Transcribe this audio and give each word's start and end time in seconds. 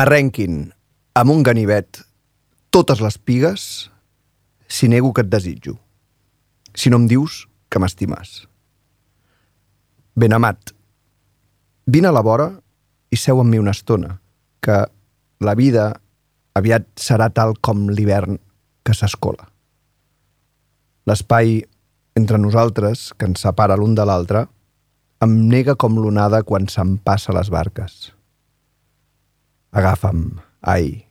M'arrenquin 0.00 0.62
amb 1.20 1.28
un 1.28 1.42
ganivet 1.44 1.98
totes 2.72 3.02
les 3.04 3.18
pigues 3.20 3.62
si 4.64 4.86
nego 4.88 5.10
que 5.12 5.20
et 5.20 5.28
desitjo. 5.28 5.74
Si 6.72 6.88
no 6.88 6.96
em 6.96 7.08
dius 7.10 7.42
que 7.68 7.82
m'estimes. 7.82 8.30
Ben 10.16 10.32
amat, 10.32 10.72
vine 11.84 12.08
a 12.08 12.14
la 12.16 12.22
vora 12.24 12.46
i 13.12 13.18
seu 13.20 13.42
amb 13.42 13.52
mi 13.52 13.60
una 13.60 13.74
estona, 13.76 14.14
que 14.64 14.78
la 15.44 15.54
vida 15.58 15.90
aviat 16.56 16.86
serà 16.96 17.26
tal 17.28 17.52
com 17.60 17.90
l'hivern 17.92 18.38
que 18.80 18.94
s'escola. 18.96 19.50
L'espai 21.12 21.58
entre 22.16 22.40
nosaltres, 22.40 23.10
que 23.18 23.28
ens 23.28 23.44
separa 23.44 23.76
l'un 23.76 23.92
de 24.00 24.08
l'altre, 24.08 24.46
em 25.20 25.36
nega 25.52 25.76
com 25.76 26.00
l'onada 26.00 26.40
quan 26.40 26.72
se'n 26.72 26.96
passa 27.04 27.36
les 27.36 27.52
barques. 27.52 28.14
Agafa'm, 29.70 30.40
ai, 30.66 31.06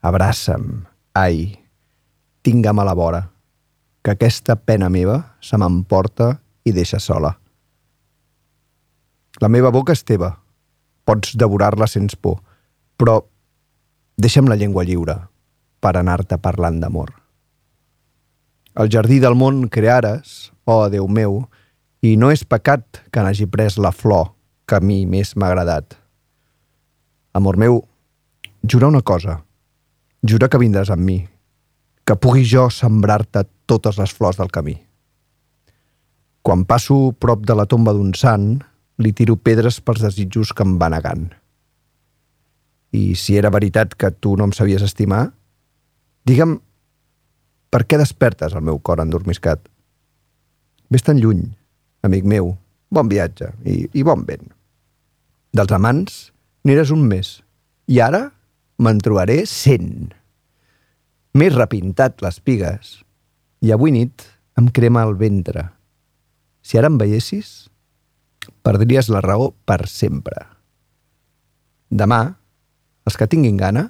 abraça'm, 0.00 0.84
ai, 1.14 1.58
tingue'm 2.46 2.78
a 2.78 2.84
la 2.86 2.94
vora, 2.94 3.22
que 4.02 4.12
aquesta 4.14 4.54
pena 4.54 4.86
meva 4.86 5.34
se 5.42 5.58
m'emporta 5.58 6.36
i 6.62 6.70
deixa 6.70 7.00
sola. 7.02 7.32
La 9.42 9.50
meva 9.50 9.72
boca 9.74 9.90
és 9.90 10.04
teva, 10.06 10.30
pots 11.02 11.34
devorar-la 11.34 11.88
sense 11.90 12.14
por, 12.14 12.38
però 12.94 13.18
deixa'm 14.22 14.46
la 14.46 14.54
llengua 14.54 14.86
lliure 14.86 15.16
per 15.82 15.96
anar-te 15.98 16.38
parlant 16.38 16.78
d'amor. 16.78 17.10
El 18.78 18.92
jardí 18.92 19.18
del 19.18 19.34
món 19.34 19.66
creares, 19.66 20.52
oh 20.62 20.86
Déu 20.92 21.10
meu, 21.10 21.42
i 22.06 22.14
no 22.14 22.30
és 22.30 22.46
pecat 22.46 23.02
que 23.10 23.26
n'hagi 23.26 23.50
pres 23.50 23.80
la 23.82 23.90
flor 23.90 24.30
que 24.68 24.78
a 24.78 24.84
mi 24.84 25.02
més 25.10 25.34
m'ha 25.34 25.50
agradat. 25.50 25.98
Amor 27.34 27.58
meu, 27.58 27.82
jura 28.68 28.88
una 28.88 29.02
cosa. 29.02 29.40
Jura 30.26 30.48
que 30.48 30.58
vindràs 30.58 30.90
amb 30.90 31.04
mi, 31.06 31.20
que 32.06 32.16
pugui 32.18 32.44
jo 32.46 32.68
sembrar-te 32.70 33.44
totes 33.66 33.98
les 33.98 34.12
flors 34.14 34.38
del 34.40 34.50
camí. 34.54 34.76
Quan 36.42 36.64
passo 36.64 37.12
prop 37.18 37.42
de 37.46 37.56
la 37.58 37.66
tomba 37.66 37.94
d'un 37.94 38.12
sant, 38.14 38.60
li 39.02 39.12
tiro 39.12 39.36
pedres 39.36 39.80
pels 39.82 40.04
desitjos 40.04 40.52
que 40.54 40.64
em 40.64 40.76
va 40.78 40.90
negant. 40.92 41.26
I 42.94 43.14
si 43.18 43.36
era 43.36 43.50
veritat 43.50 43.96
que 43.98 44.12
tu 44.14 44.36
no 44.38 44.46
em 44.46 44.54
sabies 44.54 44.84
estimar, 44.86 45.28
digue'm, 46.26 46.60
per 47.70 47.82
què 47.84 47.98
despertes 47.98 48.54
el 48.54 48.62
meu 48.64 48.78
cor 48.78 49.02
endormiscat? 49.02 49.66
Ves 50.90 51.02
tan 51.02 51.18
lluny, 51.18 51.42
amic 52.06 52.24
meu, 52.24 52.54
bon 52.94 53.10
viatge 53.10 53.50
i, 53.66 53.90
i 53.92 54.06
bon 54.06 54.22
vent. 54.24 54.46
Dels 55.56 55.74
amants 55.74 56.30
n'eres 56.64 56.94
un 56.94 57.02
més, 57.10 57.40
i 57.90 57.98
ara 58.00 58.30
me'n 58.82 59.00
trobaré 59.00 59.44
cent. 59.48 60.10
M'he 61.36 61.48
repintat 61.52 62.22
les 62.24 62.40
pigues 62.40 62.98
i 63.64 63.72
avui 63.72 63.92
nit 63.94 64.24
em 64.60 64.68
crema 64.72 65.04
el 65.04 65.16
ventre. 65.20 65.68
Si 66.64 66.78
ara 66.80 66.90
em 66.90 66.98
veiessis, 67.00 67.68
perdries 68.66 69.10
la 69.12 69.22
raó 69.24 69.52
per 69.68 69.84
sempre. 69.90 70.40
Demà, 71.90 72.20
els 73.06 73.16
que 73.16 73.28
tinguin 73.30 73.60
gana, 73.60 73.86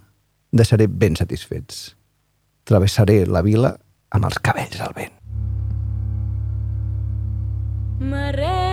deixaré 0.52 0.86
ben 0.86 1.16
satisfets. 1.16 1.94
Travessaré 2.66 3.22
la 3.26 3.42
vila 3.46 3.76
amb 4.12 4.28
els 4.28 4.38
cabells 4.42 4.82
al 4.82 4.94
vent. 4.96 5.14
M'arrenquin 7.96 8.65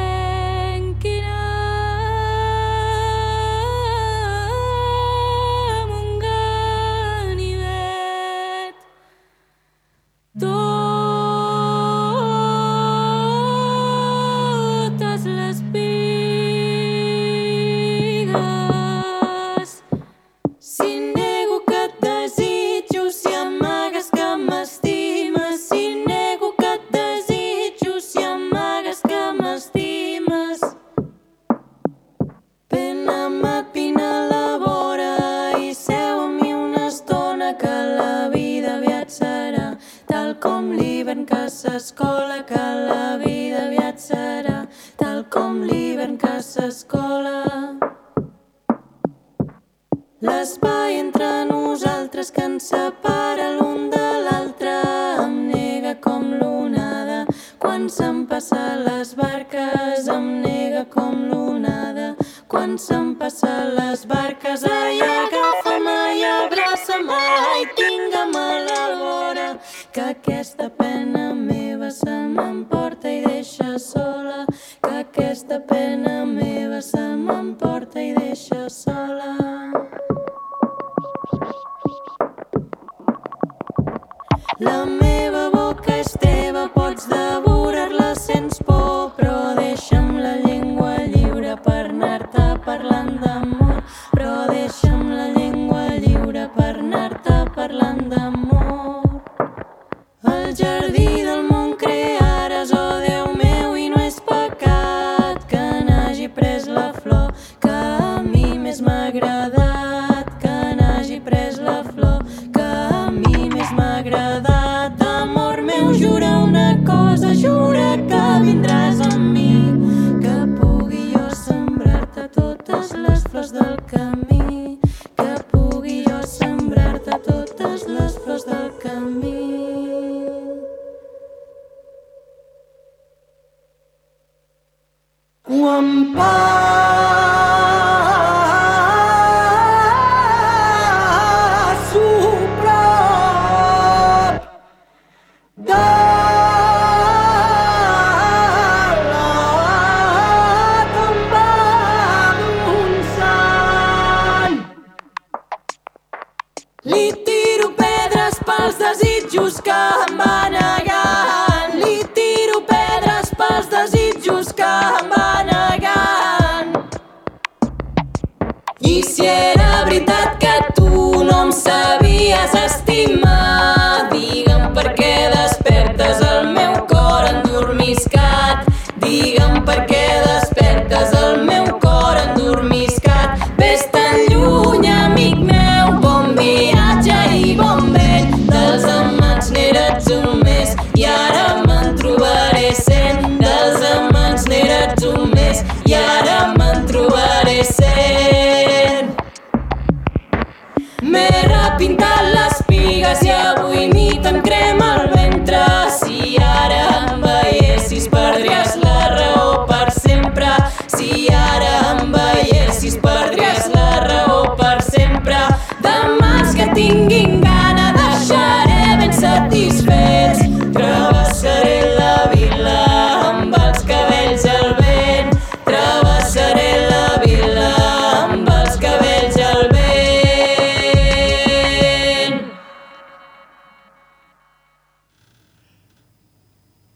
s'escola. 46.54 47.40
L'espai 50.22 51.00
entre 51.00 51.30
nosaltres 51.50 52.30
que 52.36 52.44
ens 52.46 52.68
separa 52.70 53.48
l'un 53.58 53.90
de 53.94 54.10
l'altre 54.26 54.74
em 55.24 55.34
nega 55.50 55.96
com 56.06 56.28
l'onada. 56.40 57.24
Quan 57.64 57.90
se'n 57.96 58.24
passa 58.30 58.62
les 58.88 59.16
barques 59.18 60.10
em 60.16 60.28
nega 60.46 60.84
com 60.96 61.26
l'onada. 61.32 62.14
Quan 62.54 62.78
se'n 62.78 63.16
passa 63.22 63.54
les 63.80 64.06
barques, 64.06 64.68
ai, 64.70 65.00
agafa'm, 65.02 65.88
ai, 65.96 66.22
abraça'm, 66.38 67.10
ai, 67.18 67.64
tingue'm 67.80 68.36
a 68.38 68.50
la 68.68 68.84
vora. 69.02 69.48
Que 69.96 70.06
aquesta 70.12 70.70
pena 70.70 71.32
meva 71.34 71.90
se 71.90 72.20
m'emporta 72.36 73.10
i 73.10 73.24
deixa 73.26 73.80
sola. 73.80 74.23
Que 75.54 75.58
aquesta 75.58 75.76
pena 75.76 76.26
meva 76.26 76.44
se 76.44 76.53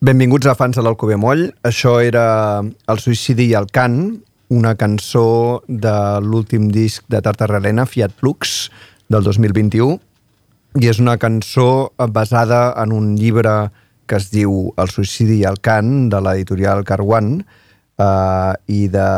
Benvinguts 0.08 0.48
a 0.48 0.54
fans 0.56 0.78
de 0.78 0.84
l'Alcover 0.86 1.18
Moll. 1.20 1.42
Això 1.68 1.98
era 2.00 2.62
El 2.64 3.00
suïcidi 3.04 3.50
i 3.50 3.56
el 3.60 3.66
cant, 3.76 3.98
una 4.56 4.72
cançó 4.80 5.24
de 5.68 5.96
l'últim 6.24 6.70
disc 6.72 7.04
de 7.12 7.20
Tartarrelena, 7.26 7.84
Fiat 7.84 8.14
Flux, 8.16 8.54
del 9.12 9.26
2021, 9.28 9.98
i 10.80 10.88
és 10.88 11.02
una 11.04 11.18
cançó 11.20 11.92
basada 12.16 12.62
en 12.80 12.94
un 12.96 13.10
llibre 13.20 13.58
que 14.08 14.16
es 14.22 14.30
diu 14.32 14.72
El 14.80 14.96
suïcidi 14.96 15.42
i 15.42 15.50
el 15.52 15.60
cant, 15.60 16.08
de 16.08 16.24
l'editorial 16.24 16.86
Carwan, 16.88 17.42
eh, 18.00 18.54
i 18.80 18.88
de, 18.88 19.12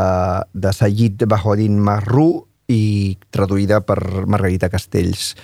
de 0.57 0.74
Sayid 0.74 1.27
Bahodin 1.30 1.77
Marrú, 1.77 2.31
i 2.65 3.13
traduïda 3.30 3.83
per 3.85 4.25
Margarita 4.25 4.74
Castells. 4.74 5.35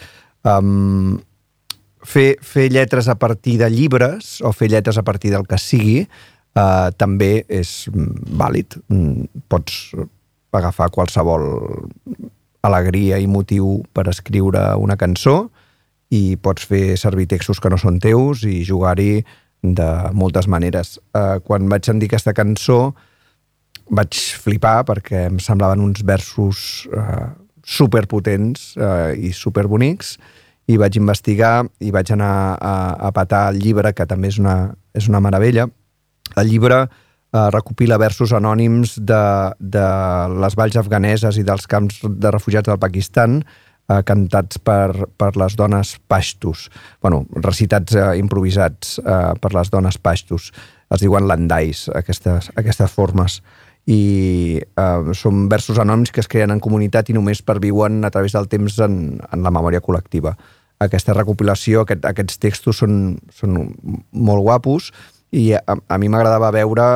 Um, 0.42 1.20
fer, 2.06 2.36
fer 2.42 2.70
lletres 2.72 3.10
a 3.10 3.18
partir 3.20 3.58
de 3.62 3.70
llibres 3.70 4.40
o 4.46 4.54
fer 4.54 4.70
lletres 4.72 4.98
a 4.98 5.04
partir 5.04 5.34
del 5.34 5.46
que 5.50 5.60
sigui 5.62 6.00
eh, 6.06 6.90
també 6.98 7.46
és 7.50 7.88
vàlid. 7.92 8.78
Mm, 8.90 9.44
Pots 9.52 9.96
agafar 10.56 10.88
qualsevol 10.94 11.44
alegria 12.66 13.20
i 13.20 13.28
motiu 13.28 13.82
per 13.94 14.08
escriure 14.10 14.72
una 14.82 14.98
cançó 14.98 15.50
i 16.16 16.38
pots 16.42 16.68
fer 16.70 16.96
servir 16.98 17.28
textos 17.30 17.60
que 17.60 17.70
no 17.70 17.78
són 17.82 18.00
teus 18.00 18.46
i 18.48 18.62
jugar-hi 18.66 19.26
de 19.66 19.90
moltes 20.14 20.48
maneres. 20.48 21.00
Eh, 21.18 21.42
quan 21.46 21.70
vaig 21.70 21.86
sentir 21.88 22.10
aquesta 22.12 22.36
cançó 22.38 22.94
vaig 23.90 24.18
flipar 24.42 24.84
perquè 24.88 25.28
em 25.30 25.40
semblaven 25.42 25.84
uns 25.84 26.02
versos 26.06 26.86
eh, 26.94 27.28
superpotents 27.66 28.74
eh, 28.78 29.14
i 29.30 29.34
superbonics 29.34 30.16
i 30.68 30.78
vaig 30.82 30.98
investigar 30.98 31.66
i 31.80 31.92
vaig 31.94 32.12
anar 32.16 32.58
a, 32.58 32.76
a 33.08 33.12
patar 33.14 33.48
el 33.54 33.60
llibre, 33.62 33.94
que 33.94 34.08
també 34.10 34.32
és 34.34 34.40
una, 34.42 34.74
és 34.98 35.10
una 35.12 35.22
meravella. 35.22 35.68
El 36.36 36.50
llibre 36.50 36.86
eh, 36.86 37.50
recopila 37.54 38.00
versos 38.02 38.34
anònims 38.34 38.98
de, 38.98 39.22
de 39.60 39.86
les 40.42 40.58
valls 40.58 40.80
afganeses 40.82 41.38
i 41.38 41.46
dels 41.46 41.68
camps 41.70 42.02
de 42.06 42.34
refugiats 42.34 42.72
del 42.72 42.82
Pakistan, 42.82 43.44
eh, 43.90 44.02
cantats 44.08 44.58
per, 44.58 45.06
per 45.18 45.36
les 45.38 45.58
dones 45.60 45.96
pashtus. 46.08 46.70
bueno, 47.02 47.26
recitats 47.36 47.96
eh, 47.96 48.16
improvisats 48.18 48.98
eh, 49.00 49.34
per 49.42 49.54
les 49.54 49.70
dones 49.70 49.98
pashtus. 49.98 50.52
Es 50.90 51.02
diuen 51.02 51.28
landais, 51.28 51.88
aquestes, 51.94 52.52
aquestes 52.56 52.92
formes 52.92 53.42
i 53.86 54.58
eh, 54.58 55.14
són 55.14 55.46
versos 55.50 55.78
anònims 55.82 56.12
que 56.12 56.24
es 56.24 56.30
creen 56.32 56.54
en 56.54 56.62
comunitat 56.64 57.10
i 57.10 57.18
només 57.18 57.44
perviuen 57.46 58.02
a 58.06 58.12
través 58.14 58.34
del 58.34 58.50
temps 58.50 58.80
en, 58.82 59.20
en 59.22 59.46
la 59.46 59.54
memòria 59.54 59.84
col·lectiva. 59.86 60.34
Aquesta 60.82 61.14
recopilació, 61.14 61.86
aquest, 61.86 62.06
aquests 62.06 62.42
textos 62.42 62.82
són, 62.82 63.20
són 63.32 63.60
molt 64.12 64.44
guapos 64.44 64.90
i 65.32 65.52
a, 65.56 65.62
a 65.62 66.00
mi 66.02 66.10
m'agradava 66.10 66.52
veure 66.56 66.88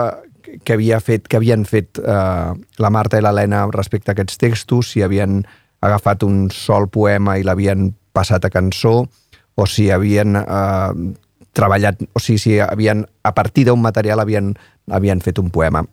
què 0.66 0.76
havia 0.76 1.00
fet, 1.04 1.28
què 1.30 1.38
havien 1.38 1.64
fet 1.68 2.02
eh, 2.02 2.52
la 2.82 2.92
Marta 2.94 3.20
i 3.20 3.24
l'Helena 3.24 3.68
respecte 3.76 4.10
a 4.10 4.18
aquests 4.18 4.40
textos, 4.42 4.94
si 4.94 5.04
havien 5.06 5.44
agafat 5.86 6.26
un 6.26 6.48
sol 6.52 6.90
poema 6.92 7.38
i 7.38 7.46
l'havien 7.46 7.92
passat 8.18 8.46
a 8.46 8.52
cançó, 8.52 9.04
o 9.56 9.66
si 9.70 9.90
havien 9.94 10.40
eh, 10.40 11.14
treballat, 11.54 12.02
o 12.16 12.24
sigui, 12.24 12.42
si 12.42 12.58
havien, 12.64 13.06
a 13.24 13.34
partir 13.36 13.68
d'un 13.70 13.82
material 13.82 14.24
havien, 14.24 14.54
havien 14.90 15.22
fet 15.22 15.40
un 15.40 15.54
poema. 15.54 15.86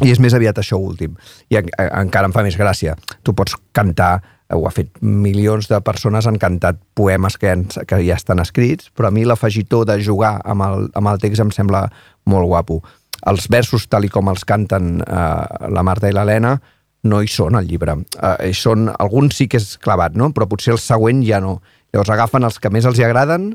I 0.00 0.08
és 0.08 0.20
més 0.22 0.32
aviat 0.32 0.56
això 0.58 0.78
últim. 0.80 1.18
I 1.52 1.58
en, 1.60 1.68
en, 1.76 1.90
encara 2.06 2.30
em 2.30 2.34
fa 2.34 2.44
més 2.46 2.56
gràcia. 2.56 2.94
Tu 3.22 3.34
pots 3.36 3.54
cantar, 3.76 4.22
eh, 4.48 4.56
ho 4.56 4.64
ha 4.66 4.72
fet 4.72 4.96
milions 5.04 5.68
de 5.68 5.80
persones, 5.84 6.26
han 6.26 6.40
cantat 6.40 6.80
poemes 6.96 7.36
que, 7.36 7.52
han, 7.52 7.66
que 7.68 8.00
ja 8.06 8.16
estan 8.16 8.40
escrits, 8.42 8.88
però 8.96 9.10
a 9.10 9.14
mi 9.14 9.26
l'afegitó 9.28 9.84
de 9.88 9.98
jugar 10.02 10.38
amb 10.48 10.64
el, 10.68 10.88
amb 10.98 11.12
el 11.12 11.20
text 11.22 11.44
em 11.44 11.52
sembla 11.52 11.84
molt 12.24 12.48
guapo. 12.48 12.80
Els 13.28 13.46
versos, 13.52 13.84
tal 13.86 14.08
i 14.08 14.10
com 14.10 14.32
els 14.32 14.46
canten 14.48 14.96
eh, 15.04 15.68
la 15.70 15.84
Marta 15.86 16.08
i 16.10 16.16
l'Helena, 16.16 16.56
no 17.02 17.20
hi 17.20 17.28
són 17.30 17.58
al 17.58 17.68
llibre. 17.68 17.98
Eh, 18.16 18.48
hi 18.48 18.56
són, 18.56 18.88
alguns 18.96 19.36
sí 19.38 19.48
que 19.50 19.60
és 19.60 19.76
clavat, 19.82 20.16
no? 20.18 20.30
però 20.32 20.48
potser 20.48 20.74
el 20.74 20.80
següent 20.82 21.22
ja 21.26 21.42
no. 21.42 21.58
Llavors 21.92 22.14
agafen 22.14 22.48
els 22.48 22.58
que 22.62 22.72
més 22.72 22.88
els 22.88 22.98
hi 22.98 23.04
agraden, 23.04 23.52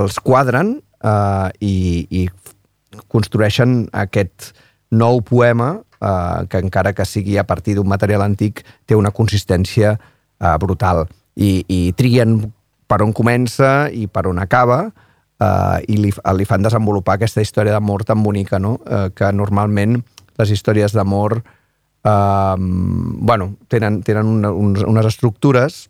els 0.00 0.18
quadren 0.24 0.78
eh, 1.04 1.48
i, 1.60 1.76
i 2.08 3.02
construeixen 3.12 3.84
aquest 3.92 4.54
nou 4.94 5.20
poema 5.26 5.76
eh, 6.00 6.46
que 6.48 6.60
encara 6.62 6.94
que 6.94 7.06
sigui 7.08 7.38
a 7.38 7.46
partir 7.46 7.76
d'un 7.76 7.88
material 7.88 8.24
antic 8.24 8.64
té 8.86 8.96
una 8.96 9.12
consistència 9.14 9.94
eh, 9.96 10.56
brutal 10.60 11.04
I, 11.34 11.64
i 11.66 11.80
triguen 11.98 12.38
per 12.86 13.00
on 13.02 13.12
comença 13.16 13.88
i 13.90 14.06
per 14.06 14.26
on 14.30 14.38
acaba 14.38 14.84
eh, 14.86 15.78
i 15.88 15.98
li, 15.98 16.12
li 16.12 16.46
fan 16.48 16.64
desenvolupar 16.64 17.18
aquesta 17.18 17.42
història 17.42 17.74
d'amor 17.74 18.04
tan 18.06 18.22
bonica 18.22 18.60
no? 18.62 18.78
eh, 18.86 19.08
que 19.14 19.32
normalment 19.32 19.98
les 20.38 20.50
històries 20.50 20.94
d'amor 20.94 21.40
eh, 21.40 22.56
bueno, 22.58 23.54
tenen, 23.68 24.02
tenen 24.02 24.30
una, 24.38 24.52
uns, 24.52 24.84
unes 24.86 25.10
estructures 25.10 25.88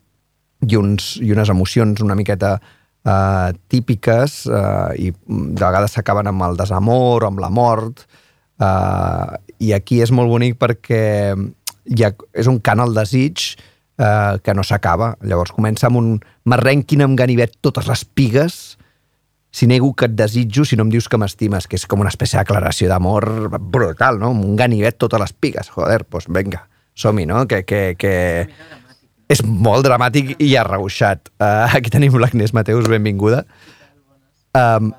i, 0.65 0.75
uns, 0.79 1.15
i 1.21 1.31
unes 1.35 1.51
emocions 1.53 2.01
una 2.01 2.17
miqueta 2.17 2.55
eh, 2.57 3.53
típiques 3.67 4.43
eh, 4.49 5.07
i 5.07 5.11
de 5.13 5.61
vegades 5.61 5.97
s'acaben 5.97 6.31
amb 6.31 6.47
el 6.49 6.57
desamor 6.59 7.25
o 7.25 7.33
amb 7.33 7.43
la 7.43 7.51
mort 7.53 8.07
Uh, 8.55 9.35
I 9.59 9.73
aquí 9.75 9.99
és 10.03 10.13
molt 10.15 10.31
bonic 10.31 10.55
perquè 10.61 11.03
ha, 11.35 12.11
és 12.33 12.47
un 12.47 12.61
cant 12.63 12.79
al 12.79 12.95
desig 12.95 13.55
uh, 13.99 14.37
que 14.43 14.55
no 14.55 14.63
s'acaba. 14.63 15.15
Llavors 15.23 15.53
comença 15.55 15.89
amb 15.89 15.99
un 15.99 16.09
m'arrenquin 16.47 17.03
amb 17.05 17.19
ganivet 17.19 17.57
totes 17.61 17.89
les 17.91 18.05
pigues 18.05 18.77
si 19.55 19.67
nego 19.71 19.93
que 19.95 20.09
et 20.09 20.15
desitjo, 20.19 20.65
si 20.67 20.75
no 20.75 20.83
em 20.83 20.89
dius 20.91 21.05
que 21.07 21.15
m'estimes, 21.15 21.63
que 21.71 21.77
és 21.79 21.85
com 21.87 22.01
una 22.03 22.11
espècie 22.11 22.41
de 22.43 22.87
d'amor 22.89 23.47
brutal, 23.71 24.19
no? 24.19 24.33
Un 24.35 24.57
ganivet 24.59 24.97
totes 24.99 25.21
les 25.21 25.31
pigues. 25.31 25.69
Joder, 25.71 26.01
doncs 26.03 26.09
pues 26.11 26.25
vinga, 26.27 26.67
som-hi, 26.93 27.25
no? 27.25 27.47
Que, 27.47 27.63
que, 27.63 27.95
que... 27.95 28.11
És 29.31 29.41
molt 29.47 29.87
dramàtic 29.87 30.35
i 30.43 30.57
arreuixat. 30.59 31.31
Uh, 31.39 31.71
aquí 31.77 31.89
tenim 31.89 32.19
l'Agnès 32.19 32.51
Mateus, 32.51 32.89
benvinguda. 32.91 33.45
Um, 34.59 34.91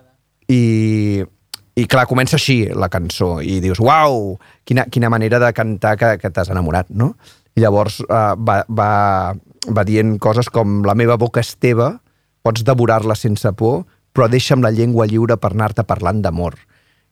I 0.49 1.27
i 1.77 1.85
clar, 1.87 2.07
comença 2.09 2.37
així 2.39 2.65
la 2.73 2.89
cançó 2.89 3.37
i 3.45 3.59
dius, 3.61 3.79
uau, 3.85 4.39
quina, 4.65 4.87
quina 4.91 5.11
manera 5.13 5.39
de 5.43 5.51
cantar 5.53 5.97
que, 6.01 6.15
que 6.23 6.31
t'has 6.33 6.49
enamorat, 6.55 6.89
no? 6.91 7.13
I 7.57 7.61
llavors 7.65 7.99
uh, 8.05 8.33
va, 8.37 8.63
va, 8.69 8.89
va 9.69 9.85
dient 9.89 10.17
coses 10.21 10.49
com 10.53 10.83
la 10.89 10.95
meva 10.97 11.17
boca 11.21 11.41
és 11.45 11.55
teva, 11.61 11.91
pots 12.45 12.65
devorar-la 12.65 13.15
sense 13.17 13.53
por, 13.57 13.85
però 14.17 14.29
deixa'm 14.33 14.63
la 14.65 14.71
llengua 14.73 15.05
lliure 15.09 15.37
per 15.37 15.53
anar-te 15.53 15.85
parlant 15.85 16.23
d'amor. 16.25 16.57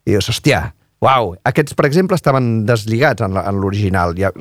I 0.09 0.14
dius, 0.16 0.28
hòstia, 0.33 0.62
uau, 1.04 1.35
aquests, 1.44 1.75
per 1.76 1.85
exemple, 1.88 2.16
estaven 2.16 2.64
deslligats 2.68 3.25
en 3.25 3.37
l'original. 3.61 4.16
Ja, 4.16 4.33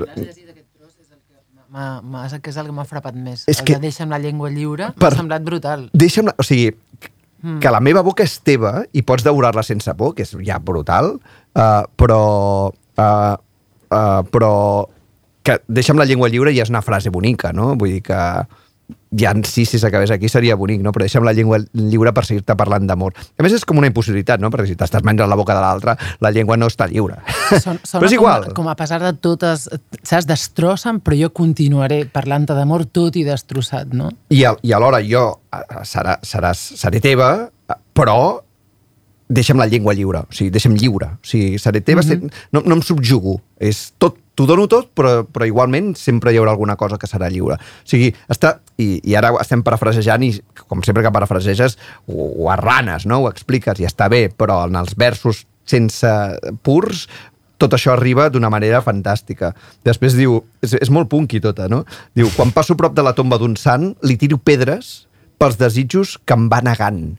M'ha- 1.74 2.02
m'ha- 2.06 2.26
és 2.28 2.36
que 2.40 2.52
és 2.52 2.58
el 2.62 2.68
que 2.70 2.72
m'ha 2.76 2.84
frapat 2.86 3.16
més. 3.18 3.44
És 3.50 3.60
el 3.60 3.66
que- 3.66 3.74
de 3.80 3.88
deixa'm 3.88 4.10
la 4.12 4.20
llengua 4.22 4.50
lliure 4.54 4.92
Per- 4.94 5.10
m'ha 5.10 5.18
semblat 5.18 5.42
brutal. 5.44 5.90
deixa'm 5.94 6.28
la, 6.30 6.36
o 6.38 6.44
sigui, 6.46 6.70
mm. 7.44 7.60
que 7.62 7.74
la 7.74 7.84
meva 7.84 8.02
boca 8.06 8.26
és 8.26 8.40
teva 8.42 8.80
i 8.96 9.04
pots 9.06 9.26
devorar-la 9.28 9.64
sense 9.68 9.94
por, 10.00 10.16
que 10.18 10.26
és 10.26 10.34
ja 10.48 10.60
brutal, 10.60 11.18
uh, 11.54 11.84
però... 12.00 12.24
Uh, 12.94 13.36
uh, 13.94 14.22
però 14.30 14.54
que 15.44 15.58
deixa'm 15.68 16.00
la 16.00 16.06
llengua 16.08 16.30
lliure 16.32 16.54
ja 16.56 16.64
és 16.64 16.72
una 16.72 16.84
frase 16.86 17.12
bonica, 17.12 17.52
no? 17.52 17.74
Vull 17.76 17.98
dir 17.98 18.04
que 18.08 18.20
ja 19.18 19.32
en 19.32 19.44
si, 19.46 19.66
si 19.66 19.80
s'acabés 19.80 20.12
aquí 20.12 20.30
seria 20.30 20.56
bonic, 20.56 20.82
no? 20.82 20.92
però 20.92 21.06
deixa'm 21.06 21.26
la 21.26 21.34
llengua 21.36 21.60
lliure 21.74 22.14
per 22.16 22.26
seguir-te 22.26 22.56
parlant 22.58 22.88
d'amor. 22.90 23.14
A 23.38 23.46
més, 23.46 23.54
és 23.56 23.66
com 23.68 23.78
una 23.78 23.90
impossibilitat, 23.90 24.42
no? 24.42 24.50
perquè 24.54 24.72
si 24.72 24.78
t'estàs 24.80 25.06
menjant 25.06 25.30
la 25.30 25.38
boca 25.40 25.56
de 25.56 25.62
l'altre, 25.64 25.96
la 26.24 26.32
llengua 26.34 26.58
no 26.58 26.70
està 26.72 26.88
lliure. 26.90 27.20
Son, 27.62 27.80
però 28.00 28.10
és 28.10 28.18
igual. 28.18 28.48
Com, 28.50 28.64
com 28.64 28.72
a 28.74 28.78
pesar 28.80 29.02
de 29.04 29.14
totes, 29.14 29.68
saps, 30.02 30.28
destrossen, 30.30 31.02
però 31.06 31.20
jo 31.20 31.34
continuaré 31.36 32.04
parlant-te 32.10 32.58
d'amor 32.58 32.88
tot 32.92 33.20
i 33.20 33.26
destrossat, 33.28 33.94
no? 33.94 34.10
I, 34.34 34.44
al, 34.50 34.58
i 34.66 34.74
alhora 34.74 35.04
jo 35.06 35.28
serà, 35.86 36.18
seràs, 36.26 36.66
seré 36.82 37.04
teva, 37.04 37.36
però 37.94 38.18
deixa'm 39.34 39.60
la 39.60 39.68
llengua 39.70 39.96
lliure, 39.98 40.26
o 40.28 40.36
sigui, 40.36 40.52
deixa'm 40.54 40.76
lliure. 40.80 41.14
O 41.18 41.28
sigui, 41.28 41.58
seré 41.60 41.82
teva, 41.82 42.02
mm 42.02 42.10
-hmm. 42.10 42.34
no, 42.52 42.62
no 42.66 42.76
em 42.76 42.82
subjugo. 42.82 43.42
És 43.60 43.94
tot, 43.98 44.18
t'ho 44.36 44.46
dono 44.46 44.68
tot, 44.68 44.90
però, 44.96 45.24
però 45.26 45.46
igualment 45.46 45.96
sempre 45.96 46.34
hi 46.34 46.38
haurà 46.38 46.52
alguna 46.52 46.76
cosa 46.76 46.98
que 46.98 47.08
serà 47.08 47.30
lliure. 47.30 47.56
O 47.56 47.88
sigui, 47.88 48.14
està... 48.30 48.60
I, 48.78 49.00
i 49.04 49.16
ara 49.16 49.30
estem 49.40 49.62
parafrasejant 49.62 50.24
i, 50.24 50.32
com 50.68 50.82
sempre 50.82 51.04
que 51.04 51.12
parafraseges, 51.12 51.78
ho, 52.08 52.44
ho 52.44 52.50
arranes, 52.50 53.06
no? 53.06 53.20
Ho 53.22 53.30
expliques 53.30 53.80
i 53.80 53.86
està 53.86 54.10
bé, 54.10 54.30
però 54.30 54.66
en 54.66 54.76
els 54.76 54.96
versos 54.98 55.46
sense 55.66 56.10
purs 56.64 57.08
tot 57.58 57.76
això 57.78 57.94
arriba 57.94 58.28
d'una 58.30 58.50
manera 58.52 58.82
fantàstica. 58.84 59.54
Després 59.86 60.18
diu, 60.18 60.42
és, 60.62 60.74
és 60.82 60.92
molt 60.92 61.08
punky 61.12 61.40
tota, 61.40 61.70
no? 61.72 61.84
Diu, 62.18 62.30
quan 62.36 62.52
passo 62.52 62.76
prop 62.76 62.96
de 62.98 63.06
la 63.06 63.14
tomba 63.16 63.38
d'un 63.40 63.56
sant, 63.56 63.94
li 64.04 64.18
tiro 64.20 64.38
pedres 64.38 65.06
pels 65.40 65.60
desitjos 65.60 66.18
que 66.26 66.36
em 66.36 66.50
va 66.52 66.62
negant. 66.66 67.14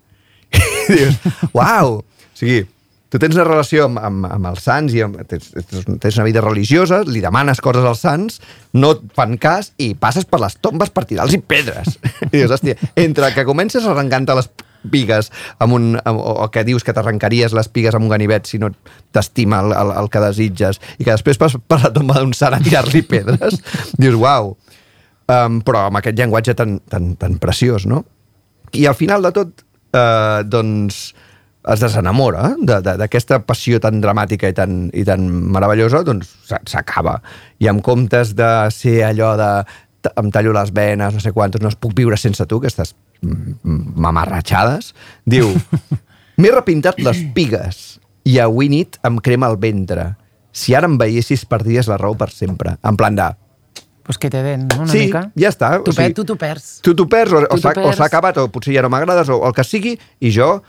Dius, 0.92 1.18
uau! 1.52 2.00
O 2.00 2.38
sigui, 2.38 2.64
tu 3.12 3.20
tens 3.22 3.36
una 3.38 3.46
relació 3.46 3.86
amb, 3.86 4.00
amb, 4.02 4.26
amb 4.26 4.50
els 4.50 4.64
sants 4.66 4.94
i 4.96 5.04
amb, 5.04 5.20
tens, 5.30 5.52
tens 5.54 6.18
una 6.18 6.26
vida 6.26 6.42
religiosa, 6.42 7.02
li 7.06 7.22
demanes 7.22 7.62
coses 7.62 7.86
als 7.86 8.02
sants, 8.02 8.40
no 8.74 8.94
et 8.96 9.04
fan 9.14 9.36
cas 9.40 9.72
i 9.78 9.92
passes 9.94 10.26
per 10.26 10.40
les 10.42 10.58
tombes 10.58 10.90
per 10.90 11.06
tirar-los 11.06 11.38
pedres. 11.46 11.98
I 12.32 12.36
dius, 12.36 12.54
hòstia, 12.56 12.74
entre 13.00 13.30
que 13.36 13.46
comences 13.46 13.86
a 13.86 13.92
arrencar-te 13.94 14.36
les 14.40 14.50
pigues 14.90 15.30
amb 15.64 15.76
un, 15.76 15.86
amb, 16.04 16.20
o 16.20 16.48
que 16.52 16.64
dius 16.66 16.84
que 16.84 16.92
t'arrencaries 16.92 17.54
les 17.56 17.70
pigues 17.72 17.94
amb 17.96 18.04
un 18.04 18.12
ganivet 18.12 18.50
si 18.50 18.60
no 18.60 18.68
t'estima 19.14 19.62
el, 19.64 19.72
el, 19.72 19.92
el 20.02 20.10
que 20.12 20.20
desitges 20.26 20.80
i 20.98 21.06
que 21.06 21.12
després 21.14 21.40
pas 21.40 21.54
per 21.56 21.80
la 21.80 21.92
tomba 21.94 22.18
d'un 22.18 22.34
sant 22.36 22.56
a 22.56 22.60
tirar-li 22.60 23.04
pedres, 23.08 23.60
dius, 24.02 24.18
uau. 24.18 24.56
Um, 25.24 25.62
però 25.64 25.86
amb 25.88 26.02
aquest 26.02 26.18
llenguatge 26.18 26.52
tan, 26.58 26.76
tan, 26.92 27.14
tan 27.16 27.38
preciós, 27.40 27.86
no? 27.88 28.02
I 28.76 28.84
al 28.90 28.98
final 28.98 29.24
de 29.24 29.30
tot, 29.32 29.62
eh, 29.94 30.42
doncs 30.50 31.06
es 31.64 31.80
desenamora 31.80 32.50
d'aquesta 32.60 33.38
de, 33.38 33.44
passió 33.48 33.78
tan 33.80 34.02
dramàtica 34.02 34.50
i 34.52 34.56
tan, 34.56 34.82
i 34.92 35.04
tan 35.06 35.24
meravellosa, 35.54 36.02
doncs 36.04 36.34
s'acaba. 36.68 37.16
I 37.64 37.70
en 37.72 37.80
comptes 37.84 38.34
de 38.36 38.50
ser 38.74 38.98
allò 39.06 39.32
de 39.40 39.50
em 40.20 40.28
tallo 40.28 40.52
les 40.52 40.72
venes, 40.76 41.14
no 41.16 41.20
sé 41.22 41.32
quantos, 41.32 41.62
no 41.64 41.70
es 41.72 41.78
puc 41.80 41.94
viure 41.96 42.18
sense 42.20 42.44
tu, 42.44 42.58
aquestes 42.60 42.92
mamarratxades, 43.24 44.92
diu, 45.24 45.48
m'he 46.40 46.50
repintat 46.52 47.00
les 47.00 47.22
pigues 47.32 47.80
i 48.28 48.36
avui 48.42 48.68
nit 48.68 48.98
em 49.04 49.16
crema 49.24 49.48
el 49.48 49.56
ventre. 49.60 50.10
Si 50.54 50.76
ara 50.76 50.90
em 50.90 50.98
veiessis, 51.00 51.46
perdies 51.48 51.88
la 51.90 51.96
raó 51.98 52.14
per 52.18 52.28
sempre. 52.30 52.76
En 52.84 53.00
plan 53.00 53.16
de, 53.16 53.30
pues 54.04 54.18
que 54.18 54.30
te 54.30 54.42
den, 54.44 54.68
no? 54.68 54.82
Una 54.84 54.92
sí, 54.92 55.06
mica. 55.06 55.24
ja 55.34 55.48
està. 55.50 55.72
Tu, 55.82 55.90
o 55.90 55.94
sigui, 55.96 56.14
tu 56.14 56.24
t'ho 56.28 56.36
perds. 56.36 56.78
Tu 56.84 56.94
t'ho 56.94 57.08
perds, 57.08 57.32
o, 57.32 57.42
Tu 57.48 57.56
o 57.56 57.92
s'ha 57.96 58.04
acabat, 58.06 58.38
o 58.38 58.46
potser 58.52 58.74
ja 58.76 58.82
no 58.84 58.90
m'agrades, 58.92 59.28
o, 59.32 59.40
o 59.40 59.48
el 59.48 59.54
que 59.56 59.64
sigui, 59.64 59.96
i 60.20 60.30
jo, 60.30 60.62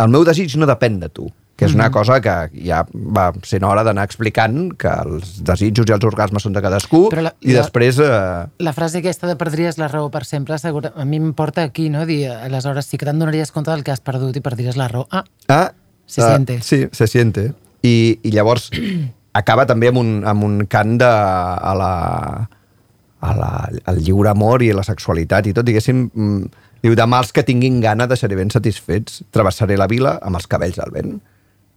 el 0.00 0.08
meu 0.10 0.24
desig 0.24 0.56
no 0.58 0.66
depèn 0.66 0.98
de 1.04 1.08
tu 1.12 1.28
que 1.54 1.66
és 1.68 1.74
una 1.76 1.90
Mhm. 1.90 1.92
cosa 1.92 2.16
que 2.24 2.32
ja 2.64 2.78
va 2.90 3.26
sent 3.44 3.62
hora 3.62 3.84
d'anar 3.84 4.02
explicant 4.08 4.72
que 4.74 4.88
els 4.88 5.44
desitjos 5.44 5.84
i 5.86 5.92
els 5.92 6.02
orgasmes 6.08 6.42
són 6.42 6.54
de 6.56 6.62
cadascú 6.64 7.10
Però 7.12 7.20
la- 7.22 7.34
i 7.42 7.52
la- 7.52 7.60
després 7.60 7.98
eh, 8.00 8.46
La 8.58 8.72
frase 8.72 8.98
aquesta 8.98 9.28
de 9.28 9.36
perdries 9.36 9.76
la 9.78 9.86
raó 9.86 10.10
per 10.10 10.24
sempre, 10.24 10.56
segura, 10.58 10.92
a 10.96 11.04
mi 11.04 11.16
em 11.20 11.34
porta 11.34 11.62
aquí, 11.62 11.90
no? 11.90 12.06
Dir, 12.06 12.30
aleshores 12.32 12.86
sí 12.86 12.96
que 12.96 13.04
te'n 13.04 13.18
donaries 13.20 13.52
compte 13.52 13.70
del 13.70 13.84
que 13.84 13.92
has 13.92 14.00
perdut 14.00 14.34
i 14.34 14.40
perdries 14.40 14.76
la 14.80 14.88
raó. 14.88 15.06
Ah, 15.12 15.22
ah, 15.48 15.72
Se 16.06 16.22
eh, 16.22 16.24
siente. 16.26 16.60
sí, 16.62 16.88
se 16.90 17.06
siente 17.06 17.52
i, 17.82 18.18
i 18.24 18.30
llavors 18.32 18.70
acaba 19.34 19.66
també 19.66 19.88
amb 19.88 19.98
un, 19.98 20.22
amb 20.26 20.42
un 20.44 20.66
cant 20.66 20.98
de, 20.98 21.04
a 21.06 21.74
la, 21.76 22.50
a 23.22 23.32
la, 23.38 23.50
al 23.86 24.00
lliure 24.02 24.32
amor 24.32 24.64
i 24.66 24.72
a 24.72 24.76
la 24.78 24.86
sexualitat 24.86 25.46
i 25.46 25.54
tot, 25.54 25.66
diguéssim, 25.66 26.08
mm, 26.10 26.64
diu, 26.82 26.96
demà 26.98 27.22
els 27.22 27.30
que 27.34 27.44
tinguin 27.46 27.80
gana 27.82 28.08
deixaré 28.10 28.38
ben 28.38 28.50
satisfets, 28.50 29.22
travessaré 29.34 29.78
la 29.78 29.88
vila 29.90 30.16
amb 30.22 30.40
els 30.40 30.50
cabells 30.50 30.82
al 30.82 30.92
vent. 30.94 31.16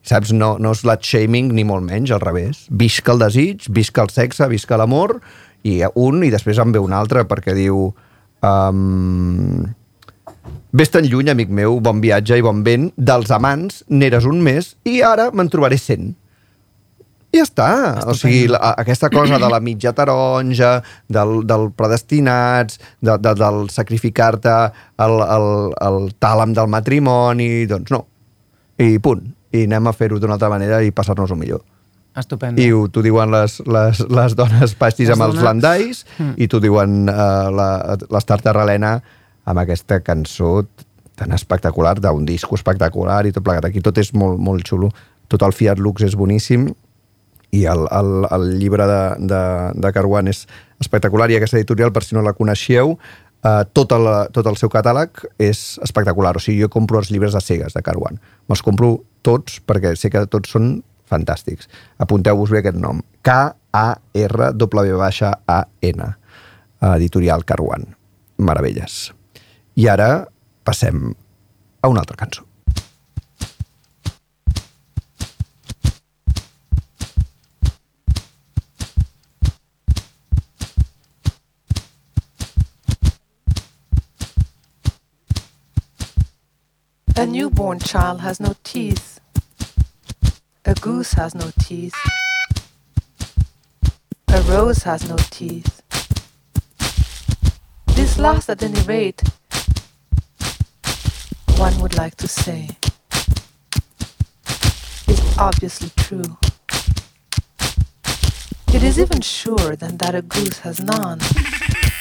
Saps? 0.05 0.33
No, 0.37 0.55
no 0.61 0.73
és 0.75 0.83
shaming 1.01 1.53
ni 1.53 1.63
molt 1.65 1.85
menys, 1.85 2.11
al 2.13 2.21
revés. 2.21 2.65
Visca 2.69 3.13
el 3.13 3.23
desig, 3.23 3.65
visca 3.73 4.03
el 4.05 4.11
sexe, 4.13 4.45
visca 4.49 4.77
l'amor, 4.77 5.19
i 5.65 5.79
un, 5.95 6.21
i 6.23 6.29
després 6.33 6.59
en 6.61 6.75
ve 6.75 6.81
un 6.81 6.93
altre, 6.93 7.25
perquè 7.29 7.57
diu... 7.57 7.89
Um, 8.45 9.65
Ves 10.75 10.91
tan 10.91 11.05
lluny, 11.07 11.29
amic 11.31 11.51
meu, 11.55 11.77
bon 11.79 12.01
viatge 12.03 12.35
i 12.35 12.43
bon 12.43 12.59
vent, 12.65 12.89
dels 12.97 13.29
amants 13.31 13.77
n'eres 13.87 14.25
un 14.27 14.41
mes 14.43 14.73
i 14.83 14.97
ara 15.07 15.29
me'n 15.31 15.47
trobaré 15.47 15.77
cent. 15.79 16.09
I 17.35 17.41
ja 17.41 17.45
està. 17.45 17.67
O 18.07 18.13
sigui, 18.15 18.45
la, 18.47 18.61
aquesta 18.79 19.09
cosa 19.11 19.35
de 19.41 19.49
la 19.51 19.59
mitja 19.59 19.91
taronja, 19.97 20.77
del, 21.11 21.41
del 21.47 21.69
predestinats, 21.75 22.79
de, 23.03 23.17
de, 23.19 23.33
del 23.35 23.65
sacrificar-te 23.73 24.53
el, 25.03 25.15
el, 25.35 25.47
el 25.87 25.97
tàlam 26.23 26.53
del 26.55 26.71
matrimoni, 26.71 27.65
doncs 27.69 27.91
no. 27.91 28.05
I 28.79 28.97
punt. 29.03 29.25
I 29.55 29.65
anem 29.67 29.87
a 29.87 29.93
fer-ho 29.95 30.17
d'una 30.19 30.35
altra 30.39 30.49
manera 30.51 30.81
i 30.83 30.91
passar-nos-ho 30.91 31.35
millor. 31.39 31.61
estupendo. 32.15 32.61
I 32.63 32.69
ho- 32.71 32.87
t'ho 32.87 33.01
diuen 33.03 33.27
les, 33.31 33.57
les, 33.67 33.99
les 34.07 34.35
dones 34.39 34.71
pastis 34.79 35.09
Les 35.09 35.17
amb 35.17 35.25
els 35.27 35.41
landais 35.43 36.05
Mm. 36.17 36.33
i 36.39 36.47
t'ho 36.47 36.61
diuen 36.63 37.09
uh, 37.11 37.49
la- 37.51 37.97
l'Estar 38.09 38.37
Terralena 38.41 39.01
amb 39.45 39.59
aquesta 39.59 39.99
cançó 39.99 40.65
tan 41.19 41.31
espectacular, 41.35 41.97
d'un 41.99 42.23
disco 42.25 42.55
espectacular 42.55 43.25
i 43.27 43.31
tot 43.35 43.43
plegat. 43.43 43.65
Aquí 43.67 43.81
tot 43.83 43.97
és 43.99 44.13
molt, 44.15 44.39
molt 44.39 44.63
xulo. 44.67 44.89
Tot 45.27 45.43
el 45.43 45.51
Fiat 45.55 45.79
Lux 45.79 46.03
és 46.07 46.15
boníssim 46.15 46.69
i 47.55 47.63
el, 47.71 47.85
el, 47.91 48.09
el 48.35 48.45
llibre 48.59 48.85
de, 48.89 49.01
de, 49.31 49.43
de 49.79 49.91
Caruan 49.95 50.27
és 50.31 50.43
espectacular 50.83 51.29
i 51.31 51.37
aquesta 51.37 51.57
editorial, 51.59 51.93
per 51.95 52.03
si 52.03 52.15
no 52.17 52.23
la 52.25 52.35
coneixeu, 52.35 52.97
eh, 53.45 53.63
tot, 53.77 53.91
el, 53.95 54.05
tot 54.35 54.45
el 54.51 54.57
seu 54.59 54.69
catàleg 54.73 55.09
és 55.41 55.59
espectacular. 55.85 56.33
O 56.35 56.41
sigui, 56.43 56.61
jo 56.65 56.69
compro 56.73 56.99
els 57.01 57.11
llibres 57.13 57.33
de 57.37 57.41
cegues 57.43 57.73
de 57.77 57.81
Caruan. 57.85 58.15
Me'ls 58.49 58.63
compro 58.65 58.89
tots 59.25 59.61
perquè 59.65 59.95
sé 59.99 60.07
que 60.13 60.21
tots 60.31 60.49
són 60.55 60.65
fantàstics. 61.09 61.69
Apunteu-vos 62.01 62.49
bé 62.51 62.59
aquest 62.63 62.79
nom. 62.81 62.97
K-A-R-W-A-N. 63.25 63.51
Editorial 66.95 67.41
Caruan. 67.47 67.83
Meravelles. 68.37 69.13
I 69.79 69.87
ara 69.91 70.27
passem 70.67 71.15
a 71.81 71.87
una 71.91 71.99
altra 72.03 72.17
cançó. 72.19 72.43
A 87.25 87.27
newborn 87.27 87.79
child 87.79 88.21
has 88.21 88.39
no 88.39 88.53
teeth. 88.63 89.19
A 90.63 90.75
goose 90.75 91.13
has 91.13 91.33
no 91.33 91.49
teeth. 91.59 91.95
A 94.27 94.41
rose 94.43 94.83
has 94.83 95.09
no 95.09 95.15
teeth. 95.31 95.81
This 97.95 98.19
last, 98.19 98.47
at 98.47 98.61
any 98.61 98.79
rate, 98.81 99.23
one 101.57 101.79
would 101.79 101.97
like 101.97 102.13
to 102.17 102.27
say, 102.27 102.77
is 105.07 105.37
obviously 105.39 105.89
true. 105.95 106.37
It 108.71 108.83
is 108.83 108.99
even 108.99 109.21
surer 109.21 109.75
than 109.75 109.97
that 109.97 110.13
a 110.13 110.21
goose 110.21 110.59
has 110.59 110.79
none, 110.79 111.21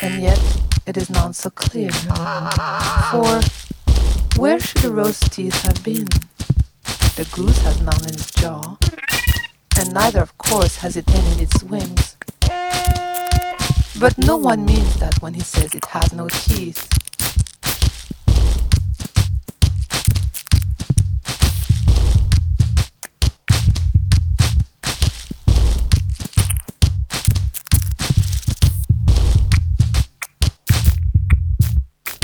and 0.03 0.23
yet 0.23 0.39
it 0.87 0.99
is 0.99 1.09
none 1.09 1.33
so 1.33 1.49
clear. 1.49 1.93
For 3.11 3.41
where 4.37 4.59
should 4.59 4.83
the 4.83 4.91
rose 4.91 5.21
teeth 5.21 5.63
have 5.63 5.83
been? 5.85 6.09
The 7.17 7.29
goose 7.33 7.59
has 7.59 7.81
none 7.81 8.03
in 8.03 8.15
its 8.15 8.31
jaw, 8.33 8.77
and 9.79 9.95
neither, 9.95 10.21
of 10.21 10.37
course, 10.39 10.77
has 10.79 10.97
it 10.97 11.09
any 11.09 11.33
in 11.33 11.41
its 11.41 11.63
wings. 11.63 12.17
But 14.01 14.19
no 14.19 14.37
one 14.37 14.65
means 14.65 14.97
that 14.97 15.23
when 15.23 15.35
he 15.35 15.41
says 15.41 15.75
it 15.75 15.85
has 15.87 16.13
no 16.13 16.29
teeth. 16.29 16.89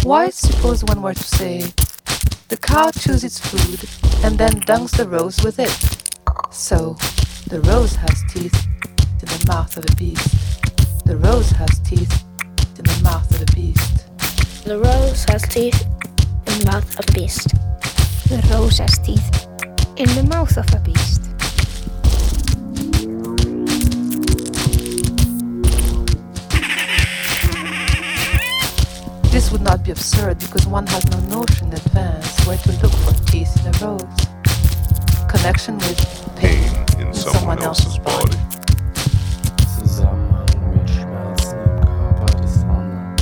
Why 0.03 0.31
suppose 0.31 0.83
one 0.83 1.03
were 1.03 1.15
to 1.15 1.23
say, 1.23 1.73
The 2.51 2.57
cow 2.57 2.91
chews 2.91 3.23
its 3.23 3.39
food 3.39 3.89
and 4.25 4.37
then 4.37 4.51
dunks 4.63 4.97
the 4.97 5.09
rose 5.09 5.41
with 5.45 5.61
it. 5.61 5.71
So, 6.51 6.97
the 7.47 7.61
rose 7.61 7.95
has 7.95 8.25
teeth 8.29 8.67
in 9.23 9.29
the 9.29 9.45
mouth 9.47 9.77
of 9.77 9.85
a 9.85 9.95
beast. 9.95 11.05
The 11.05 11.17
rose 11.17 11.51
has 11.53 11.79
teeth 11.79 12.25
in 12.77 12.85
the 12.87 13.01
mouth 13.05 13.31
of 13.31 13.43
a 13.43 13.55
beast. 13.55 14.65
The 14.65 14.81
rose 14.81 15.25
has 15.29 15.43
teeth 15.43 15.87
in 16.49 16.59
the 16.59 16.65
mouth 16.73 16.99
of 16.99 17.09
a 17.09 17.13
beast. 17.13 17.51
The 18.29 18.45
rose 18.53 18.79
has 18.79 18.99
teeth 18.99 19.47
in 19.97 20.09
the 20.17 20.27
mouth 20.29 20.57
of 20.57 20.75
a 20.75 20.81
beast. 20.81 21.30
This 29.51 29.59
would 29.59 29.67
not 29.67 29.83
be 29.83 29.91
absurd 29.91 30.39
because 30.39 30.65
one 30.69 30.87
has 30.87 31.05
no 31.11 31.19
notion 31.41 31.67
in 31.67 31.75
advance 31.75 32.47
where 32.47 32.57
to 32.57 32.71
look 32.83 32.93
for 32.93 33.13
teeth 33.27 33.51
in 33.59 33.75
a 33.75 33.79
rose. 33.85 34.05
Connection 35.29 35.77
with 35.79 35.99
pain, 36.37 36.71
pain 36.95 37.09
in 37.09 37.13
someone 37.13 37.61
else's 37.61 37.99
body. 37.99 38.39
Zusammenhang 39.77 40.47
mit 40.73 40.89
Schmerzen 40.89 41.59
im 41.59 41.81
Körper 41.81 42.27
des 42.41 42.63
anderen. 42.63 43.17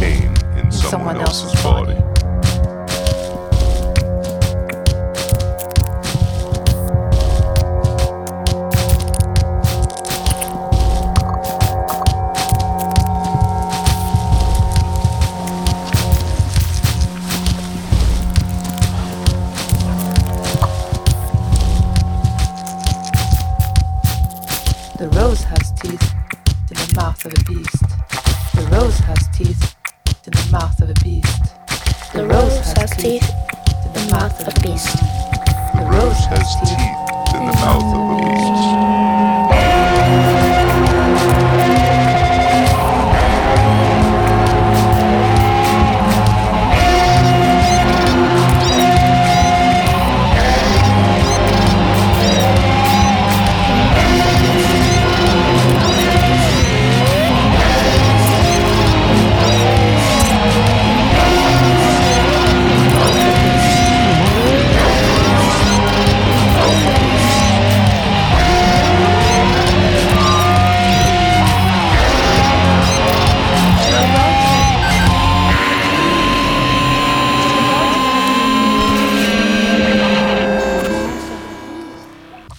Pain 0.00 0.34
in 0.60 0.72
someone 0.72 1.20
else's 1.20 1.54
body. 1.62 1.77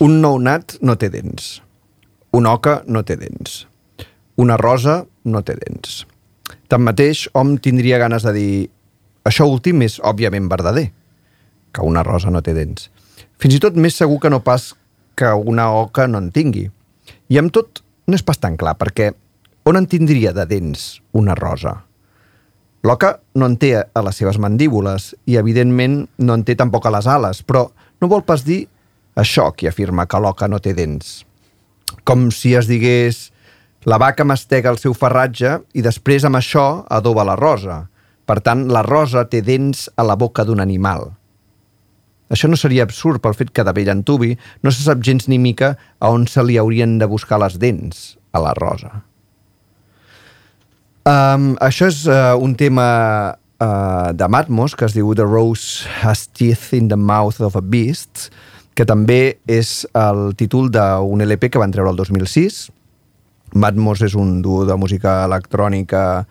Un 0.10 0.24
nounat 0.24 0.80
no 0.82 0.96
té 0.98 1.12
dents. 1.14 1.60
Una 2.34 2.56
oca 2.58 2.80
no 2.90 3.04
té 3.06 3.14
dents. 3.20 3.68
Una 4.42 4.56
rosa 4.58 5.04
no 5.30 5.42
té 5.46 5.54
dents. 5.60 6.00
Tanmateix, 6.72 7.28
hom 7.38 7.60
tindria 7.62 8.00
ganes 8.02 8.26
de 8.26 8.34
dir 8.34 8.54
això 9.30 9.46
últim 9.46 9.84
és 9.86 10.00
òbviament 10.02 10.48
verdader, 10.50 10.88
que 11.76 11.86
una 11.86 12.02
rosa 12.08 12.34
no 12.34 12.42
té 12.42 12.56
dents. 12.58 12.88
Fins 13.38 13.60
i 13.60 13.62
tot 13.62 13.78
més 13.78 14.00
segur 14.02 14.18
que 14.24 14.32
no 14.34 14.40
pas 14.42 14.72
que 15.20 15.30
una 15.52 15.68
oca 15.78 16.08
no 16.10 16.24
en 16.24 16.32
tingui. 16.34 16.66
I 17.30 17.42
amb 17.44 17.54
tot, 17.54 17.84
no 18.10 18.18
és 18.18 18.26
pas 18.26 18.42
tan 18.42 18.58
clar, 18.58 18.80
perquè 18.82 19.12
on 19.70 19.78
en 19.78 19.86
tindria 19.92 20.34
de 20.34 20.48
dents 20.50 20.88
una 21.14 21.38
rosa? 21.38 21.76
L'oca 22.82 23.20
no 23.38 23.46
en 23.46 23.60
té 23.62 23.76
a 23.78 24.06
les 24.08 24.24
seves 24.24 24.42
mandíbules 24.42 25.12
i, 25.28 25.38
evidentment, 25.38 26.02
no 26.18 26.34
en 26.40 26.48
té 26.48 26.58
tampoc 26.58 26.90
a 26.90 26.96
les 26.98 27.06
ales, 27.06 27.46
però 27.46 27.68
no 28.02 28.10
vol 28.10 28.26
pas 28.26 28.48
dir 28.48 28.64
això 29.16 29.50
qui 29.56 29.68
afirma 29.68 30.06
que 30.06 30.20
l'oca 30.20 30.48
no 30.48 30.60
té 30.60 30.74
dents. 30.78 31.24
Com 32.06 32.30
si 32.32 32.54
es 32.56 32.68
digués 32.70 33.30
la 33.88 33.98
vaca 33.98 34.26
mastega 34.28 34.70
el 34.70 34.78
seu 34.78 34.94
ferratge 34.94 35.60
i 35.74 35.82
després 35.82 36.26
amb 36.28 36.40
això 36.40 36.84
adoba 36.92 37.24
la 37.24 37.38
rosa. 37.40 37.86
Per 38.28 38.40
tant, 38.46 38.68
la 38.70 38.84
rosa 38.84 39.24
té 39.26 39.42
dents 39.42 39.88
a 39.98 40.04
la 40.06 40.18
boca 40.20 40.44
d'un 40.46 40.60
animal. 40.60 41.08
Això 42.30 42.50
no 42.50 42.60
seria 42.60 42.84
absurd 42.86 43.24
pel 43.24 43.34
fet 43.34 43.50
que 43.56 43.64
de 43.66 43.74
vell 43.74 43.90
antubi 43.90 44.36
no 44.62 44.72
se 44.72 44.84
sap 44.84 45.02
gens 45.02 45.26
ni 45.32 45.40
mica 45.42 45.74
a 46.00 46.12
on 46.14 46.28
se 46.30 46.44
li 46.46 46.60
haurien 46.62 47.00
de 47.02 47.08
buscar 47.10 47.40
les 47.42 47.58
dents 47.58 48.20
a 48.34 48.42
la 48.44 48.54
rosa. 48.60 49.02
Um, 51.10 51.56
això 51.64 51.88
és 51.90 52.04
uh, 52.06 52.36
un 52.38 52.54
tema 52.60 52.86
uh, 53.34 54.12
de 54.14 54.28
Matmos 54.30 54.76
que 54.78 54.86
es 54.86 54.94
diu 54.94 55.16
The 55.18 55.26
Rose 55.26 55.90
Has 56.04 56.28
Teeth 56.28 56.70
in 56.78 56.92
the 56.92 57.00
Mouth 57.00 57.40
of 57.42 57.58
a 57.58 57.64
Beast, 57.66 58.28
que 58.76 58.86
també 58.88 59.40
és 59.50 59.84
el 59.98 60.34
títol 60.40 60.70
d'un 60.72 61.24
LP 61.26 61.50
que 61.52 61.62
van 61.62 61.74
treure 61.74 61.92
el 61.92 62.00
2006. 62.00 62.70
Matmos 63.60 64.04
és 64.06 64.16
un 64.16 64.40
duo 64.46 64.66
de 64.66 64.78
música 64.78 65.24
electrònica 65.26 66.26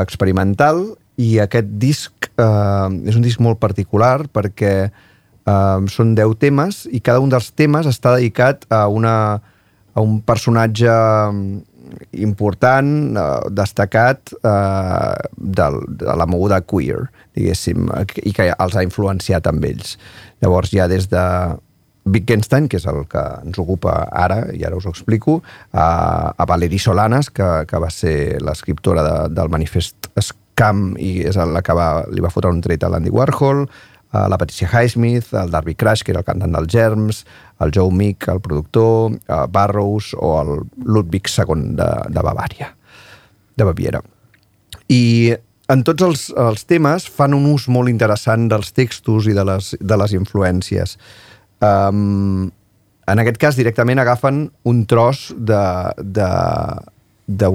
experimental 0.00 0.84
i 1.20 1.38
aquest 1.42 1.72
disc 1.82 2.30
eh, 2.38 2.88
és 3.10 3.16
un 3.18 3.24
disc 3.24 3.42
molt 3.42 3.60
particular 3.60 4.28
perquè 4.32 4.74
eh, 4.86 5.88
són 5.92 6.14
10 6.16 6.36
temes 6.40 6.84
i 6.90 7.02
cada 7.04 7.20
un 7.20 7.32
dels 7.32 7.50
temes 7.58 7.88
està 7.90 8.14
dedicat 8.16 8.64
a, 8.70 8.86
una, 8.88 9.16
a 9.92 10.04
un 10.04 10.20
personatge 10.22 10.94
important, 12.12 13.16
eh, 13.16 13.50
destacat 13.50 14.32
eh, 14.40 15.14
del, 15.36 15.80
de 15.88 16.14
la 16.16 16.26
moguda 16.26 16.60
queer, 16.62 17.08
diguéssim, 17.36 17.90
i 18.24 18.34
que 18.36 18.50
els 18.52 18.76
ha 18.76 18.86
influenciat 18.86 19.48
amb 19.50 19.64
ells. 19.66 19.96
Llavors 20.42 20.72
ha 20.78 20.88
des 20.90 21.08
de 21.10 21.24
Wittgenstein, 22.12 22.68
que 22.68 22.80
és 22.80 22.86
el 22.90 23.04
que 23.10 23.22
ens 23.44 23.60
ocupa 23.62 23.94
ara, 24.10 24.42
i 24.56 24.64
ara 24.66 24.78
us 24.78 24.88
ho 24.88 24.94
explico, 24.94 25.40
a, 25.72 26.32
a 26.36 26.48
Valerie 26.48 26.82
Solanas, 26.82 27.30
que, 27.30 27.48
que 27.70 27.80
va 27.82 27.90
ser 27.94 28.40
l'escriptora 28.44 29.04
de, 29.06 29.16
del 29.36 29.52
manifest 29.52 30.10
Scam 30.20 30.94
i 31.00 31.20
és 31.28 31.38
la 31.38 31.62
que 31.64 31.76
va, 31.76 32.04
li 32.10 32.24
va 32.24 32.32
fotre 32.32 32.52
un 32.52 32.60
tret 32.64 32.84
a 32.84 32.92
l'Andy 32.92 33.12
Warhol, 33.14 33.64
a 34.10 34.26
la 34.28 34.38
Patricia 34.38 34.68
Highsmith, 34.68 35.32
el 35.38 35.50
Darby 35.50 35.76
Crash, 35.78 36.02
que 36.02 36.10
era 36.12 36.20
el 36.20 36.26
cantant 36.26 36.52
dels 36.56 36.70
Germs, 36.72 37.24
el 37.62 37.70
Joe 37.74 37.94
Meek, 37.94 38.26
el 38.28 38.40
productor, 38.42 39.20
a 39.30 39.44
Barrows 39.46 40.14
o 40.18 40.32
el 40.40 40.56
Ludwig 40.82 41.30
II 41.30 41.76
de, 41.78 41.90
de 42.10 42.24
Bavària, 42.26 42.72
de 43.56 43.68
Baviera. 43.68 44.02
I 44.90 45.36
en 45.70 45.84
tots 45.86 46.02
els, 46.02 46.22
els 46.34 46.66
temes 46.66 47.06
fan 47.06 47.36
un 47.36 47.46
ús 47.52 47.68
molt 47.70 47.90
interessant 47.92 48.48
dels 48.50 48.72
textos 48.74 49.28
i 49.30 49.36
de 49.36 49.44
les, 49.46 49.74
de 49.78 49.98
les 50.02 50.14
influències. 50.18 50.96
Um, 51.60 52.50
en 53.10 53.18
aquest 53.22 53.38
cas, 53.42 53.56
directament 53.58 53.98
agafen 54.00 54.50
un 54.68 54.86
tros 54.88 55.30
d'un 55.36 56.84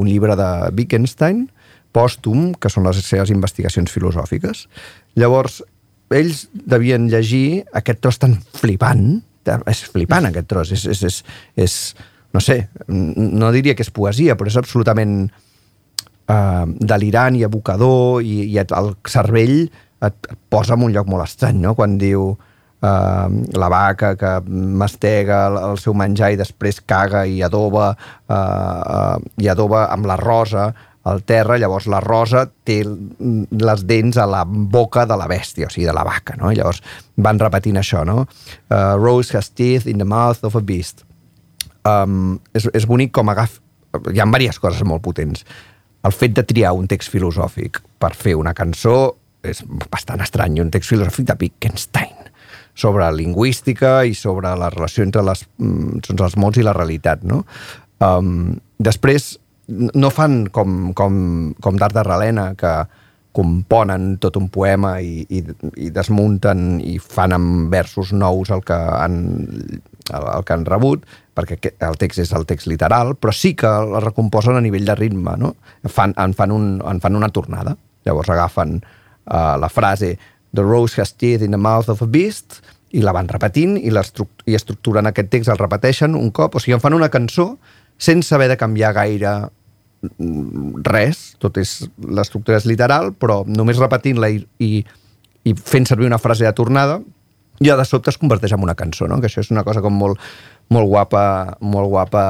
llibre 0.07 0.35
de 0.37 0.49
Wittgenstein, 0.75 1.47
pòstum, 1.95 2.53
que 2.59 2.69
són 2.71 2.83
les 2.87 2.99
seves 3.05 3.31
investigacions 3.31 3.91
filosòfiques. 3.91 4.67
Llavors, 5.15 5.63
ells 6.13 6.47
devien 6.53 7.07
llegir 7.09 7.63
aquest 7.73 7.99
tros 8.03 8.19
tan 8.21 8.35
flipant, 8.59 9.23
és 9.69 9.83
flipant 9.93 10.25
aquest 10.27 10.47
tros, 10.49 10.71
és, 10.75 10.85
és, 10.91 11.03
és, 11.07 11.23
és 11.65 11.73
no 12.35 12.41
sé, 12.43 12.67
no 12.89 13.51
diria 13.55 13.75
que 13.77 13.85
és 13.85 13.93
poesia, 13.95 14.35
però 14.35 14.47
és 14.51 14.57
absolutament 14.59 15.29
uh, 15.29 16.65
delirant 16.67 17.37
i 17.39 17.45
abocador 17.47 18.25
i, 18.25 18.41
i 18.49 18.59
et, 18.59 18.73
el 18.75 18.91
cervell 19.07 19.57
et, 19.63 19.71
et 20.11 20.37
posa 20.51 20.75
en 20.75 20.83
un 20.89 20.93
lloc 20.93 21.07
molt 21.07 21.23
estrany, 21.29 21.61
no? 21.63 21.75
Quan 21.77 21.95
diu 22.01 22.33
uh, 22.85 23.27
la 23.57 23.69
vaca 23.69 24.13
que 24.19 24.33
mastega 24.49 25.45
el, 25.49 25.57
el 25.71 25.79
seu 25.81 25.95
menjar 25.97 26.33
i 26.33 26.39
després 26.39 26.81
caga 26.85 27.25
i 27.25 27.41
adoba 27.45 27.91
uh, 27.91 28.35
uh, 28.35 29.15
i 29.41 29.49
adoba 29.51 29.87
amb 29.93 30.09
la 30.09 30.19
rosa 30.21 30.69
al 31.05 31.21
terra, 31.21 31.59
llavors 31.61 31.85
la 31.85 31.99
rosa 32.01 32.47
té 32.65 32.79
les 32.81 33.83
dents 33.85 34.17
a 34.17 34.25
la 34.25 34.41
boca 34.45 35.03
de 35.05 35.17
la 35.19 35.27
bèstia, 35.29 35.67
o 35.67 35.73
sigui, 35.73 35.85
de 35.85 35.93
la 35.93 36.05
vaca, 36.05 36.33
no? 36.39 36.49
Llavors 36.49 36.81
van 37.21 37.37
repetint 37.37 37.77
això, 37.77 38.01
no? 38.09 38.23
Uh, 38.71 38.95
Rose 38.97 39.37
has 39.37 39.51
teeth 39.53 39.85
in 39.85 40.01
the 40.01 40.07
mouth 40.09 40.41
of 40.41 40.57
a 40.57 40.63
beast. 40.65 41.05
Um, 41.85 42.39
és, 42.57 42.65
és 42.73 42.89
bonic 42.89 43.13
com 43.13 43.29
agaf... 43.29 43.59
Hi 44.09 44.17
ha 44.17 44.25
diverses 44.25 44.59
coses 44.59 44.81
molt 44.83 45.05
potents. 45.05 45.45
el 46.05 46.13
fet 46.13 46.33
de 46.37 46.43
triar 46.45 46.73
un 46.77 46.87
text 46.89 47.09
filosòfic 47.13 47.79
per 48.01 48.11
fer 48.13 48.35
una 48.37 48.53
cançó 48.53 49.15
és 49.45 49.61
bastant 49.65 50.21
estrany, 50.21 50.59
un 50.61 50.71
text 50.73 50.91
filosòfic 50.93 51.29
de 51.29 51.37
Wittgenstein 51.41 52.33
sobre 52.75 53.07
lingüística 53.15 54.03
i 54.05 54.13
sobre 54.13 54.51
la 54.59 54.69
relació 54.69 55.05
entre 55.05 55.23
les, 55.23 55.45
mm, 55.57 56.03
doncs 56.09 56.27
els 56.27 56.37
mots 56.37 56.59
i 56.59 56.67
la 56.67 56.75
realitat, 56.75 57.23
no? 57.23 57.45
Um, 58.03 58.59
després, 58.77 59.37
no 59.71 60.11
fan 60.11 60.45
com, 60.53 60.91
com, 60.93 61.17
com 61.61 61.79
d'art 61.79 61.95
de 61.95 62.03
Relena, 62.03 62.51
que 62.59 62.75
componen 63.35 64.15
tot 64.23 64.37
un 64.39 64.47
poema 64.47 64.95
i, 65.03 65.25
i, 65.27 65.41
i 65.83 65.89
desmunten 65.91 66.79
i 66.79 66.95
fan 67.03 67.35
amb 67.35 67.71
versos 67.73 68.13
nous 68.15 68.51
el 68.53 68.63
que 68.63 68.75
han, 68.75 69.17
el, 70.13 70.27
el 70.37 70.45
que 70.47 70.55
han 70.55 70.63
rebut, 70.67 71.03
perquè 71.35 71.73
el 71.83 71.97
text 71.99 72.23
és 72.23 72.31
el 72.37 72.47
text 72.47 72.69
literal, 72.71 73.15
però 73.19 73.33
sí 73.35 73.51
que 73.59 73.67
el 73.67 73.97
recomposen 74.05 74.55
a 74.55 74.63
nivell 74.63 74.87
de 74.87 74.95
ritme, 74.95 75.35
no? 75.41 75.55
Fan, 75.83 76.15
en, 76.21 76.35
fan 76.37 76.55
un, 76.55 76.69
en 76.79 77.01
fan 77.03 77.19
una 77.19 77.31
tornada. 77.35 77.75
Llavors 78.07 78.31
agafen 78.31 78.77
uh, 78.79 79.55
la 79.59 79.71
frase 79.73 80.13
The 80.55 80.63
rose 80.63 80.99
has 81.01 81.13
teeth 81.13 81.43
in 81.43 81.51
the 81.51 81.61
mouth 81.61 81.89
of 81.91 82.01
a 82.01 82.07
beast 82.07 82.61
i 82.95 83.01
la 83.03 83.13
van 83.15 83.27
repetint 83.27 83.77
i, 83.81 83.91
i 83.91 84.55
estructuren 84.55 85.09
aquest 85.09 85.31
text, 85.33 85.51
el 85.51 85.59
repeteixen 85.59 86.15
un 86.15 86.31
cop, 86.31 86.55
o 86.55 86.63
sigui, 86.63 86.77
en 86.77 86.83
fan 86.83 86.95
una 86.95 87.11
cançó 87.11 87.55
sense 87.97 88.33
haver 88.35 88.49
de 88.51 88.57
canviar 88.59 88.93
gaire 88.95 89.33
mm, 90.17 90.83
res, 90.87 91.33
tot 91.43 91.59
és 91.59 91.81
l'estructura 91.99 92.59
és 92.59 92.67
literal, 92.69 93.11
però 93.19 93.41
només 93.47 93.79
repetint-la 93.81 94.31
i, 94.31 94.41
i, 94.63 94.71
i 95.43 95.55
fent 95.55 95.87
servir 95.87 96.07
una 96.07 96.21
frase 96.21 96.47
de 96.47 96.53
tornada, 96.55 97.01
ja 97.63 97.77
de 97.79 97.85
sobte 97.87 98.11
es 98.11 98.19
converteix 98.19 98.53
en 98.55 98.63
una 98.63 98.75
cançó, 98.75 99.07
no? 99.07 99.19
que 99.21 99.29
això 99.29 99.43
és 99.43 99.51
una 99.51 99.63
cosa 99.63 99.83
com 99.83 99.95
molt, 99.95 100.19
molt 100.73 100.89
guapa, 100.91 101.23
molt 101.61 101.91
guapa, 101.91 102.23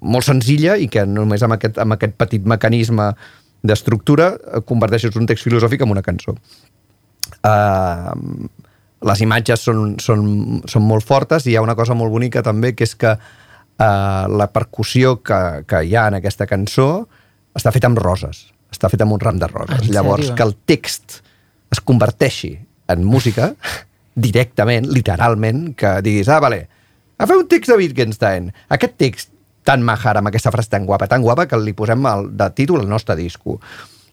molt 0.00 0.26
senzilla 0.26 0.76
i 0.76 0.88
que 0.92 1.06
només 1.08 1.44
amb 1.44 1.56
aquest, 1.56 1.80
amb 1.80 1.96
aquest 1.96 2.16
petit 2.20 2.44
mecanisme 2.44 3.12
d'estructura 3.66 4.32
eh, 4.36 4.62
converteixes 4.66 5.16
un 5.16 5.28
text 5.28 5.46
filosòfic 5.46 5.84
en 5.84 5.94
una 5.94 6.04
cançó. 6.04 6.36
Uh, 7.46 8.48
les 9.06 9.22
imatges 9.22 9.62
són, 9.68 9.96
són, 10.02 10.62
són 10.66 10.84
molt 10.86 11.04
fortes 11.06 11.46
i 11.46 11.52
hi 11.52 11.56
ha 11.58 11.64
una 11.64 11.76
cosa 11.78 11.94
molt 11.94 12.10
bonica 12.10 12.42
també 12.42 12.72
que 12.74 12.86
és 12.86 12.94
que 12.98 13.12
uh, 13.12 14.24
la 14.30 14.48
percussió 14.52 15.18
que, 15.22 15.40
que 15.68 15.82
hi 15.84 15.94
ha 15.96 16.06
en 16.10 16.18
aquesta 16.18 16.48
cançó 16.50 17.06
està 17.56 17.72
feta 17.72 17.90
amb 17.90 18.00
roses, 18.00 18.46
està 18.72 18.90
feta 18.92 19.06
amb 19.06 19.16
un 19.16 19.22
ram 19.22 19.38
de 19.40 19.48
roses. 19.50 19.84
En 19.84 19.94
Llavors, 19.94 20.26
sèrio? 20.26 20.36
que 20.36 20.46
el 20.48 20.56
text 20.68 21.20
es 21.72 21.80
converteixi 21.80 22.54
en 22.92 23.04
música 23.04 23.52
directament, 24.26 24.88
literalment, 24.92 25.70
que 25.78 25.98
diguis, 26.04 26.28
ah, 26.32 26.40
vale, 26.42 26.66
a 27.16 27.28
fer 27.28 27.38
un 27.38 27.48
text 27.48 27.72
de 27.72 27.78
Wittgenstein. 27.80 28.50
Aquest 28.72 28.96
text 29.00 29.32
tan 29.66 29.82
majar, 29.82 30.16
amb 30.20 30.30
aquesta 30.30 30.52
frase 30.54 30.70
tan 30.70 30.86
guapa, 30.86 31.08
tan 31.10 31.24
guapa, 31.24 31.48
que 31.50 31.58
li 31.58 31.74
posem 31.76 32.04
el, 32.06 32.30
de 32.38 32.48
títol 32.54 32.84
al 32.84 32.90
nostre 32.90 33.16
disco. 33.18 33.58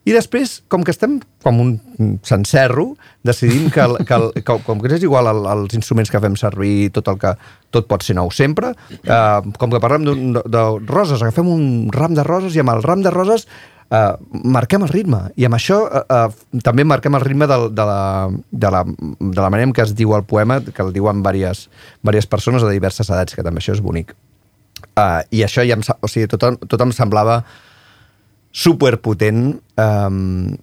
I 0.04 0.12
després, 0.12 0.58
com 0.68 0.84
que 0.84 0.92
estem 0.92 1.20
com 1.44 1.60
un 1.63 1.74
sencerro, 2.28 2.89
decidim 3.24 3.70
que, 3.72 3.84
el, 3.86 3.98
que, 4.04 4.16
el, 4.18 4.26
que 4.36 4.56
com 4.66 4.82
que 4.84 4.92
és 4.92 5.06
igual 5.08 5.30
els 5.32 5.76
instruments 5.78 6.12
que 6.12 6.20
fem 6.24 6.36
servir, 6.39 6.89
tot 6.96 7.08
el 7.12 7.22
que 7.22 7.32
tot 7.72 7.88
pot 7.88 8.04
ser 8.04 8.18
nou 8.20 8.32
sempre, 8.36 8.74
eh, 9.00 9.54
com 9.60 9.72
que 9.72 9.82
parlem 9.84 10.04
de, 10.10 10.44
de 10.44 10.63
roses, 10.89 11.24
agafem 11.24 11.48
un 11.48 11.63
ram 11.96 12.18
de 12.18 12.26
roses 12.28 12.58
i 12.58 12.63
amb 12.63 12.76
el 12.76 12.84
ram 12.84 13.06
de 13.06 13.16
roses 13.16 13.48
eh, 13.94 14.13
marquem 14.44 14.84
el 14.84 14.92
ritme. 14.92 15.22
I 15.39 15.48
amb 15.48 15.58
això 15.58 15.80
eh, 15.88 16.04
eh, 16.04 16.60
també 16.66 16.86
marquem 16.88 17.16
el 17.16 17.24
ritme 17.24 17.48
del, 17.50 17.70
de, 17.76 17.88
la, 17.88 18.04
de, 18.52 18.72
la, 18.76 18.84
de 18.84 19.42
la 19.42 19.50
manera 19.50 19.70
en 19.70 19.76
què 19.76 19.86
es 19.86 19.96
diu 19.98 20.16
el 20.18 20.28
poema, 20.28 20.60
que 20.63 20.84
el 20.84 20.94
diuen 20.96 21.24
diverses, 21.24 21.70
diverses 22.02 22.30
persones 22.30 22.66
de 22.66 22.72
diverses 22.76 23.10
edats, 23.10 23.36
que 23.36 23.46
també 23.46 23.63
això 23.63 23.76
és 23.76 23.84
bonic. 23.84 24.16
Uh, 24.94 25.24
I 25.34 25.46
això 25.46 25.63
ja 25.66 25.78
em, 25.78 25.82
o 25.82 26.10
sigui, 26.12 26.28
tot, 26.30 26.44
tot 26.70 26.82
em 26.84 26.92
semblava 26.94 27.42
superpotent 28.54 29.58
um, 29.82 30.54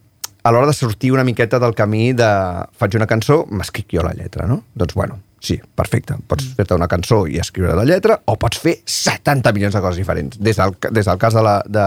a 0.42 0.52
l'hora 0.52 0.70
de 0.70 0.76
sortir 0.76 1.10
una 1.12 1.24
miqueta 1.26 1.58
del 1.60 1.74
camí 1.74 2.12
de 2.16 2.30
faig 2.78 2.96
una 2.96 3.08
cançó, 3.10 3.42
m'escric 3.50 3.90
jo 3.98 4.04
la 4.06 4.14
lletra, 4.16 4.46
no? 4.48 4.62
Doncs 4.78 4.94
bueno, 4.96 5.18
sí, 5.42 5.58
perfecte. 5.76 6.16
Pots 6.30 6.46
fer-te 6.56 6.78
una 6.78 6.88
cançó 6.88 7.24
i 7.28 7.40
escriure 7.42 7.76
la 7.76 7.84
lletra 7.84 8.20
o 8.24 8.38
pots 8.40 8.62
fer 8.62 8.78
70 8.86 9.52
milions 9.56 9.76
de 9.76 9.84
coses 9.84 10.00
diferents. 10.00 10.40
Des 10.40 10.56
del, 10.56 10.76
des 10.90 11.10
del 11.10 11.20
cas 11.20 11.36
de 11.36 11.44
la, 11.44 11.58
de, 11.66 11.86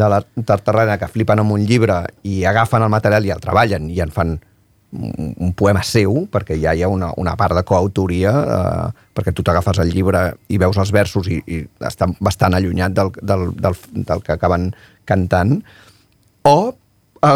de 0.00 0.10
la 0.10 0.22
Tartarrena, 0.48 0.98
que 0.98 1.10
flipen 1.12 1.44
amb 1.44 1.54
un 1.54 1.66
llibre 1.68 2.02
i 2.26 2.42
agafen 2.48 2.86
el 2.86 2.94
material 2.94 3.28
i 3.28 3.34
el 3.36 3.44
treballen 3.44 3.90
i 3.92 4.02
en 4.02 4.14
fan 4.14 4.38
un, 4.92 5.34
un 5.36 5.52
poema 5.52 5.82
seu, 5.84 6.24
perquè 6.32 6.56
ja 6.58 6.72
hi 6.74 6.82
ha 6.82 6.88
una, 6.88 7.12
una 7.20 7.34
part 7.36 7.54
de 7.58 7.64
coautoria, 7.68 8.32
eh, 8.32 9.08
perquè 9.14 9.34
tu 9.36 9.44
t'agafes 9.44 9.82
el 9.84 9.92
llibre 9.92 10.30
i 10.48 10.58
veus 10.58 10.78
els 10.80 10.92
versos 10.94 11.28
i, 11.28 11.42
i 11.46 11.62
està 11.84 12.08
bastant 12.18 12.56
allunyat 12.56 12.96
del, 12.96 13.12
del, 13.20 13.50
del, 13.58 13.76
del 14.08 14.24
que 14.24 14.34
acaben 14.34 14.70
cantant, 15.08 15.58
o 16.48 16.58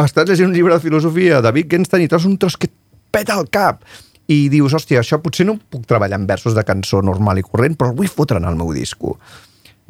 estàs 0.04 0.28
llegint 0.28 0.50
un 0.50 0.56
llibre 0.56 0.76
de 0.76 0.84
filosofia 0.84 1.40
de 1.42 1.52
Wittgenstein 1.56 2.04
i 2.04 2.10
trobes 2.10 2.28
un 2.28 2.38
tros 2.38 2.56
que 2.56 2.70
et 2.70 2.76
peta 3.12 3.36
el 3.40 3.48
cap 3.52 3.82
i 4.30 4.46
dius, 4.52 4.74
hòstia, 4.76 5.02
això 5.02 5.18
potser 5.22 5.46
no 5.48 5.58
puc 5.58 5.84
treballar 5.88 6.20
en 6.20 6.28
versos 6.28 6.54
de 6.56 6.64
cançó 6.64 7.02
normal 7.02 7.40
i 7.40 7.44
corrent, 7.44 7.74
però 7.78 7.90
el 7.90 7.98
vull 7.98 8.10
fotre 8.10 8.38
en 8.38 8.46
el 8.48 8.56
meu 8.56 8.70
disco. 8.72 9.16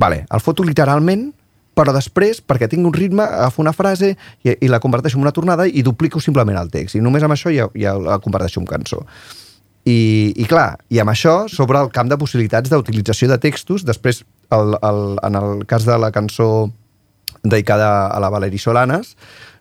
Vale, 0.00 0.24
el 0.32 0.42
foto 0.42 0.64
literalment, 0.66 1.28
però 1.76 1.92
després, 1.94 2.40
perquè 2.44 2.68
tinc 2.68 2.86
un 2.88 2.96
ritme, 2.96 3.24
agafo 3.24 3.62
una 3.62 3.74
frase 3.76 4.14
i, 4.42 4.52
i 4.52 4.70
la 4.72 4.80
converteixo 4.80 5.18
en 5.18 5.26
una 5.26 5.34
tornada 5.36 5.66
i 5.68 5.84
duplico 5.84 6.20
simplement 6.20 6.58
el 6.60 6.72
text. 6.72 6.96
I 6.96 7.04
només 7.04 7.24
amb 7.24 7.36
això 7.36 7.52
ja, 7.54 7.68
ja 7.78 7.94
la 8.00 8.18
converteixo 8.24 8.60
en 8.60 8.68
cançó. 8.68 9.02
I, 9.88 10.32
I 10.38 10.46
clar, 10.46 10.76
i 10.94 11.00
amb 11.02 11.10
això 11.10 11.46
sobre 11.50 11.80
el 11.80 11.90
camp 11.94 12.10
de 12.10 12.18
possibilitats 12.18 12.70
d'utilització 12.70 13.28
de 13.32 13.38
textos, 13.42 13.86
després, 13.88 14.22
el, 14.54 14.76
el, 14.78 15.02
en 15.26 15.38
el 15.38 15.64
cas 15.70 15.86
de 15.88 15.96
la 15.98 16.12
cançó 16.14 16.70
dedicada 17.42 18.06
a 18.08 18.20
la 18.22 18.30
Valeri 18.30 18.58
Solanes, 18.58 19.16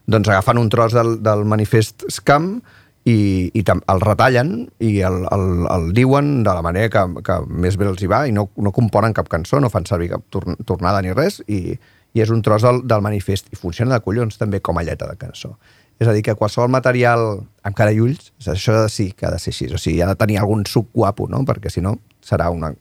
doncs 0.06 0.28
agafen 0.28 0.58
un 0.58 0.70
tros 0.70 0.94
del, 0.94 1.16
del 1.22 1.44
manifest 1.48 2.06
Scam 2.10 2.56
i, 3.04 3.50
i 3.54 3.64
el 3.66 4.02
retallen 4.02 4.52
i 4.82 5.00
el, 5.02 5.24
el, 5.34 5.46
el 5.70 5.90
diuen 5.94 6.42
de 6.46 6.54
la 6.54 6.62
manera 6.62 6.90
que, 6.90 7.02
que 7.26 7.38
més 7.46 7.78
bé 7.78 7.88
els 7.90 8.02
hi 8.02 8.10
va 8.10 8.24
i 8.30 8.34
no, 8.34 8.48
no 8.56 8.74
componen 8.74 9.14
cap 9.14 9.30
cançó, 9.30 9.60
no 9.60 9.70
fan 9.70 9.86
servir 9.88 10.12
cap 10.14 10.26
tor 10.30 10.46
tornada 10.66 11.02
ni 11.02 11.14
res 11.14 11.40
i, 11.46 11.78
i 12.14 12.22
és 12.22 12.30
un 12.30 12.42
tros 12.42 12.62
del, 12.62 12.82
del 12.86 13.02
manifest 13.02 13.50
i 13.52 13.58
funciona 13.58 13.96
de 13.96 14.04
collons 14.04 14.38
també 14.38 14.60
com 14.60 14.78
a 14.78 14.86
lletra 14.86 15.10
de 15.10 15.18
cançó. 15.18 15.56
És 16.02 16.08
a 16.08 16.14
dir, 16.14 16.22
que 16.26 16.34
qualsevol 16.34 16.70
material 16.72 17.42
amb 17.62 17.76
cara 17.78 17.92
i 17.94 18.00
ulls, 18.02 18.32
això 18.40 18.86
sí 18.90 19.12
que 19.14 19.28
ha 19.28 19.34
de 19.34 19.38
ser 19.38 19.52
així, 19.52 19.68
o 19.70 19.78
sigui, 19.78 20.00
ha 20.02 20.08
de 20.10 20.18
tenir 20.18 20.40
algun 20.40 20.64
suc 20.66 20.88
guapo, 20.94 21.28
no? 21.30 21.44
perquè 21.46 21.70
si 21.70 21.82
no 21.84 21.98
serà 22.22 22.48
una 22.50 22.72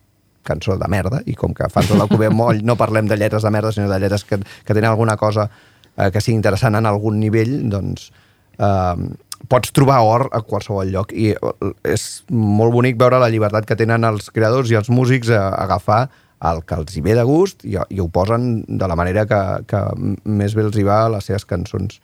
cançó 0.44 0.78
de 0.78 0.88
merda 0.90 1.22
i 1.26 1.36
com 1.38 1.54
que 1.54 1.70
fan 1.70 1.88
tot 1.90 2.02
el 2.02 2.20
ve 2.20 2.30
moll 2.34 2.64
no 2.66 2.78
parlem 2.80 3.10
de 3.10 3.18
lletres 3.18 3.44
de 3.44 3.52
merda 3.54 3.72
sinó 3.72 3.90
de 3.90 4.00
lletres 4.00 4.26
que, 4.26 4.40
que 4.40 4.74
tenen 4.74 4.90
alguna 4.90 5.18
cosa 5.18 5.50
eh, 5.98 6.10
que 6.12 6.22
sigui 6.22 6.38
interessant 6.38 6.78
en 6.80 6.90
algun 6.90 7.20
nivell 7.22 7.58
doncs 7.70 8.10
eh, 8.58 8.96
pots 9.52 9.74
trobar 9.74 10.02
or 10.06 10.28
a 10.32 10.42
qualsevol 10.46 10.92
lloc. 10.94 11.14
I 11.14 11.34
eh, 11.34 11.72
és 11.94 12.24
molt 12.30 12.74
bonic 12.74 13.00
veure 13.00 13.22
la 13.22 13.30
llibertat 13.32 13.68
que 13.70 13.78
tenen 13.80 14.06
els 14.08 14.30
creadors 14.34 14.72
i 14.72 14.80
els 14.80 14.92
músics 14.94 15.32
a, 15.34 15.48
a 15.50 15.66
agafar 15.66 16.04
el 16.50 16.64
que 16.66 16.78
els 16.80 16.96
hi 16.98 17.04
ve 17.06 17.14
de 17.18 17.26
gust 17.28 17.66
i, 17.70 17.78
i 17.78 18.00
ho 18.02 18.08
posen 18.10 18.64
de 18.66 18.88
la 18.90 18.98
manera 18.98 19.28
que, 19.30 19.42
que 19.70 19.82
més 20.26 20.56
bé 20.58 20.66
els 20.66 20.78
hi 20.78 20.86
va 20.88 21.04
a 21.06 21.12
les 21.18 21.30
seves 21.30 21.46
cançons 21.46 22.00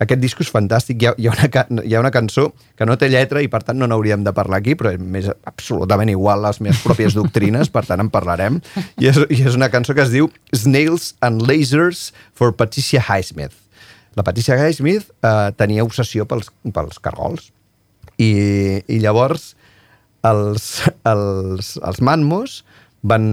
aquest 0.00 0.20
disc 0.22 0.40
és 0.40 0.50
fantàstic. 0.52 1.02
Hi 1.02 1.10
ha, 1.10 1.14
hi, 1.18 1.28
ha 1.28 1.34
una, 1.34 1.84
hi 1.84 1.94
ha 1.94 2.02
una 2.02 2.12
cançó 2.14 2.48
que 2.78 2.88
no 2.88 2.96
té 3.00 3.10
lletra 3.12 3.42
i, 3.44 3.48
per 3.52 3.62
tant, 3.66 3.78
no 3.80 3.88
n'hauríem 3.90 4.24
de 4.24 4.32
parlar 4.36 4.60
aquí, 4.62 4.76
però 4.78 4.92
m'és 4.98 5.28
absolutament 5.48 6.12
igual 6.12 6.42
les 6.46 6.60
meves 6.64 6.80
pròpies 6.84 7.16
doctrines, 7.18 7.72
per 7.72 7.84
tant, 7.88 8.02
en 8.02 8.10
parlarem. 8.12 8.60
I 9.00 9.10
és, 9.12 9.20
I 9.28 9.42
és 9.50 9.58
una 9.58 9.70
cançó 9.72 9.96
que 9.96 10.04
es 10.06 10.12
diu 10.14 10.30
Snails 10.56 11.14
and 11.26 11.44
Lasers 11.48 12.10
for 12.36 12.56
Patricia 12.56 13.02
Highsmith. 13.04 13.56
La 14.18 14.24
Patricia 14.26 14.56
Highsmith 14.58 15.10
eh, 15.22 15.50
tenia 15.60 15.86
obsessió 15.86 16.26
pels, 16.28 16.50
pels 16.74 17.02
cargols. 17.02 17.50
I, 18.20 18.32
i 18.90 18.98
llavors 19.00 19.54
els, 20.28 20.64
els, 21.08 21.76
els 21.80 22.00
manmos 22.04 22.60
van 23.00 23.28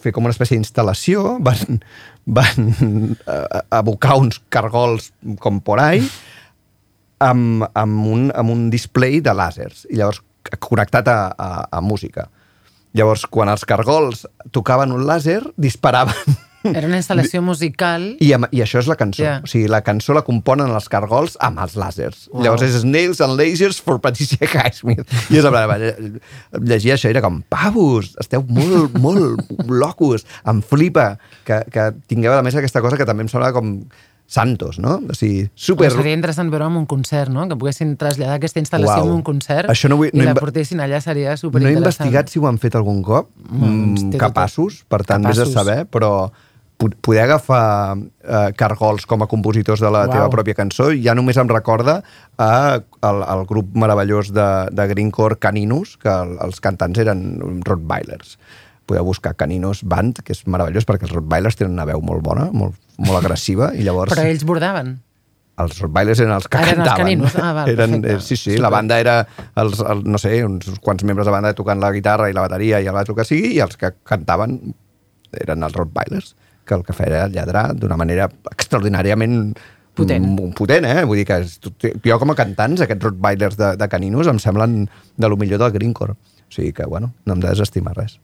fer 0.00 0.12
com 0.12 0.26
una 0.26 0.34
espècie 0.34 0.56
d'instal·lació, 0.56 1.38
van, 1.44 1.80
van 2.26 2.70
eh, 2.72 3.60
abocar 3.70 4.18
uns 4.20 4.40
cargols 4.48 5.10
com 5.40 5.60
por 5.60 5.80
ahí 5.80 6.04
amb, 7.24 7.66
amb, 7.74 8.06
un, 8.06 8.30
amb 8.34 8.54
un 8.54 8.70
display 8.72 9.20
de 9.24 9.34
làsers 9.36 9.84
i 9.90 9.98
llavors 10.00 10.22
connectat 10.60 11.08
a, 11.08 11.18
a, 11.36 11.50
a 11.72 11.80
música. 11.80 12.28
Llavors, 12.94 13.24
quan 13.26 13.50
els 13.50 13.64
cargols 13.66 14.26
tocaven 14.54 14.92
un 14.94 15.06
làser, 15.08 15.40
disparaven 15.56 16.36
Era 16.64 16.86
una 16.88 16.96
instal·lació 16.96 17.42
musical. 17.44 18.16
i, 18.24 18.32
amb, 18.32 18.46
I 18.50 18.62
això 18.64 18.80
és 18.80 18.86
la 18.88 18.96
cançó. 18.96 19.22
Yeah. 19.22 19.42
O 19.44 19.50
sigui, 19.50 19.68
la 19.68 19.82
cançó 19.84 20.14
la 20.16 20.22
componen 20.24 20.70
els 20.72 20.88
cargols 20.88 21.36
amb 21.44 21.60
els 21.60 21.74
làsers. 21.76 22.28
Wow. 22.32 22.42
Llavors 22.46 22.62
és 22.66 22.78
Snails 22.82 23.20
and 23.20 23.36
Lasers 23.38 23.80
for 23.84 24.00
Patricia 24.00 24.48
Highsmith. 24.48 25.04
I 25.30 25.38
és, 25.42 25.44
plan, 25.44 26.18
llegia 26.64 26.94
això 26.96 27.10
era 27.12 27.20
com, 27.24 27.42
pavos, 27.52 28.14
esteu 28.20 28.42
molt, 28.48 28.96
molt 28.98 29.44
locos. 29.68 30.24
Em 30.48 30.62
flipa 30.64 31.18
que, 31.44 31.60
que 31.70 31.90
tingueu 32.08 32.32
a 32.32 32.40
la 32.40 32.46
mesa 32.46 32.58
aquesta 32.64 32.80
cosa 32.84 32.96
que 32.96 33.04
també 33.08 33.26
em 33.26 33.28
sembla 33.32 33.52
com 33.52 33.76
santos, 34.26 34.78
no? 34.80 35.02
O 35.10 35.14
sigui, 35.14 35.50
super... 35.54 35.90
Però 35.90 35.98
seria 36.00 36.16
interessant 36.16 36.48
veure 36.50 36.64
en 36.70 36.78
un 36.80 36.86
concert, 36.88 37.28
no? 37.30 37.44
Que 37.50 37.58
poguessin 37.60 37.90
traslladar 38.00 38.38
aquesta 38.38 38.58
instal·lació 38.62 39.02
Uau. 39.02 39.10
en 39.10 39.18
un 39.18 39.22
concert 39.26 39.68
Això 39.68 39.90
no 39.92 39.98
vull- 40.00 40.14
i 40.14 40.22
no 40.22 40.30
la 40.30 40.34
portessin 40.38 40.80
allà, 40.80 41.02
seria 41.04 41.28
No 41.28 41.36
he 41.36 41.42
superinteressant. 41.42 42.08
investigat 42.08 42.32
si 42.32 42.40
ho 42.40 42.48
han 42.48 42.56
fet 42.62 42.74
algun 42.80 43.02
cop, 43.04 43.28
Mm, 43.44 43.68
mm, 43.92 44.16
capaços, 44.18 44.80
per 44.88 45.02
tant, 45.04 45.22
vés 45.28 45.36
a 45.38 45.44
capaços. 45.44 45.52
saber, 45.52 45.84
però 45.92 46.30
poder 47.00 47.22
agafar 47.24 47.96
eh, 47.96 48.50
cargols 48.58 49.06
com 49.08 49.22
a 49.24 49.28
compositors 49.30 49.80
de 49.80 49.88
la 49.90 50.04
Uau. 50.04 50.12
teva 50.12 50.28
pròpia 50.32 50.56
cançó 50.58 50.90
ja 50.92 51.14
només 51.16 51.38
em 51.40 51.48
recorda 51.48 52.02
a, 52.36 52.50
al, 53.00 53.22
al 53.22 53.46
grup 53.48 53.72
meravellós 53.74 54.32
de, 54.34 54.48
de 54.74 54.86
Greencore 54.92 55.38
Caninus, 55.40 55.96
que 56.02 56.12
el, 56.12 56.36
els 56.44 56.60
cantants 56.60 57.00
eren 57.00 57.24
Rottweilers. 57.64 58.36
Podeu 58.84 59.06
buscar 59.08 59.32
Caninos 59.40 59.80
Band, 59.88 60.20
que 60.20 60.34
és 60.36 60.44
meravellós 60.44 60.84
perquè 60.84 61.08
els 61.08 61.14
Rottweilers 61.16 61.56
tenen 61.56 61.72
una 61.72 61.86
veu 61.88 62.02
molt 62.04 62.20
bona, 62.26 62.50
molt, 62.52 62.76
molt 63.00 63.22
agressiva, 63.22 63.72
i 63.72 63.82
llavors 63.86 64.12
Però 64.12 64.26
ells 64.28 64.44
bordaven. 64.44 64.98
els 65.56 65.78
Rottweilers 65.80 66.20
eren 66.20 66.34
els 66.34 66.48
que 66.50 66.58
eren 66.58 66.80
els 66.82 66.90
cantaven. 66.90 66.98
Caninos. 67.06 67.36
Ah, 67.40 67.52
val, 67.56 67.70
eren, 67.70 68.00
eh, 68.04 68.18
sí, 68.20 68.36
sí, 68.36 68.50
Super. 68.50 68.60
la 68.66 68.70
banda 68.74 68.98
era, 69.00 69.16
els, 69.56 69.80
el, 69.80 70.02
no 70.04 70.18
sé, 70.18 70.34
uns 70.44 70.68
quants 70.82 71.04
membres 71.06 71.24
de 71.30 71.32
banda 71.32 71.54
tocant 71.54 71.80
la 71.80 71.92
guitarra 71.94 72.28
i 72.28 72.34
la 72.36 72.44
bateria 72.48 72.82
i 72.82 72.90
el 72.90 73.14
que 73.14 73.24
sigui, 73.24 73.54
i 73.56 73.60
els 73.64 73.78
que 73.80 73.94
cantaven 74.04 74.74
eren 75.40 75.62
els 75.66 75.74
Rottweilers, 75.74 76.34
que 76.64 76.74
el 76.78 76.84
que 76.84 76.96
feia 76.96 77.10
era 77.10 77.28
lladrar 77.28 77.70
d'una 77.76 77.96
manera 78.00 78.28
extraordinàriament 78.52 79.54
Potent. 79.94 80.26
potent, 80.58 80.86
eh? 80.90 81.04
Vull 81.06 81.20
dir 81.22 81.26
que 81.28 81.38
jo 82.02 82.18
com 82.18 82.32
a 82.32 82.34
cantants, 82.34 82.82
aquests 82.82 83.04
Rottweilers 83.04 83.56
de, 83.60 83.74
de 83.78 83.88
caninos 83.88 84.26
em 84.26 84.40
semblen 84.42 84.88
de 85.16 85.28
lo 85.30 85.36
millor 85.38 85.60
del 85.62 85.70
Greencore. 85.76 86.16
O 86.18 86.50
sigui 86.54 86.72
que, 86.74 86.86
bueno, 86.90 87.12
no 87.24 87.36
hem 87.36 87.44
de 87.44 87.52
desestimar 87.52 87.94
res. 87.96 88.18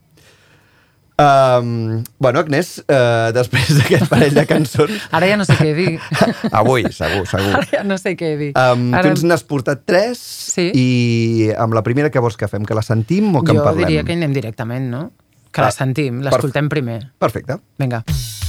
Um, 1.21 2.03
bueno, 2.19 2.41
Agnès, 2.41 2.79
uh, 2.89 3.29
després 3.37 3.69
d'aquest 3.77 4.09
parell 4.09 4.35
de 4.35 4.45
cançons... 4.49 5.03
Ara 5.17 5.29
ja 5.29 5.37
no 5.37 5.45
sé 5.45 5.57
què 5.59 5.75
dir. 5.77 5.99
Avui, 6.63 6.87
segur, 6.97 7.27
segur. 7.29 7.53
Ara 7.59 7.67
ja 7.69 7.83
no 7.85 7.99
sé 8.01 8.15
què 8.17 8.33
dir. 8.41 8.51
Um, 8.57 8.89
Ara... 8.97 9.05
Tu 9.05 9.13
ens 9.19 9.25
n'has 9.29 9.45
portat 9.45 9.85
tres 9.89 10.23
Sí. 10.51 10.71
i 10.75 11.51
amb 11.61 11.77
la 11.77 11.85
primera 11.87 12.11
que 12.11 12.19
vols 12.25 12.35
que 12.41 12.49
fem? 12.51 12.65
Que 12.67 12.75
la 12.75 12.83
sentim 12.83 13.29
o 13.37 13.45
que 13.45 13.53
jo 13.53 13.61
en 13.61 13.67
parlem? 13.69 13.87
diria 13.87 14.03
que 14.09 14.17
anem 14.17 14.33
directament, 14.35 14.89
no? 14.91 15.03
Que 15.51 15.65
la 15.67 15.73
sentim, 15.75 16.21
l'escoltem 16.25 16.69
primer. 16.71 17.01
Perfecte. 17.19 17.59
Vinga. 17.79 18.05
Mueve 18.07 18.40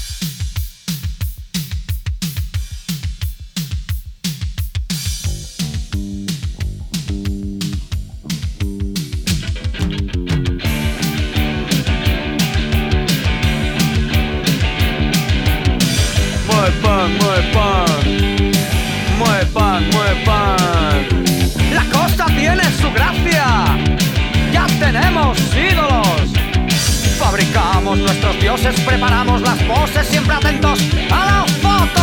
preparamos 28.85 29.41
las 29.41 29.61
poses, 29.63 30.07
siempre 30.07 30.35
atentos 30.35 30.79
a 31.09 31.25
la 31.25 31.45
foto. 31.61 32.01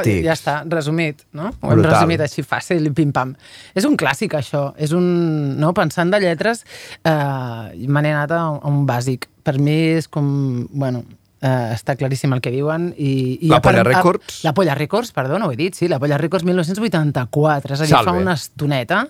Fantàstic. 0.00 0.24
ja 0.24 0.32
està, 0.34 0.54
resumit, 0.68 1.22
no? 1.32 1.50
Ho 1.60 1.70
hem 1.70 1.78
Brutal. 1.80 1.92
resumit 1.94 2.20
així 2.24 2.42
fàcil 2.42 2.86
i 2.86 2.90
pim-pam. 2.90 3.34
És 3.74 3.84
un 3.84 3.96
clàssic, 3.96 4.34
això. 4.34 4.72
És 4.76 4.92
un... 4.96 5.58
No? 5.60 5.72
Pensant 5.76 6.10
de 6.10 6.20
lletres, 6.20 6.64
eh, 7.04 7.86
me 7.86 8.02
n'he 8.02 8.12
anat 8.12 8.32
a 8.36 8.42
un, 8.50 8.60
a 8.62 8.68
un 8.68 8.84
bàsic. 8.86 9.28
Per 9.44 9.58
mi 9.58 9.76
és 9.96 10.08
com... 10.08 10.66
Bueno, 10.72 11.04
eh, 11.40 11.72
està 11.74 11.96
claríssim 11.96 12.32
el 12.36 12.40
que 12.44 12.50
diuen. 12.52 12.90
I, 12.96 13.38
i 13.42 13.48
La 13.48 13.60
Polla 13.64 13.80
a- 13.80 13.88
Records? 13.88 14.42
La 14.44 14.52
Polla 14.54 14.74
Records, 14.74 15.12
perdó, 15.16 15.38
no 15.38 15.46
ho 15.48 15.52
he 15.52 15.56
dit, 15.56 15.74
sí. 15.74 15.88
La 15.88 15.98
Polla 15.98 16.18
Records 16.20 16.44
1984, 16.44 17.74
és 17.74 17.80
a 17.80 17.84
dir, 17.84 17.94
Salve. 17.94 18.10
fa 18.12 18.16
una 18.18 18.34
estoneta 18.34 19.06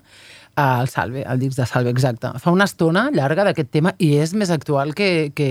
el 0.80 0.88
Salve, 0.88 1.22
el 1.26 1.38
disc 1.40 1.56
de 1.58 1.66
Salve, 1.66 1.90
exacte. 1.94 2.30
Fa 2.42 2.52
una 2.54 2.66
estona 2.68 3.06
llarga 3.14 3.44
d'aquest 3.48 3.70
tema 3.74 3.94
i 3.98 4.12
és 4.22 4.34
més 4.34 4.50
actual 4.54 4.94
que, 4.98 5.30
que... 5.36 5.48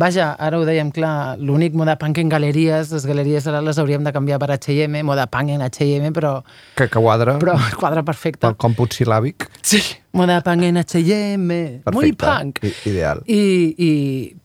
Vaja, 0.00 0.32
ara 0.38 0.58
ho 0.60 0.66
dèiem 0.68 0.92
clar, 0.94 1.38
l'únic 1.38 1.74
moda 1.78 1.96
punk 2.00 2.18
en 2.22 2.28
galeries, 2.32 2.92
les 2.94 3.06
galeries 3.08 3.46
ara 3.50 3.62
les 3.64 3.78
hauríem 3.82 4.04
de 4.04 4.12
canviar 4.14 4.38
per 4.42 4.50
H&M, 4.58 5.02
moda 5.06 5.26
punk 5.32 5.54
en 5.56 5.62
H&M, 5.68 6.12
però, 6.16 6.38
Que, 6.78 6.88
quadra 6.92 7.38
però 7.42 7.56
quadra 7.78 8.02
perfecte. 8.06 8.44
pel 8.46 8.56
còmput 8.56 8.94
silàbic. 9.00 9.48
Sí. 9.62 9.82
Moda 10.12 10.42
punk 10.44 10.62
en 10.68 10.76
H&M, 10.76 11.82
muy 11.92 12.12
Perfecte. 12.12 12.26
punk. 12.26 12.58
I, 12.62 12.72
ideal. 12.90 13.22
I, 13.26 13.74
I 13.78 13.90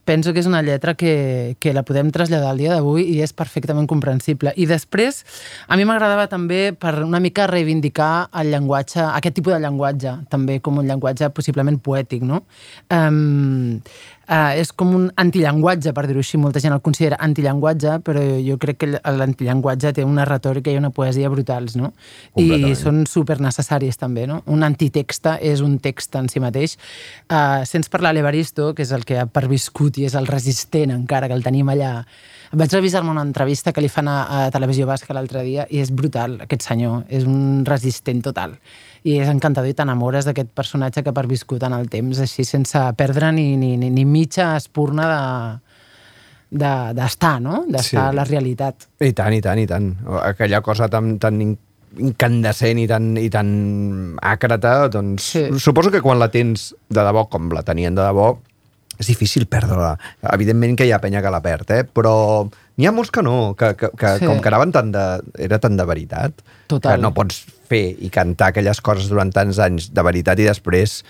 penso 0.08 0.32
que 0.32 0.40
és 0.40 0.48
una 0.48 0.62
lletra 0.64 0.94
que, 0.96 1.58
que 1.60 1.74
la 1.76 1.84
podem 1.84 2.08
traslladar 2.16 2.54
al 2.54 2.62
dia 2.62 2.72
d'avui 2.72 3.04
i 3.12 3.18
és 3.26 3.34
perfectament 3.36 3.90
comprensible. 3.92 4.54
I 4.56 4.66
després, 4.70 5.26
a 5.68 5.76
mi 5.76 5.84
m'agradava 5.84 6.30
també 6.32 6.72
per 6.72 6.94
una 7.04 7.20
mica 7.20 7.50
reivindicar 7.52 8.30
el 8.40 8.54
llenguatge, 8.56 9.04
aquest 9.04 9.36
tipus 9.36 9.58
de 9.58 9.60
llenguatge, 9.66 10.16
també 10.32 10.62
com 10.64 10.80
un 10.80 10.88
llenguatge 10.88 11.28
possiblement 11.36 11.82
poètic, 11.84 12.24
no? 12.24 12.46
Um, 12.88 13.84
uh, 14.28 14.54
és 14.60 14.72
com 14.76 14.94
un 14.96 15.08
antillenguatge, 15.20 15.94
per 15.96 16.06
dir-ho 16.08 16.22
així. 16.24 16.40
Molta 16.42 16.62
gent 16.64 16.76
el 16.76 16.84
considera 16.86 17.20
antillenguatge, 17.24 17.98
però 18.06 18.24
jo 18.44 18.58
crec 18.62 18.82
que 18.84 18.92
l'antillenguatge 18.94 19.94
té 19.98 20.06
una 20.08 20.26
retòrica 20.28 20.72
i 20.72 20.80
una 20.80 20.92
poesia 20.94 21.32
brutals, 21.34 21.78
no? 21.80 21.94
I 22.38 22.74
són 22.80 23.06
super 23.10 23.40
necessaris 23.44 24.00
també, 24.00 24.28
no? 24.30 24.42
Un 24.46 24.64
antitext 24.68 25.32
és 25.42 25.64
un 25.66 25.78
text 25.84 26.16
en 26.20 26.30
si 26.32 26.44
mateix. 26.44 26.78
Uh, 27.28 27.64
sents 27.68 27.90
parlar 27.90 28.14
l'Evaristo, 28.16 28.74
que 28.78 28.86
és 28.86 28.94
el 28.96 29.06
que 29.08 29.20
ha 29.22 29.28
perviscut 29.28 29.98
i 29.98 30.08
és 30.08 30.16
el 30.20 30.28
resistent 30.30 30.94
encara, 30.94 31.28
que 31.28 31.38
el 31.38 31.46
tenim 31.46 31.70
allà. 31.74 32.02
Vaig 32.54 32.72
revisar-me 32.72 33.12
una 33.12 33.24
entrevista 33.26 33.74
que 33.74 33.82
li 33.84 33.90
fan 33.92 34.08
a, 34.08 34.46
a 34.48 34.52
Televisió 34.52 34.86
Basca 34.88 35.14
l'altre 35.14 35.42
dia 35.44 35.66
i 35.70 35.82
és 35.84 35.90
brutal, 35.92 36.38
aquest 36.46 36.64
senyor. 36.70 37.04
És 37.10 37.26
un 37.28 37.66
resistent 37.68 38.22
total. 38.24 38.54
I 39.04 39.18
és 39.20 39.28
encantador 39.32 39.70
i 39.70 39.76
t'enamores 39.76 40.26
d'aquest 40.28 40.50
personatge 40.56 41.04
que 41.04 41.12
ha 41.12 41.16
perviscut 41.18 41.64
en 41.68 41.76
el 41.76 41.90
temps, 41.92 42.20
així 42.24 42.46
sense 42.48 42.80
perdre 42.98 43.32
ni, 43.36 43.56
ni, 43.60 43.76
ni, 43.78 43.90
ni 43.92 44.06
mitja 44.08 44.54
espurna 44.58 45.08
de 46.50 46.72
d'estar, 46.96 47.42
no? 47.44 47.66
D'estar 47.68 47.84
Sí. 47.84 47.98
a 48.00 48.12
la 48.16 48.24
realitat. 48.24 48.88
I 49.04 49.12
tant, 49.12 49.34
i 49.36 49.42
tant, 49.44 49.60
i 49.60 49.68
tant. 49.68 49.90
Aquella 50.24 50.62
cosa 50.64 50.88
tan, 50.88 51.18
tan 51.20 51.42
in- 51.44 51.58
incandescent 52.00 52.80
i 52.80 52.86
tan, 52.88 53.10
i 53.20 53.30
tan 53.30 54.16
àcrata, 54.24 54.88
doncs 54.90 55.24
Sí. 55.34 55.44
suposo 55.60 55.92
que 55.92 56.00
quan 56.02 56.20
la 56.20 56.30
tens 56.32 56.74
de 56.90 57.02
debò, 57.04 57.28
com 57.28 57.50
la 57.52 57.64
tenien 57.64 57.96
de 57.96 58.02
debò, 58.02 58.38
és 59.00 59.08
difícil 59.10 59.46
perdre-la. 59.50 59.96
Evidentment 60.34 60.76
que 60.78 60.88
hi 60.88 60.92
ha 60.96 61.02
penya 61.04 61.22
que 61.22 61.32
la 61.34 61.42
perd, 61.44 61.70
eh? 61.76 61.84
però 61.86 62.48
n'hi 62.78 62.88
ha 62.90 62.94
molts 62.96 63.12
que 63.14 63.24
no, 63.26 63.54
que, 63.58 63.74
que, 63.78 63.92
que 63.98 64.16
Sí. 64.20 64.26
com 64.26 64.42
que 64.42 64.50
anaven 64.52 64.72
tan 64.74 64.92
de, 64.92 65.06
era 65.38 65.60
tan 65.60 65.78
de 65.78 65.86
veritat, 65.86 66.34
Total. 66.68 66.96
que 66.98 67.02
no 67.02 67.14
pots 67.14 67.44
fer 67.68 67.96
i 68.00 68.10
cantar 68.14 68.52
aquelles 68.54 68.82
coses 68.82 69.10
durant 69.12 69.32
tants 69.34 69.60
anys 69.60 69.90
de 69.94 70.04
veritat 70.06 70.40
i 70.40 70.48
després 70.48 71.02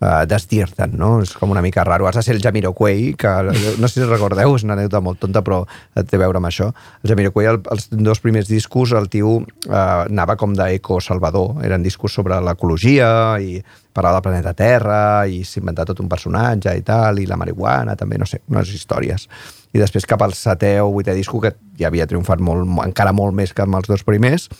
uh, 0.00 0.24
desdir-te'n, 0.28 0.96
no? 0.98 1.20
És 1.24 1.32
com 1.36 1.52
una 1.52 1.62
mica 1.64 1.84
raro. 1.86 2.08
Has 2.08 2.18
de 2.18 2.24
ser 2.26 2.36
el 2.36 2.42
Jamiroquai, 2.44 3.14
que 3.18 3.32
no 3.80 3.88
sé 3.88 4.00
si 4.00 4.08
recordeu, 4.08 4.56
és 4.56 4.66
una 4.66 4.76
anècdota 4.76 5.02
molt 5.04 5.20
tonta, 5.22 5.42
però 5.46 5.62
té 5.96 6.18
a 6.18 6.22
veure 6.24 6.40
amb 6.40 6.50
això. 6.50 6.70
El 7.02 7.12
Jamiroquai, 7.12 7.50
el, 7.52 7.62
els 7.72 7.88
dos 7.92 8.22
primers 8.24 8.50
discos, 8.50 8.94
el 8.96 9.10
tio 9.12 9.38
uh, 9.40 9.80
anava 10.06 10.38
com 10.40 10.54
d'eco 10.56 11.00
salvador. 11.04 11.60
Eren 11.66 11.84
discos 11.86 12.16
sobre 12.16 12.40
l'ecologia 12.44 13.08
i 13.42 13.60
parlava 13.96 14.18
del 14.18 14.26
planeta 14.26 14.52
Terra 14.52 15.00
i 15.24 15.40
s'inventava 15.48 15.88
tot 15.92 16.02
un 16.04 16.10
personatge 16.10 16.74
i 16.76 16.82
tal, 16.84 17.22
i 17.22 17.28
la 17.28 17.38
marihuana 17.40 17.96
també, 17.96 18.18
no 18.20 18.28
sé, 18.28 18.42
unes 18.52 18.72
històries. 18.76 19.28
I 19.72 19.80
després 19.80 20.06
cap 20.08 20.22
al 20.24 20.34
setè 20.36 20.76
o 20.82 20.90
vuitè 20.92 21.14
disco, 21.16 21.40
que 21.40 21.54
ja 21.80 21.88
havia 21.88 22.06
triomfat 22.08 22.42
molt, 22.44 22.68
encara 22.84 23.14
molt 23.16 23.36
més 23.36 23.52
que 23.56 23.64
amb 23.64 23.80
els 23.80 23.88
dos 23.88 24.04
primers, 24.04 24.50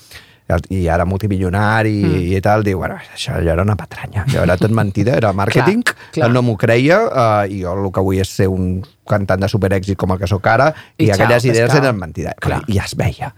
i 0.71 0.85
ara 0.93 1.05
multimilionari 1.09 1.97
mm. 2.05 2.19
i 2.37 2.41
tal, 2.45 2.63
diu, 2.67 2.79
bueno, 2.79 2.99
això 3.15 3.35
allò 3.35 3.55
era 3.57 3.65
una 3.67 3.75
patranya, 3.79 4.25
allò 4.29 4.45
era 4.45 4.57
tot 4.61 4.71
mentida, 4.71 5.17
era 5.19 5.33
màrqueting, 5.35 5.83
no 6.31 6.43
m'ho 6.47 6.55
creia, 6.61 7.01
uh, 7.07 7.49
i 7.51 7.65
jo 7.65 7.75
el 7.75 7.91
que 7.91 8.05
vull 8.07 8.21
és 8.23 8.31
ser 8.31 8.47
un 8.53 8.77
cantant 9.07 9.43
de 9.43 9.49
superèxit 9.51 9.99
com 9.99 10.15
el 10.15 10.21
que 10.23 10.29
sóc 10.31 10.47
ara, 10.51 10.69
i, 10.97 11.07
I 11.07 11.09
i 11.09 11.11
xau, 11.11 11.19
aquelles 11.19 11.49
idees 11.51 11.75
eren 11.75 11.99
mentida. 11.99 12.35
Clar. 12.43 12.61
I 12.67 12.79
ja 12.79 12.87
es 12.87 12.95
veia. 12.99 13.33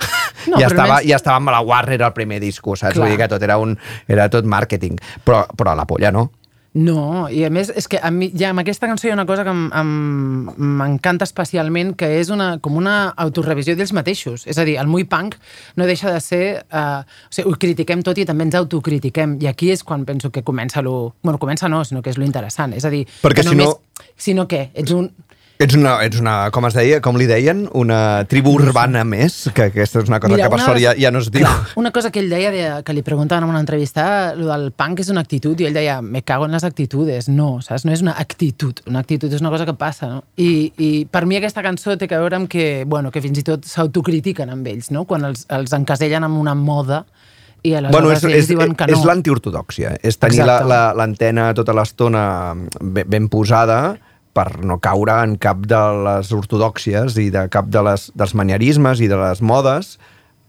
No, 0.48 0.60
ja, 0.60 0.68
estava, 0.68 0.98
més- 0.98 1.08
ja 1.08 1.16
estava 1.18 1.36
amb 1.40 1.52
la 1.52 1.60
Warner 1.64 1.98
el 2.00 2.12
primer 2.16 2.38
disco, 2.40 2.76
saps? 2.76 2.94
Clar. 2.94 3.04
Vull 3.04 3.12
dir 3.12 3.20
que 3.20 3.28
tot 3.32 3.42
era, 3.44 3.58
un, 3.60 3.74
era 4.08 4.28
tot 4.32 4.48
màrqueting. 4.48 5.00
Però, 5.24 5.42
però 5.56 5.74
la 5.76 5.84
polla 5.88 6.12
no. 6.14 6.28
No, 6.78 7.26
i 7.32 7.40
a 7.42 7.50
més, 7.50 7.72
és 7.74 7.88
que 7.90 7.98
a 7.98 8.10
mi, 8.14 8.28
ja 8.38 8.52
amb 8.52 8.60
aquesta 8.62 8.86
cançó 8.86 9.08
hi 9.08 9.10
ha 9.10 9.16
una 9.16 9.24
cosa 9.26 9.42
que 9.42 9.50
m'encanta 9.52 11.26
especialment, 11.26 11.94
que 11.98 12.08
és 12.20 12.30
una, 12.34 12.58
com 12.62 12.76
una 12.78 13.08
autorevisió 13.18 13.74
d'ells 13.76 13.92
mateixos. 13.96 14.44
És 14.46 14.58
a 14.60 14.66
dir, 14.68 14.76
el 14.78 14.86
Muy 14.90 15.04
Punk 15.10 15.36
no 15.76 15.86
deixa 15.88 16.12
de 16.14 16.20
ser... 16.22 16.42
Eh, 16.70 16.84
o 17.02 17.34
sigui, 17.34 17.48
ho 17.50 17.56
critiquem 17.60 18.02
tot 18.06 18.18
i 18.20 18.26
també 18.28 18.46
ens 18.46 18.58
autocritiquem. 18.60 19.38
I 19.42 19.50
aquí 19.50 19.72
és 19.74 19.82
quan 19.86 20.04
penso 20.08 20.30
que 20.34 20.44
comença 20.46 20.82
lo... 20.84 21.14
Bueno, 21.22 21.40
comença 21.42 21.68
no, 21.72 21.82
sinó 21.88 22.02
que 22.04 22.12
és 22.14 22.18
lo 22.20 22.26
interessant. 22.28 22.76
És 22.78 22.86
a 22.86 22.92
dir, 22.94 23.04
Perquè 23.24 23.42
que 23.42 23.48
si 23.50 23.58
no- 23.58 23.72
Sinó 24.14 24.46
què? 24.46 24.68
Ets 24.78 24.92
un... 24.94 25.08
Ets 25.58 25.74
una, 25.74 25.96
ets 26.06 26.20
una, 26.22 26.32
com 26.54 26.68
es 26.68 26.74
deia, 26.78 27.00
com 27.02 27.16
li 27.18 27.24
deien, 27.26 27.64
una 27.74 28.22
tribu 28.30 28.52
urbana 28.54 29.00
més, 29.02 29.40
que 29.56 29.64
aquesta 29.72 29.98
és 30.04 30.06
una 30.06 30.20
cosa 30.22 30.36
Mira, 30.36 30.44
que 30.46 30.52
per 30.52 30.58
una 30.60 30.66
sort 30.68 30.78
ja, 30.78 30.92
ja 30.94 31.10
no 31.10 31.18
es 31.18 31.32
diu. 31.34 31.42
Clar, 31.42 31.72
una 31.82 31.90
cosa 31.90 32.12
que 32.14 32.20
ell 32.22 32.28
deia, 32.30 32.52
de, 32.54 32.66
que 32.86 32.94
li 32.94 33.02
preguntaven 33.02 33.42
en 33.42 33.50
una 33.50 33.58
entrevista, 33.64 34.36
lo 34.38 34.46
del 34.52 34.68
punk 34.70 35.02
és 35.02 35.10
una 35.10 35.24
actitud, 35.26 35.58
i 35.58 35.66
ell 35.66 35.74
deia, 35.74 35.96
me 36.00 36.22
cago 36.22 36.46
en 36.46 36.54
les 36.54 36.62
actitudes. 36.62 37.26
No, 37.26 37.56
saps? 37.66 37.82
No 37.88 37.90
és 37.90 38.04
una 38.06 38.14
actitud. 38.22 38.84
Una 38.86 39.02
actitud 39.02 39.34
és 39.34 39.42
una 39.42 39.50
cosa 39.50 39.66
que 39.66 39.74
passa, 39.74 40.06
no? 40.12 40.20
I, 40.38 40.70
i 40.78 40.90
per 41.10 41.24
mi 41.26 41.40
aquesta 41.40 41.64
cançó 41.66 41.96
té 41.98 42.06
a 42.06 42.20
veure 42.22 42.38
amb 42.38 42.46
que, 42.52 42.84
bueno, 42.86 43.10
que 43.10 43.18
fins 43.26 43.42
i 43.42 43.46
tot 43.50 43.66
s'autocritiquen 43.66 44.54
amb 44.54 44.70
ells, 44.70 44.92
no? 44.94 45.08
Quan 45.10 45.26
els, 45.26 45.42
els 45.50 45.74
encasellen 45.74 46.22
amb 46.28 46.38
una 46.38 46.54
moda 46.54 47.02
i 47.66 47.72
aleshores 47.74 47.96
Bueno, 47.98 48.14
és, 48.14 48.22
ells 48.30 48.44
és, 48.44 48.52
diuen 48.54 48.78
que 48.78 48.86
no. 48.86 48.94
és 48.94 49.02
l'antiortodòxia. 49.10 49.96
És 50.06 50.22
tenir 50.22 50.44
la- 50.44 50.60
Exacte. 50.60 50.70
la- 50.70 50.94
l'antena 51.02 51.50
tota 51.58 51.74
l'estona 51.74 52.22
ben, 52.54 53.10
ben 53.10 53.26
posada 53.26 53.96
per 54.38 54.60
no 54.62 54.78
caure 54.78 55.18
en 55.26 55.34
cap 55.42 55.66
de 55.66 55.82
les 56.06 56.30
ortodòxies 56.36 57.18
i 57.18 57.28
de 57.34 57.48
cap 57.50 57.66
de 57.74 57.82
les, 57.90 58.08
dels 58.14 58.36
manierismes 58.38 59.02
i 59.02 59.10
de 59.10 59.18
les 59.18 59.42
modes 59.42 59.96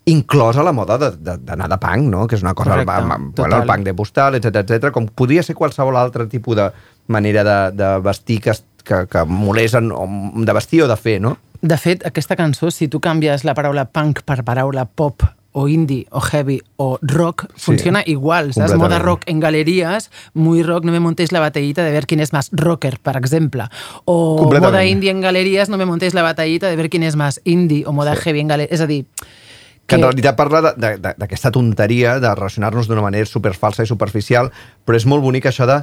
inclosa 0.09 0.63
la 0.63 0.71
moda 0.73 0.97
de- 0.97 1.11
de- 1.17 1.37
d'anar 1.37 1.67
de, 1.67 1.75
de 1.75 1.77
punk, 1.77 2.07
no? 2.09 2.27
que 2.27 2.35
és 2.37 2.41
una 2.41 2.53
cosa, 2.57 2.71
Correcte, 2.71 2.91
amb, 2.91 3.33
total. 3.35 3.49
bueno, 3.49 3.61
el 3.63 3.67
punk 3.67 3.85
de 3.85 3.93
postal, 3.93 4.35
etc 4.39 4.63
etc, 4.63 4.91
com 4.95 5.05
podria 5.07 5.43
ser 5.43 5.55
qualsevol 5.55 5.97
altre 5.97 6.25
tipus 6.31 6.55
de 6.57 6.69
manera 7.07 7.43
de, 7.43 7.57
de 7.77 7.89
vestir 8.05 8.39
que, 8.41 8.53
que, 8.83 9.03
que 9.09 9.25
molesen, 9.25 9.91
o 9.91 10.07
de 10.45 10.53
vestir 10.53 10.81
o 10.83 10.87
de 10.87 10.97
fer, 10.97 11.19
no? 11.21 11.35
De 11.61 11.77
fet, 11.77 12.05
aquesta 12.07 12.37
cançó, 12.39 12.71
si 12.71 12.87
tu 12.87 13.01
canvies 13.03 13.43
la 13.43 13.53
paraula 13.53 13.83
punk 13.85 14.21
per 14.25 14.39
paraula 14.47 14.85
pop 14.85 15.25
o 15.51 15.67
indie 15.67 16.05
o 16.11 16.19
heavy 16.21 16.61
o 16.77 16.99
rock, 17.01 17.47
Sí, 17.55 17.61
funciona 17.71 18.03
igual. 18.05 18.53
¿sabes? 18.53 18.71
completament. 18.71 18.81
Moda 18.81 18.99
rock 18.99 19.23
en 19.25 19.39
galerías, 19.39 20.11
muy 20.33 20.63
rock, 20.63 20.85
no 20.85 20.91
me 20.91 20.99
montéis 20.99 21.31
la 21.31 21.39
batallita 21.39 21.83
de 21.83 21.91
ver 21.91 22.05
quién 22.05 22.19
es 22.19 22.33
más 22.33 22.49
rocker, 22.51 22.99
per 22.99 23.17
exemple. 23.17 23.63
O 24.05 24.49
moda 24.51 24.85
indie 24.85 25.09
en 25.11 25.21
galerías, 25.21 25.69
no 25.69 25.77
me 25.77 25.85
montéis 25.85 26.13
la 26.13 26.21
batallita 26.21 26.67
de 26.67 26.75
ver 26.75 26.89
quién 26.89 27.03
es 27.03 27.15
más 27.15 27.41
indie 27.43 27.85
o 27.85 27.93
moda 27.93 28.15
heavy 28.15 28.39
en 28.39 28.47
galerías. 28.47 28.73
És 28.73 28.81
a 28.81 28.87
dir, 28.87 29.05
que 29.89 29.95
en 29.95 30.03
realitat 30.03 30.35
parla 30.37 30.73
d'aquesta 30.77 31.49
tonteria 31.51 32.19
de 32.21 32.29
relacionar-nos 32.35 32.87
d'una 32.87 33.01
manera 33.01 33.25
superfalsa 33.25 33.81
i 33.83 33.89
superficial, 33.89 34.51
però 34.85 34.99
és 34.99 35.07
molt 35.09 35.25
bonic 35.25 35.49
això 35.49 35.65
de 35.65 35.79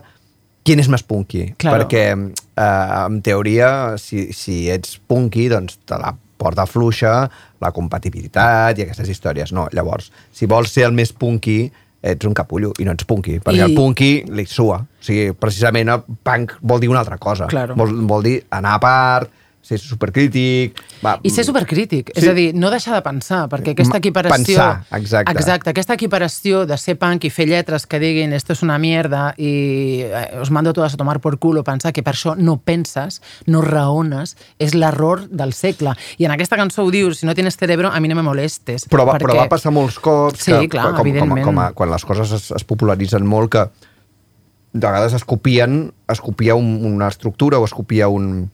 quin 0.66 0.78
és 0.82 0.88
més 0.90 1.02
punky. 1.02 1.54
Claro. 1.58 1.80
Perquè, 1.82 2.04
eh, 2.14 3.06
en 3.06 3.18
teoria, 3.22 3.96
si, 3.98 4.32
si 4.32 4.68
ets 4.70 5.00
punky, 5.06 5.48
doncs 5.50 5.80
te 5.86 5.98
la 5.98 6.14
porta 6.38 6.66
fluixa 6.66 7.30
la 7.60 7.70
compatibilitat 7.72 8.78
i 8.78 8.82
aquestes 8.86 9.08
històries. 9.08 9.52
No, 9.56 9.68
llavors, 9.72 10.10
si 10.32 10.46
vols 10.46 10.72
ser 10.72 10.84
el 10.88 10.92
més 10.96 11.12
punky, 11.12 11.70
ets 12.06 12.26
un 12.28 12.34
capullo 12.36 12.72
i 12.78 12.84
no 12.86 12.92
ets 12.92 13.04
punky, 13.08 13.38
perquè 13.40 13.62
I- 13.62 13.64
el 13.70 13.74
punky 13.74 14.10
li 14.30 14.44
sua. 14.46 14.78
O 14.84 15.02
sigui, 15.06 15.32
precisament 15.32 15.90
punk 16.22 16.52
vol 16.62 16.80
dir 16.80 16.88
una 16.92 17.00
altra 17.00 17.18
cosa. 17.18 17.46
Claro. 17.50 17.74
Vol, 17.74 17.94
vol 18.06 18.22
dir 18.22 18.36
anar 18.50 18.74
a 18.76 18.80
part, 18.80 19.30
ser 19.66 19.78
supercrític... 19.82 20.78
Va, 21.02 21.16
I 21.26 21.30
ser 21.34 21.44
supercrític, 21.46 22.12
sí. 22.12 22.20
És 22.22 22.28
a 22.30 22.34
dir, 22.36 22.46
no 22.54 22.70
deixar 22.70 22.94
de 22.94 23.02
pensar, 23.02 23.44
perquè 23.50 23.74
aquesta 23.74 23.98
equiparació... 23.98 24.54
pensar, 24.54 25.00
exacte. 25.00 25.34
Exacte, 25.34 25.72
aquesta 25.72 25.96
equiparació 25.98 26.62
de 26.70 26.78
ser 26.78 26.94
punk 27.00 27.26
i 27.26 27.30
fer 27.34 27.48
lletres 27.50 27.88
que 27.90 27.98
diguin 28.02 28.34
esto 28.36 28.54
es 28.54 28.62
una 28.62 28.78
mierda 28.82 29.32
i 29.36 30.04
eh, 30.06 30.26
os 30.40 30.52
mando 30.54 30.72
todas 30.76 30.94
a 30.94 31.00
tomar 31.00 31.18
por 31.20 31.38
culo, 31.42 31.64
pensar 31.66 31.92
que 31.96 32.04
per 32.06 32.14
això 32.14 32.36
no 32.38 32.58
penses, 32.62 33.20
no 33.50 33.64
raones, 33.64 34.36
és 34.62 34.76
l'error 34.78 35.26
del 35.26 35.56
segle. 35.56 35.96
I 36.22 36.30
en 36.30 36.36
aquesta 36.36 36.58
cançó 36.60 36.86
ho 36.86 36.94
dius, 36.94 37.20
si 37.20 37.26
no 37.26 37.34
tienes 37.34 37.58
cerebro, 37.58 37.90
a 37.90 38.00
mi 38.00 38.12
no 38.12 38.18
me 38.18 38.24
molestes. 38.26 38.86
Però 38.92 39.08
va, 39.08 39.18
perquè... 39.18 39.26
però 39.26 39.40
va 39.42 39.50
passar 39.50 39.74
molts 39.74 39.98
cops 40.02 40.46
Sí, 40.46 40.52
que, 40.52 40.70
clar, 40.76 40.92
com, 40.92 41.00
com, 41.00 41.08
evidentment. 41.08 41.44
com 41.48 41.60
a, 41.64 41.70
quan 41.74 41.90
les 41.90 42.06
coses 42.06 42.30
es, 42.38 42.50
es 42.54 42.66
popularitzen 42.68 43.26
molt 43.26 43.50
que 43.56 43.66
de 44.76 44.84
vegades 44.84 45.14
es 45.16 45.24
copien 45.24 45.88
es 46.12 46.20
copia 46.20 46.54
un, 46.54 46.84
una 46.84 47.08
estructura 47.08 47.58
o 47.58 47.64
es 47.64 47.72
copia 47.72 48.08
un, 48.12 48.50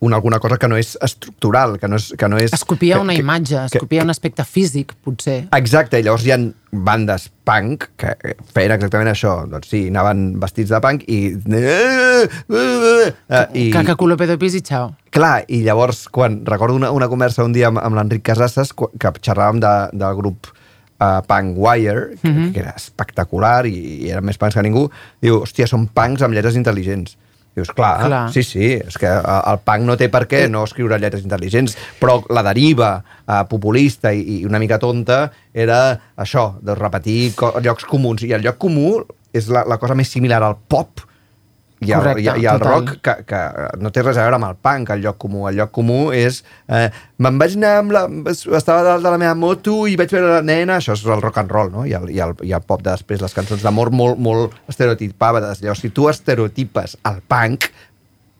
una, 0.00 0.16
alguna 0.16 0.38
cosa 0.40 0.56
que 0.58 0.68
no 0.68 0.76
és 0.76 0.96
estructural, 1.02 1.78
que 1.80 1.88
no 1.88 1.96
és... 1.96 2.12
Que 2.18 2.28
no 2.28 2.36
és 2.38 2.52
Es 2.52 2.64
copia 2.64 2.96
que, 2.96 3.00
una 3.02 3.12
que, 3.14 3.20
imatge, 3.24 3.64
es 3.66 3.72
que- 3.72 4.02
un 4.02 4.10
aspecte 4.10 4.44
físic, 4.44 4.92
potser. 5.04 5.48
Exacte, 5.56 5.98
i 6.00 6.02
llavors 6.04 6.26
hi 6.26 6.32
ha 6.32 6.38
bandes 6.76 7.30
punk 7.46 7.86
que 7.96 8.14
feien 8.52 8.72
exactament 8.74 9.08
això. 9.08 9.46
Doncs 9.48 9.68
sí, 9.70 9.86
anaven 9.88 10.38
vestits 10.42 10.70
de 10.74 10.80
punk 10.84 11.04
i... 11.08 11.20
Eh, 13.28 13.46
I, 13.54 13.70
Caca, 13.72 13.94
culo, 13.96 14.16
pedo, 14.16 14.36
pis 14.38 14.54
i 14.58 14.62
xao. 14.64 14.92
Clar, 15.14 15.44
i 15.48 15.62
llavors, 15.64 16.06
quan 16.12 16.42
recordo 16.46 16.76
una, 16.76 16.90
una 16.92 17.08
conversa 17.08 17.44
un 17.44 17.52
dia 17.56 17.68
amb, 17.70 17.80
amb 17.82 17.96
l'Enric 17.98 18.24
Casasses, 18.26 18.72
qu- 18.76 18.90
que 19.00 19.12
xerràvem 19.22 19.60
de, 19.62 19.72
del 19.96 20.16
grup 20.18 20.50
uh, 20.52 21.22
Punk 21.28 21.56
Wire, 21.56 22.16
que, 22.20 22.28
Mhm. 22.28 22.52
que 22.52 22.60
era 22.60 22.74
espectacular 22.76 23.66
i, 23.66 23.74
i 24.06 24.10
eren 24.12 24.24
més 24.26 24.38
punks 24.38 24.54
que 24.58 24.62
ningú, 24.66 24.88
diu, 25.22 25.40
hòstia, 25.42 25.66
són 25.70 25.86
punks 25.88 26.22
amb 26.22 26.34
lletres 26.36 26.56
intel·ligents. 26.58 27.16
Dius, 27.56 27.70
clar, 27.72 28.04
Clar. 28.04 28.32
sí, 28.34 28.42
sí, 28.44 28.66
és 28.76 28.98
que 29.00 29.08
eh, 29.08 29.36
el 29.48 29.62
punk 29.64 29.86
no 29.88 29.94
té 29.96 30.10
per 30.12 30.26
què 30.28 30.42
no 30.52 30.66
escriure 30.68 30.98
lletres 31.00 31.22
intel·ligents, 31.24 31.72
però 31.96 32.18
la 32.28 32.42
deriva 32.44 32.90
uh, 33.00 33.38
populista 33.48 34.12
i, 34.12 34.20
i 34.34 34.36
una 34.44 34.60
mica 34.60 34.76
tonta 34.82 35.22
era 35.56 35.78
això, 36.20 36.50
de 36.60 36.76
repetir 36.76 37.32
llocs 37.64 37.88
comuns. 37.88 38.26
I 38.28 38.34
el 38.36 38.44
lloc 38.44 38.60
comú 38.60 38.98
és 39.32 39.48
la, 39.48 39.64
la 39.64 39.80
cosa 39.80 39.96
més 39.96 40.12
similar 40.12 40.42
al 40.44 40.58
pop 40.68 41.05
i 41.84 41.90
el, 41.92 42.00
Correcte, 42.00 42.22
i, 42.22 42.42
i 42.42 42.46
el 42.48 42.58
total. 42.58 42.72
rock 42.72 42.92
que, 43.04 43.14
que 43.28 43.40
no 43.84 43.90
té 43.92 44.00
res 44.00 44.16
a 44.16 44.24
veure 44.24 44.38
amb 44.38 44.46
el 44.48 44.54
punk, 44.64 44.92
el 44.94 45.02
lloc 45.04 45.18
comú. 45.20 45.42
El 45.50 45.58
lloc 45.58 45.74
comú 45.76 45.98
és... 46.16 46.38
Eh, 46.72 46.86
me'n 47.20 47.40
vaig 47.40 47.56
anar 47.58 47.72
amb 47.82 47.92
la... 47.92 48.04
Estava 48.56 48.84
dalt 48.86 49.04
de 49.04 49.12
la 49.12 49.18
meva 49.20 49.34
moto 49.36 49.74
i 49.84 49.98
vaig 50.00 50.14
veure 50.16 50.38
la 50.38 50.44
nena... 50.46 50.78
Això 50.80 50.96
és 50.96 51.04
el 51.04 51.20
rock 51.20 51.42
and 51.42 51.52
roll, 51.52 51.68
no? 51.74 51.84
I 51.84 51.92
el, 51.98 52.08
i 52.14 52.22
el, 52.24 52.32
i 52.48 52.54
el 52.56 52.64
pop 52.64 52.80
de 52.80 52.94
després, 52.94 53.20
les 53.20 53.36
cançons 53.36 53.66
d'amor 53.66 53.92
molt, 53.92 54.16
molt 54.16 54.56
estereotipades. 54.72 55.60
Llavors, 55.60 55.84
si 55.84 55.92
tu 55.92 56.08
estereotipes 56.08 56.96
el 57.12 57.20
punk, 57.28 57.68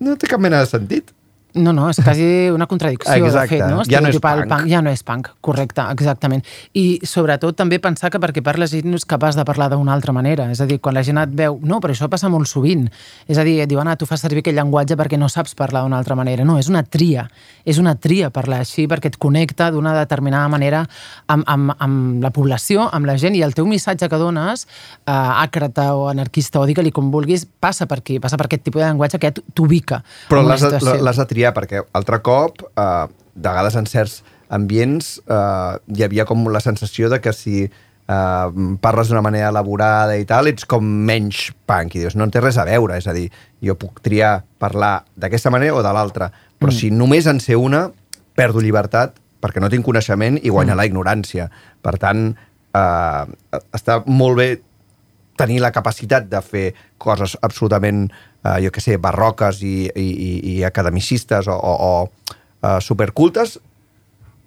no 0.01 0.16
té 0.16 0.32
cap 0.32 0.41
mena 0.41 0.64
de 0.64 0.70
sentit. 0.72 1.12
No, 1.57 1.73
no, 1.73 1.89
és 1.91 1.99
quasi 2.05 2.27
una 2.53 2.67
contradicció, 2.69 3.15
Exacte. 3.15 3.57
de 3.57 3.63
fet, 3.63 3.71
no? 3.73 3.83
Ja 3.89 4.03
no 4.05 4.11
és 4.11 4.19
el 4.19 4.21
punk. 4.21 4.49
punk. 4.51 4.69
Ja 4.69 4.83
no 4.85 4.91
és 4.93 5.03
punk, 5.07 5.31
correcte, 5.41 5.83
exactament. 5.93 6.45
I 6.77 7.01
sobretot 7.07 7.57
també 7.57 7.79
pensar 7.81 8.11
que 8.13 8.21
perquè 8.21 8.43
parles 8.45 8.75
ell 8.77 8.85
no 8.87 9.01
és 9.01 9.07
capaç 9.09 9.39
de 9.39 9.45
parlar 9.49 9.71
d'una 9.73 9.95
altra 9.95 10.13
manera. 10.13 10.51
És 10.53 10.61
a 10.61 10.67
dir, 10.69 10.79
quan 10.81 10.95
la 10.95 11.03
gent 11.07 11.19
et 11.23 11.33
veu... 11.33 11.59
No, 11.65 11.81
però 11.81 11.97
això 11.97 12.11
passa 12.13 12.29
molt 12.29 12.51
sovint. 12.51 12.87
És 13.27 13.41
a 13.41 13.45
dir, 13.47 13.57
et 13.65 13.71
diuen, 13.71 13.89
ah, 13.89 13.97
tu 13.97 14.07
fas 14.07 14.21
servir 14.21 14.45
aquell 14.45 14.57
llenguatge 14.59 14.99
perquè 15.01 15.19
no 15.19 15.31
saps 15.33 15.57
parlar 15.57 15.83
d'una 15.87 15.99
altra 15.99 16.15
manera. 16.15 16.45
No, 16.45 16.59
és 16.61 16.69
una 16.69 16.83
tria. 16.85 17.27
És 17.65 17.81
una 17.83 17.97
tria 17.97 18.31
parlar 18.31 18.61
així 18.65 18.87
perquè 18.87 19.11
et 19.15 19.19
connecta 19.19 19.71
d'una 19.73 19.95
determinada 19.97 20.49
manera 20.53 20.85
amb, 21.27 21.45
amb, 21.47 21.73
amb 21.79 22.23
la 22.23 22.31
població, 22.31 22.91
amb 22.93 23.09
la 23.09 23.17
gent, 23.17 23.35
i 23.35 23.43
el 23.43 23.57
teu 23.57 23.67
missatge 23.67 24.11
que 24.13 24.21
dones, 24.21 24.67
eh, 25.07 25.13
àcrata 25.13 25.89
o 25.97 26.07
anarquista, 26.13 26.61
o 26.61 26.69
digue-li 26.69 26.93
com 26.93 27.11
vulguis, 27.11 27.47
passa 27.47 27.89
per 27.89 28.03
aquí, 28.03 28.21
passa 28.21 28.37
per 28.37 28.47
aquest 28.51 28.67
tipus 28.69 28.83
de 28.83 28.91
llenguatge 28.91 29.19
que 29.23 29.33
t'ubica 29.57 30.03
Però 30.29 30.43
l'has 30.45 30.61
de, 30.63 30.71
situació. 30.77 31.03
Triar, 31.47 31.55
perquè 31.55 31.84
altre 31.94 32.20
cop, 32.22 32.62
eh, 32.76 33.07
de 33.34 33.49
vegades 33.49 33.76
en 33.76 33.86
certs 33.86 34.22
ambients, 34.49 35.20
eh, 35.28 35.78
hi 35.94 36.03
havia 36.03 36.24
com 36.24 36.47
la 36.49 36.61
sensació 36.61 37.09
de 37.09 37.20
que 37.20 37.32
si 37.32 37.66
uh, 38.09 38.76
parles 38.80 39.09
d'una 39.09 39.22
manera 39.22 39.49
elaborada 39.51 40.16
i 40.16 40.24
tal, 40.24 40.47
ets 40.47 40.64
com 40.64 40.84
menys 40.84 41.53
punk. 41.66 41.97
I 41.97 42.05
dius, 42.05 42.16
no 42.16 42.24
en 42.24 42.30
té 42.30 42.40
res 42.40 42.57
a 42.59 42.64
veure, 42.64 42.97
és 42.97 43.07
a 43.07 43.12
dir, 43.12 43.28
jo 43.61 43.74
puc 43.74 44.01
triar 44.01 44.44
parlar 44.59 45.05
d'aquesta 45.16 45.51
manera 45.51 45.74
o 45.74 45.82
de 45.82 45.92
l'altra, 45.92 46.30
però 46.59 46.70
mm. 46.70 46.76
si 46.78 46.90
només 46.90 47.26
en 47.26 47.40
sé 47.40 47.57
una, 47.57 47.90
perdo 48.36 48.61
llibertat 48.61 49.18
perquè 49.42 49.61
no 49.61 49.70
tinc 49.70 49.84
coneixement 49.84 50.38
i 50.42 50.49
guanya 50.49 50.74
mm. 50.74 50.78
la 50.78 50.86
ignorància. 50.86 51.51
Per 51.82 51.97
tant, 51.99 52.30
uh, 52.78 53.61
està 53.74 54.01
molt 54.07 54.38
bé 54.38 54.49
tenir 55.36 55.61
la 55.61 55.72
capacitat 55.72 56.30
de 56.30 56.40
fer 56.40 56.66
coses 56.99 57.36
absolutament, 57.44 58.07
eh, 58.09 58.36
jo 58.62 58.70
que 58.72 58.80
sé, 58.84 58.97
barroques 58.97 59.62
i, 59.62 59.90
i, 59.94 60.07
i- 60.28 60.42
i 60.57 60.62
academicistes 60.64 61.49
o, 61.49 61.57
o, 61.57 61.74
o 61.90 61.94
eh, 62.62 62.78
supercultes 62.80 63.59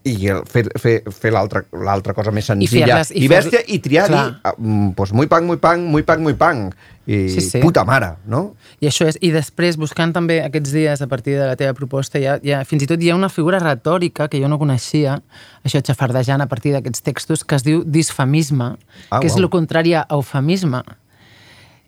i 0.07 0.13
fer, 0.47 0.63
fer, 0.79 0.93
fer 1.11 1.29
l'altra 1.35 2.13
cosa 2.15 2.31
més 2.31 2.47
senzilla 2.47 3.01
i 3.11 3.19
i, 3.19 3.27
fer- 3.27 3.33
bèstia 3.33 3.59
i 3.67 3.79
triar 3.83 4.05
Clar. 4.07 4.21
dir, 4.29 4.37
ah, 4.47 4.53
mm, 4.57 4.93
pues, 4.95 5.11
muy 5.13 5.27
punk, 5.27 5.43
muy 5.45 5.57
punk, 5.59 5.83
muy 5.91 6.03
punk, 6.07 6.23
muy 6.23 6.33
punk 6.39 6.73
i 7.09 7.17
Sí, 7.33 7.41
sí. 7.41 7.59
puta 7.59 7.83
mare, 7.83 8.13
no? 8.29 8.53
I 8.79 8.87
això 8.87 9.07
és, 9.09 9.17
i 9.25 9.31
després, 9.33 9.75
buscant 9.81 10.13
també 10.15 10.37
aquests 10.45 10.71
dies 10.71 11.01
a 11.03 11.07
partir 11.11 11.35
de 11.35 11.45
la 11.49 11.57
teva 11.59 11.73
proposta, 11.75 12.19
hi 12.21 12.27
ha, 12.29 12.61
fins 12.69 12.85
i 12.85 12.87
tot 12.87 13.01
hi 13.03 13.09
ha 13.11 13.15
una 13.17 13.29
figura 13.33 13.59
retòrica 13.59 14.29
que 14.31 14.39
jo 14.39 14.47
no 14.47 14.59
coneixia, 14.61 15.17
això 15.65 15.81
xafardejant 15.83 16.41
a 16.45 16.47
partir 16.47 16.71
d'aquests 16.77 17.03
textos, 17.03 17.43
que 17.43 17.57
es 17.59 17.65
diu 17.67 17.83
disfamisme, 17.83 18.75
Ah, 19.09 19.19
que 19.19 19.27
és 19.27 19.33
uau. 19.35 19.43
el 19.43 19.49
contrari 19.49 19.95
a 19.99 20.05
eufemisme. 20.09 20.83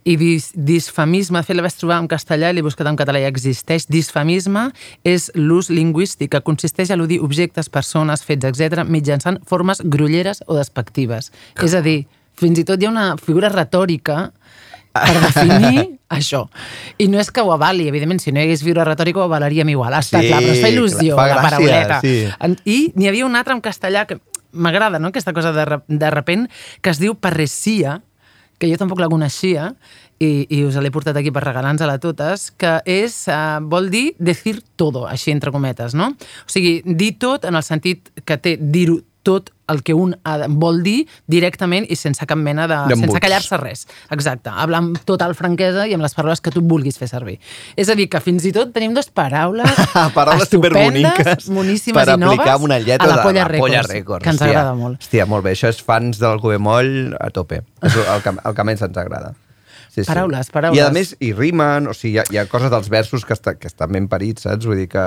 I 0.04 0.16
dis, 0.18 0.50
disfamisme, 0.56 1.38
de 1.38 1.46
fet 1.46 1.56
la 1.56 1.62
vaig 1.62 1.76
trobar 1.78 2.00
en 2.02 2.08
castellà 2.10 2.50
i 2.50 2.56
l'he 2.58 2.64
buscat 2.66 2.88
en 2.90 2.98
català 2.98 3.20
i 3.22 3.28
existeix. 3.30 3.86
Disfamisme 3.92 4.72
és 5.06 5.30
l'ús 5.38 5.70
lingüístic 5.70 6.32
que 6.34 6.42
consisteix 6.42 6.90
a 6.90 6.98
al·ludir 6.98 7.20
objectes, 7.22 7.70
persones, 7.70 8.24
fets, 8.26 8.48
etc 8.50 8.82
mitjançant 8.90 9.38
formes 9.46 9.84
grolleres 9.86 10.42
o 10.48 10.58
despectives. 10.58 11.30
És 11.62 11.76
a 11.78 11.84
dir, 11.86 12.08
fins 12.34 12.58
i 12.58 12.66
tot 12.66 12.82
hi 12.82 12.90
ha 12.90 12.94
una 12.94 13.08
figura 13.22 13.52
retòrica 13.54 14.32
per 14.92 15.14
definir 15.28 15.86
això. 16.12 16.48
I 16.98 17.08
no 17.08 17.22
és 17.22 17.30
que 17.32 17.46
ho 17.46 17.54
avali, 17.54 17.86
evidentment, 17.88 18.20
si 18.20 18.34
no 18.34 18.42
hi 18.42 18.48
hagués 18.50 18.66
figura 18.66 18.88
retòrica 18.90 19.22
ho 19.22 19.28
avalaríem 19.30 19.70
igual, 19.72 19.94
està 20.02 20.20
Sí, 20.20 20.32
clar, 20.32 20.42
però 20.42 20.58
es 20.58 20.66
fa 20.66 20.74
il·lusió, 20.74 21.16
fa 21.16 21.28
la 21.30 21.38
gràcia, 21.38 21.48
parauleta. 21.48 22.02
sí. 22.02 22.18
I 22.66 22.80
n'hi 22.98 23.08
havia 23.12 23.30
un 23.30 23.38
altre 23.40 23.54
en 23.56 23.62
castellà 23.62 24.08
que 24.10 24.18
m'agrada, 24.52 25.00
no?, 25.00 25.14
aquesta 25.14 25.32
cosa 25.32 25.54
de, 25.56 25.64
de 25.88 26.10
repent, 26.12 26.50
que 26.82 26.92
es 26.92 27.00
diu 27.00 27.16
parresia, 27.16 28.02
que 28.62 28.70
jo 28.70 28.78
tampoc 28.78 29.02
la 29.02 29.10
coneixia, 29.10 29.72
i, 30.22 30.46
i 30.54 30.62
us 30.68 30.78
l'he 30.78 30.92
portat 30.94 31.18
aquí 31.18 31.34
per 31.34 31.42
regalar-nos-la 31.44 31.98
a 31.98 32.02
totes, 32.02 32.52
que 32.62 32.78
és, 32.86 33.16
uh, 33.32 33.58
vol 33.66 33.90
dir 33.94 34.12
decir 34.22 34.60
todo, 34.78 35.08
així 35.10 35.34
entre 35.34 35.54
cometes, 35.54 35.96
no? 35.98 36.12
O 36.46 36.52
sigui, 36.52 36.82
dir 36.86 37.16
tot 37.22 37.48
en 37.50 37.58
el 37.58 37.66
sentit 37.66 38.12
que 38.22 38.38
té 38.38 38.58
dir-ho 38.62 39.02
tot 39.24 39.52
el 39.72 39.84
que 39.88 39.94
un 39.96 40.12
de- 40.12 40.48
vol 40.60 40.82
dir 40.84 41.06
directament 41.32 41.86
i 41.88 41.96
sense 41.96 42.26
cap 42.28 42.38
mena 42.38 42.66
de... 42.68 42.78
Sense 43.00 43.20
callar-se 43.24 43.58
res. 43.62 43.86
Exacte. 44.12 44.50
Hablar 44.52 44.82
amb 44.84 44.98
total 45.08 45.36
franquesa 45.38 45.86
i 45.88 45.94
amb 45.96 46.04
les 46.04 46.16
paraules 46.18 46.42
que 46.44 46.52
tu 46.52 46.60
vulguis 46.66 46.98
fer 47.00 47.08
servir. 47.08 47.38
És 47.80 47.88
a 47.88 47.96
dir, 47.96 48.10
que 48.12 48.20
fins 48.20 48.44
i 48.50 48.52
tot 48.56 48.74
tenim 48.76 48.92
dues 48.98 49.08
paraules 49.16 49.70
Paraules 50.18 50.50
superboniques 50.52 51.48
moníssimes 51.54 52.02
per 52.04 52.18
i 52.18 52.20
noves 52.20 52.40
aplicar 52.42 52.58
una 52.66 52.80
lletra 52.84 53.06
a 53.08 53.12
la 53.14 53.20
de 53.22 53.24
Polla 53.30 53.46
la 53.46 53.60
Polla 53.62 53.82
Records, 53.86 53.94
Records. 53.94 54.24
que 54.26 54.30
ens 54.34 54.42
hòstia. 54.42 54.50
agrada 54.58 54.74
molt. 54.76 55.00
Hòstia, 55.06 55.26
molt 55.30 55.46
bé. 55.48 55.54
Això 55.56 55.70
és 55.72 55.80
fans 55.86 56.20
del 56.20 56.42
Cubemoll 56.44 57.16
a 57.22 57.30
tope. 57.32 57.62
És 57.86 57.96
el 58.02 58.22
que, 58.26 58.36
el 58.44 58.58
que 58.58 58.68
menys 58.68 58.84
ens 58.90 58.98
agrada. 58.98 59.32
Sí, 59.92 60.04
Paraules, 60.08 60.46
sí. 60.48 60.54
paraules. 60.56 60.78
I 60.80 60.84
a 60.86 60.90
més, 60.96 61.16
hi 61.20 61.34
rimen, 61.36 61.88
o 61.92 61.94
sigui, 61.96 62.14
hi 62.16 62.20
ha, 62.22 62.24
hi 62.32 62.38
ha 62.40 62.46
coses 62.48 62.72
dels 62.72 62.88
versos 62.92 63.26
que, 63.28 63.36
està, 63.36 63.56
que 63.60 63.68
estan 63.68 63.92
ben 63.92 64.08
parits, 64.12 64.46
saps? 64.48 64.68
Vull 64.68 64.80
dir 64.80 64.88
que... 64.92 65.06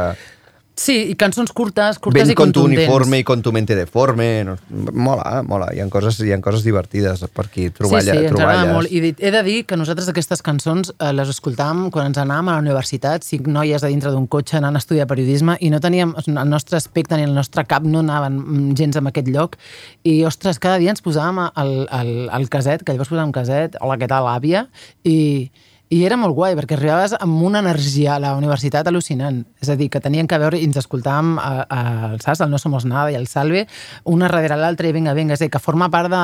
Sí, 0.74 0.94
i 1.12 1.14
cançons 1.14 1.52
curtes, 1.54 2.00
curtes 2.02 2.24
ben 2.24 2.32
i 2.32 2.34
con 2.34 2.50
tu 2.50 2.64
contundents. 2.64 2.88
uniforme 2.88 3.18
i 3.20 3.24
con 3.24 3.42
tu 3.46 3.52
mente 3.54 3.76
deforme. 3.78 4.42
No, 4.42 4.56
mola, 4.90 5.42
mola. 5.46 5.68
Hi 5.70 5.78
ha 5.78 5.86
coses, 5.88 6.18
hi 6.18 6.32
ha 6.34 6.40
coses 6.42 6.64
divertides 6.66 7.22
per 7.30 7.44
aquí, 7.46 7.68
troballa, 7.70 8.10
sí, 8.10 8.18
sí, 8.18 8.24
ens 8.26 8.34
troballes. 8.34 8.72
molt. 8.72 8.90
I 8.90 9.12
he 9.14 9.30
de 9.30 9.42
dir 9.46 9.60
que 9.70 9.78
nosaltres 9.78 10.08
aquestes 10.10 10.42
cançons 10.42 10.90
eh, 10.98 11.12
les 11.14 11.30
escoltàvem 11.30 11.92
quan 11.94 12.10
ens 12.10 12.18
anàvem 12.18 12.50
a 12.50 12.56
la 12.56 12.64
universitat, 12.64 13.22
cinc 13.22 13.46
noies 13.46 13.86
de 13.86 13.90
dintre 13.92 14.10
d'un 14.10 14.26
cotxe 14.26 14.58
anant 14.58 14.74
a 14.74 14.82
estudiar 14.82 15.06
periodisme 15.06 15.54
i 15.60 15.70
no 15.70 15.78
teníem, 15.78 16.16
el 16.26 16.50
nostre 16.50 16.80
aspecte 16.80 17.14
ni 17.20 17.28
el 17.28 17.36
nostre 17.38 17.62
cap 17.70 17.86
no 17.86 18.02
anaven 18.02 18.74
gens 18.74 18.98
en 18.98 19.06
aquest 19.12 19.30
lloc 19.30 19.54
i, 20.02 20.24
ostres, 20.26 20.58
cada 20.58 20.82
dia 20.82 20.90
ens 20.90 21.04
posàvem 21.06 21.38
el, 21.54 21.72
el, 21.86 22.12
el 22.34 22.48
caset, 22.50 22.82
que 22.82 22.96
llavors 22.96 23.14
posàvem 23.14 23.30
caset, 23.36 23.78
hola, 23.80 23.94
què 24.02 24.10
tal, 24.10 24.26
àvia, 24.26 24.66
i, 25.06 25.52
i 25.92 26.00
era 26.06 26.16
molt 26.16 26.34
guai, 26.34 26.54
perquè 26.56 26.78
arribaves 26.78 27.12
amb 27.18 27.42
una 27.44 27.60
energia 27.60 28.14
a 28.16 28.20
la 28.22 28.32
universitat 28.38 28.88
al·lucinant. 28.88 29.42
És 29.62 29.68
a 29.68 29.76
dir, 29.76 29.90
que 29.92 30.00
tenien 30.02 30.28
que 30.30 30.38
veure 30.40 30.58
i 30.58 30.64
ens 30.64 30.78
escoltàvem 30.80 31.34
a, 31.38 31.50
a, 31.68 31.80
el 32.12 32.22
SAS, 32.24 32.40
el 32.40 32.50
No 32.50 32.58
Somos 32.58 32.86
Nada 32.88 33.12
i 33.12 33.18
el 33.18 33.28
Salve, 33.30 33.66
una 34.10 34.30
darrere 34.32 34.56
l'altra 34.58 34.88
i 34.88 34.94
vinga, 34.96 35.14
vinga. 35.14 35.36
És 35.36 35.42
a 35.42 35.46
dir, 35.46 35.52
que 35.54 35.62
forma 35.62 35.90
part 35.92 36.10
de, 36.12 36.22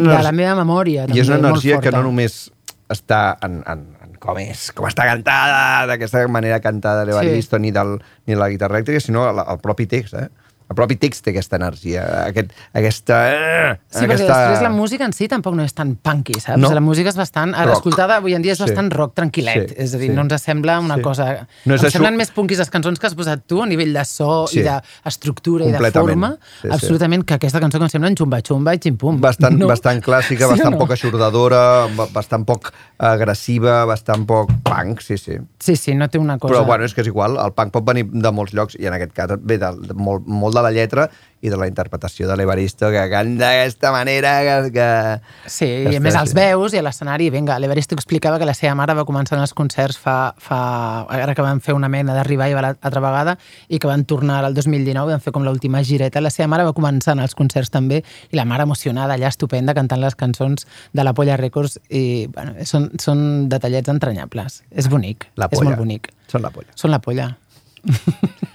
una 0.00 0.16
de 0.18 0.24
la 0.26 0.34
meva 0.34 0.56
memòria. 0.58 1.06
I 1.06 1.22
és 1.22 1.30
una 1.30 1.38
també, 1.38 1.54
energia 1.54 1.80
que 1.84 1.94
no 1.94 2.02
només 2.08 2.42
està 2.90 3.38
en, 3.46 3.60
en, 3.70 3.86
en 4.02 4.18
com 4.20 4.38
és, 4.42 4.68
com 4.74 4.88
està 4.90 5.06
cantada, 5.06 5.86
d'aquesta 5.88 6.26
manera 6.28 6.58
cantada 6.60 7.04
de 7.04 7.12
l'Evaristo, 7.12 7.56
sí. 7.56 7.68
ni, 7.68 7.74
del, 7.74 7.96
ni 8.26 8.34
de 8.34 8.40
la 8.42 8.50
guitarra 8.50 8.80
elèctrica, 8.80 9.00
sinó 9.04 9.28
el, 9.30 9.38
el 9.46 9.62
propi 9.62 9.86
text, 9.86 10.18
eh? 10.18 10.28
El 10.70 10.76
propi 10.78 10.94
text 11.02 11.24
té 11.26 11.32
aquesta 11.32 11.56
energia, 11.58 12.04
aquest, 12.28 12.52
aquesta... 12.78 13.16
eh, 13.26 13.72
Sí, 13.90 14.04
perquè 14.04 14.14
aquesta... 14.14 14.36
després 14.38 14.62
la 14.62 14.70
música 14.70 15.04
en 15.08 15.12
si 15.16 15.26
tampoc 15.26 15.56
no 15.58 15.64
és 15.66 15.74
tan 15.74 15.96
punky, 15.98 16.36
saps? 16.38 16.60
No. 16.62 16.70
La 16.70 16.80
música 16.80 17.10
és 17.10 17.16
bastant... 17.18 17.50
Ara, 17.58 17.72
Rock. 17.72 17.80
escoltada 17.80 18.20
avui 18.20 18.36
en 18.38 18.42
dia 18.44 18.52
és 18.54 18.58
Sí. 18.60 18.68
bastant 18.68 18.92
rock 18.94 19.16
tranquil·let. 19.18 19.72
Sí, 19.72 19.74
és 19.82 19.94
a 19.94 19.98
dir, 19.98 20.10
sí. 20.12 20.14
no 20.14 20.22
ens 20.28 20.42
sembla 20.46 20.78
una 20.78 20.96
Sí. 21.00 21.02
cosa... 21.02 21.26
No 21.66 21.74
és 21.74 21.82
em 21.82 21.88
això- 21.88 21.96
semblen 21.98 22.16
més 22.20 22.30
punkis 22.30 22.58
les 22.62 22.70
cançons 22.70 23.00
que 23.02 23.06
has 23.10 23.16
posat 23.18 23.42
tu 23.50 23.58
a 23.62 23.66
nivell 23.66 23.92
de 23.92 24.04
so 24.04 24.46
Sí. 24.46 24.60
i 24.60 24.62
d'estructura 24.62 25.66
i 25.66 25.72
de 25.74 25.90
forma. 25.90 26.36
Sí, 26.60 26.68
sí. 26.68 26.72
absolutament, 26.78 27.24
que 27.26 27.34
aquesta 27.34 27.58
cançó 27.60 27.78
que 27.82 27.88
em 27.88 27.90
sembla 27.96 28.08
en 28.14 28.16
xumba-xumba 28.22 28.76
i 28.76 28.78
ximpum. 28.78 29.18
Bastant, 29.20 29.58
no? 29.58 29.66
bastant 29.66 29.98
clàssica, 30.06 30.46
Sí 30.46 30.52
bastant 30.54 30.76
no? 30.76 30.78
poc 30.84 30.94
aixordadora, 30.94 31.88
ba- 31.98 32.06
bastant 32.14 32.46
poc 32.46 32.70
agressiva, 33.00 33.84
bastant 33.90 34.24
poc 34.28 34.50
punk, 34.62 35.00
sí, 35.02 35.18
sí. 35.18 35.36
Sí, 35.58 35.74
sí, 35.76 35.94
no 35.98 36.08
té 36.08 36.18
una 36.22 36.38
cosa... 36.38 36.54
Però 36.54 36.64
bueno, 36.66 36.84
és 36.86 36.94
que 36.94 37.02
és 37.02 37.10
igual, 37.10 37.36
el 37.42 37.52
punk 37.56 37.72
pot 37.74 37.84
venir 37.86 38.06
de 38.12 38.32
molts 38.32 38.54
llocs 38.56 38.76
i 38.78 38.86
en 38.86 38.94
aquest 38.96 39.12
cas 39.16 39.34
ve 39.40 39.58
de, 39.60 39.70
de 39.90 39.94
molt, 39.98 40.26
molt 40.26 40.54
de 40.56 40.59
la 40.62 40.72
lletra 40.74 41.08
i 41.40 41.48
de 41.48 41.56
la 41.56 41.66
interpretació 41.70 42.26
de 42.28 42.34
l'Evaristo 42.36 42.90
que 42.92 43.00
canta 43.08 43.46
d'aquesta 43.48 43.90
manera 43.94 44.32
que... 44.44 44.72
que... 44.74 44.88
Sí, 45.48 45.64
que 45.86 45.94
i 45.94 45.96
a 45.96 46.02
més 46.04 46.16
els 46.18 46.34
veus 46.36 46.74
i 46.76 46.80
a 46.80 46.82
l'escenari, 46.84 47.30
vinga, 47.32 47.56
l'Evaristo 47.62 47.96
explicava 47.96 48.36
que 48.38 48.44
la 48.48 48.52
seva 48.56 48.74
mare 48.76 48.92
va 48.98 49.06
començar 49.08 49.38
en 49.38 49.44
els 49.46 49.54
concerts 49.56 49.96
fa, 50.00 50.34
fa 50.36 50.58
ara 51.08 51.32
que 51.36 51.44
van 51.46 51.62
fer 51.64 51.72
una 51.76 51.88
mena 51.88 52.12
de 52.18 52.26
revival 52.28 52.68
altra 52.74 53.00
vegada 53.00 53.38
i 53.68 53.80
que 53.80 53.88
van 53.88 54.04
tornar 54.04 54.42
al 54.44 54.54
2019, 54.58 55.14
van 55.14 55.24
fer 55.24 55.32
com 55.32 55.46
l'última 55.48 55.80
gireta, 55.86 56.20
la 56.20 56.32
seva 56.34 56.50
mare 56.52 56.68
va 56.68 56.76
començar 56.76 57.16
en 57.16 57.24
els 57.24 57.34
concerts 57.38 57.72
també 57.72 58.02
i 58.04 58.36
la 58.36 58.44
mare 58.44 58.68
emocionada 58.68 59.16
allà, 59.16 59.32
estupenda, 59.32 59.72
cantant 59.74 60.04
les 60.04 60.18
cançons 60.20 60.68
de 60.92 61.08
la 61.08 61.16
Polla 61.16 61.40
Records 61.40 61.80
i 61.88 62.28
bueno, 62.34 62.52
són, 62.68 62.90
són 63.00 63.48
detallets 63.48 63.88
entranyables. 63.88 64.60
És 64.76 64.92
bonic, 64.92 65.30
La 65.40 65.48
és 65.48 65.56
polla. 65.56 65.72
molt 65.72 65.86
bonic. 65.86 66.12
Són 66.28 66.44
la 66.44 66.52
polla. 66.52 66.76
Són 66.76 66.92
la 66.92 67.00
polla. 67.00 67.32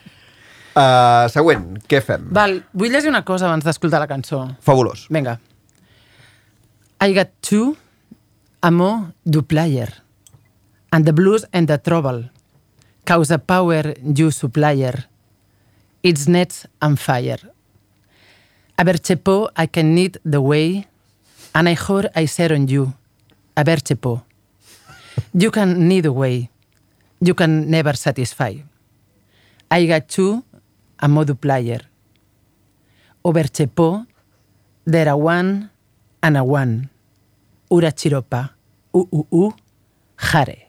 Uh, 0.76 1.30
següent, 1.32 1.70
què 1.88 2.02
fem? 2.04 2.26
Val, 2.36 2.58
vull 2.76 2.92
llegir 2.92 3.08
una 3.08 3.24
cosa 3.24 3.48
abans 3.48 3.64
d'escoltar 3.64 4.02
la 4.02 4.10
cançó. 4.12 4.42
Fabulós. 4.60 5.06
Vinga. 5.08 5.38
I 7.00 7.14
got 7.16 7.32
two, 7.42 7.78
amor 8.62 9.14
du 9.24 9.42
player, 9.44 9.88
and 10.92 11.06
the 11.06 11.14
blues 11.14 11.46
and 11.54 11.68
the 11.68 11.78
trouble, 11.78 12.30
cause 13.06 13.32
a 13.32 13.38
power 13.40 13.94
you 14.04 14.32
supplier, 14.32 15.06
it's 16.04 16.28
nets 16.28 16.66
and 16.82 17.00
fire. 17.00 17.40
A 18.78 18.84
Berchepo 18.84 19.50
I 19.56 19.68
can 19.68 19.96
need 19.96 20.20
the 20.26 20.42
way, 20.42 20.88
and 21.54 21.70
I 21.70 21.76
heard 21.76 22.10
I 22.16 22.26
said 22.26 22.52
on 22.52 22.68
you, 22.68 22.94
a 23.56 23.64
Berchepo. 23.64 24.24
You 25.34 25.52
can 25.52 25.88
need 25.88 26.04
the 26.04 26.12
way, 26.12 26.50
you 27.22 27.34
can 27.34 27.70
never 27.70 27.94
satisfy. 27.94 28.56
I 29.72 29.86
got 29.86 30.10
two, 30.10 30.44
a 30.98 31.08
modu 31.08 31.36
player. 31.36 31.82
Oberchepo, 33.24 34.06
there 34.86 35.10
a 35.10 35.18
one 35.18 35.70
and 36.22 36.38
a 36.38 36.44
one. 36.44 36.90
Ura 37.70 37.92
chiropa, 37.92 38.50
u 38.94 39.08
u 39.12 39.26
u, 39.32 39.52
jare. 40.18 40.65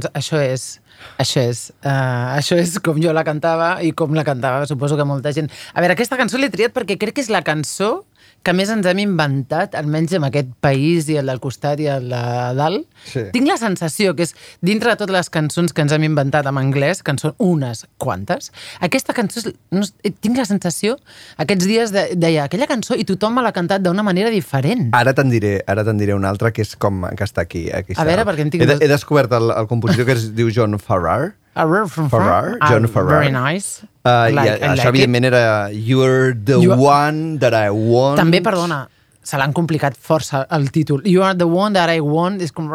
Doncs 0.00 0.14
això 0.16 0.40
és... 0.42 0.70
Això 1.16 1.40
és, 1.40 1.70
uh, 1.80 2.36
això 2.36 2.58
és 2.60 2.74
com 2.84 2.98
jo 3.00 3.14
la 3.16 3.22
cantava 3.24 3.70
i 3.80 3.94
com 3.96 4.12
la 4.12 4.24
cantava, 4.26 4.66
suposo 4.68 4.98
que 4.98 5.06
molta 5.08 5.32
gent. 5.32 5.48
A 5.72 5.80
veure, 5.80 5.94
aquesta 5.96 6.18
cançó 6.20 6.36
l'he 6.36 6.50
triat 6.52 6.74
perquè 6.76 6.98
crec 7.00 7.16
que 7.16 7.24
és 7.24 7.30
la 7.32 7.40
cançó 7.40 8.02
que 8.46 8.54
més 8.56 8.70
ens 8.72 8.86
hem 8.88 9.02
inventat, 9.02 9.74
almenys 9.76 10.14
en 10.16 10.24
aquest 10.28 10.50
país 10.64 11.08
i 11.12 11.18
el 11.20 11.28
del 11.30 11.40
costat 11.42 11.80
i 11.82 11.88
el 11.92 12.08
de 12.12 12.22
dalt. 12.56 12.86
Sí. 13.04 13.26
Tinc 13.34 13.48
la 13.48 13.58
sensació 13.60 14.14
que 14.16 14.24
és, 14.24 14.34
dintre 14.64 14.92
de 14.92 15.00
totes 15.00 15.14
les 15.14 15.30
cançons 15.32 15.74
que 15.76 15.84
ens 15.84 15.92
hem 15.92 16.06
inventat 16.08 16.48
en 16.48 16.60
anglès, 16.60 17.02
que 17.04 17.12
en 17.14 17.20
són 17.20 17.34
unes 17.42 17.84
quantes, 18.00 18.50
aquesta 18.80 19.16
cançó, 19.16 19.42
és, 19.42 19.58
no, 19.76 19.84
sé, 19.88 20.14
tinc 20.24 20.40
la 20.40 20.46
sensació, 20.48 20.96
aquests 21.42 21.68
dies 21.68 21.92
de, 21.94 22.06
deia 22.20 22.46
aquella 22.48 22.68
cançó 22.70 22.96
i 22.96 23.04
tothom 23.08 23.36
me 23.36 23.44
l'ha 23.44 23.52
cantat 23.56 23.84
d'una 23.84 24.04
manera 24.06 24.32
diferent. 24.32 24.88
Ara 24.96 25.14
te'n 25.16 25.32
diré, 25.32 25.58
ara 25.68 25.84
te'n 25.86 26.00
diré 26.00 26.16
una 26.16 26.32
altra 26.32 26.54
que 26.54 26.64
és 26.64 26.74
com 26.80 27.04
que 27.16 27.26
està 27.26 27.44
aquí. 27.44 27.68
aquí 27.74 27.96
A 27.96 28.08
veure, 28.08 28.24
perquè 28.28 28.46
en 28.46 28.54
tinc 28.54 28.64
he, 28.64 28.78
he 28.80 28.90
descobert 28.90 29.32
el, 29.36 29.52
el 29.52 29.68
compositor 29.70 30.08
que 30.08 30.16
es 30.16 30.30
diu 30.36 30.52
John 30.54 30.78
Farrar. 30.80 31.34
Farrar, 31.54 31.88
from 31.88 32.08
Farrar, 32.08 32.56
Ah, 32.60 32.68
John 32.70 32.86
Farrar. 32.88 33.20
Very 33.20 33.32
nice. 33.32 33.82
Uh, 34.04 34.30
Like- 34.32 34.48
I 34.48 34.54
I 34.54 34.68
això, 34.68 34.76
like 34.76 34.88
evidentment, 34.88 35.24
era 35.26 35.68
You're 35.72 36.32
the 36.34 36.58
You 36.62 36.72
are- 36.72 36.80
one 36.80 37.38
that 37.38 37.52
I 37.54 37.70
want. 37.70 38.18
També, 38.18 38.40
perdona, 38.40 38.88
se 39.22 39.36
l'han 39.36 39.52
complicat 39.52 39.96
força 39.96 40.46
el 40.50 40.70
títol. 40.70 41.02
You 41.04 41.22
are 41.22 41.34
the 41.36 41.46
one 41.46 41.74
that 41.74 41.90
I 41.90 42.00
want. 42.00 42.40
És 42.40 42.52
com... 42.52 42.68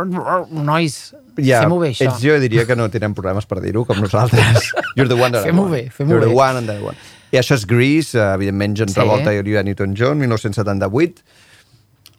Nois, 0.52 1.14
Ja, 1.38 1.62
fem-ho 1.64 1.80
bé, 1.80 1.90
això. 1.92 2.06
ells 2.06 2.22
jo 2.22 2.38
diria 2.40 2.66
que 2.66 2.76
no 2.78 2.88
tenen 2.90 3.14
problemes 3.14 3.46
per 3.46 3.60
dir-ho, 3.60 3.84
com 3.86 3.98
nosaltres. 4.00 4.70
You're 4.96 5.10
the 5.10 5.16
one 5.20 5.32
that 5.32 5.44
I 5.44 5.50
Fem-ho 5.50 5.64
want. 5.64 5.74
bé, 5.74 5.90
fem-ho 5.92 6.12
You're 6.14 6.26
bé. 6.26 6.30
the 6.30 6.36
one 6.36 6.66
that 6.66 6.78
I 6.80 6.82
want. 6.84 6.98
I 7.34 7.38
això 7.42 7.56
és 7.58 7.66
Grease, 7.68 8.16
eh, 8.16 8.34
evidentment, 8.36 8.78
John 8.78 8.88
Sí. 8.88 8.94
Travolta 8.96 9.34
i 9.34 9.40
Olivia 9.40 9.64
Newton-John, 9.64 10.18
1978. 10.20 11.24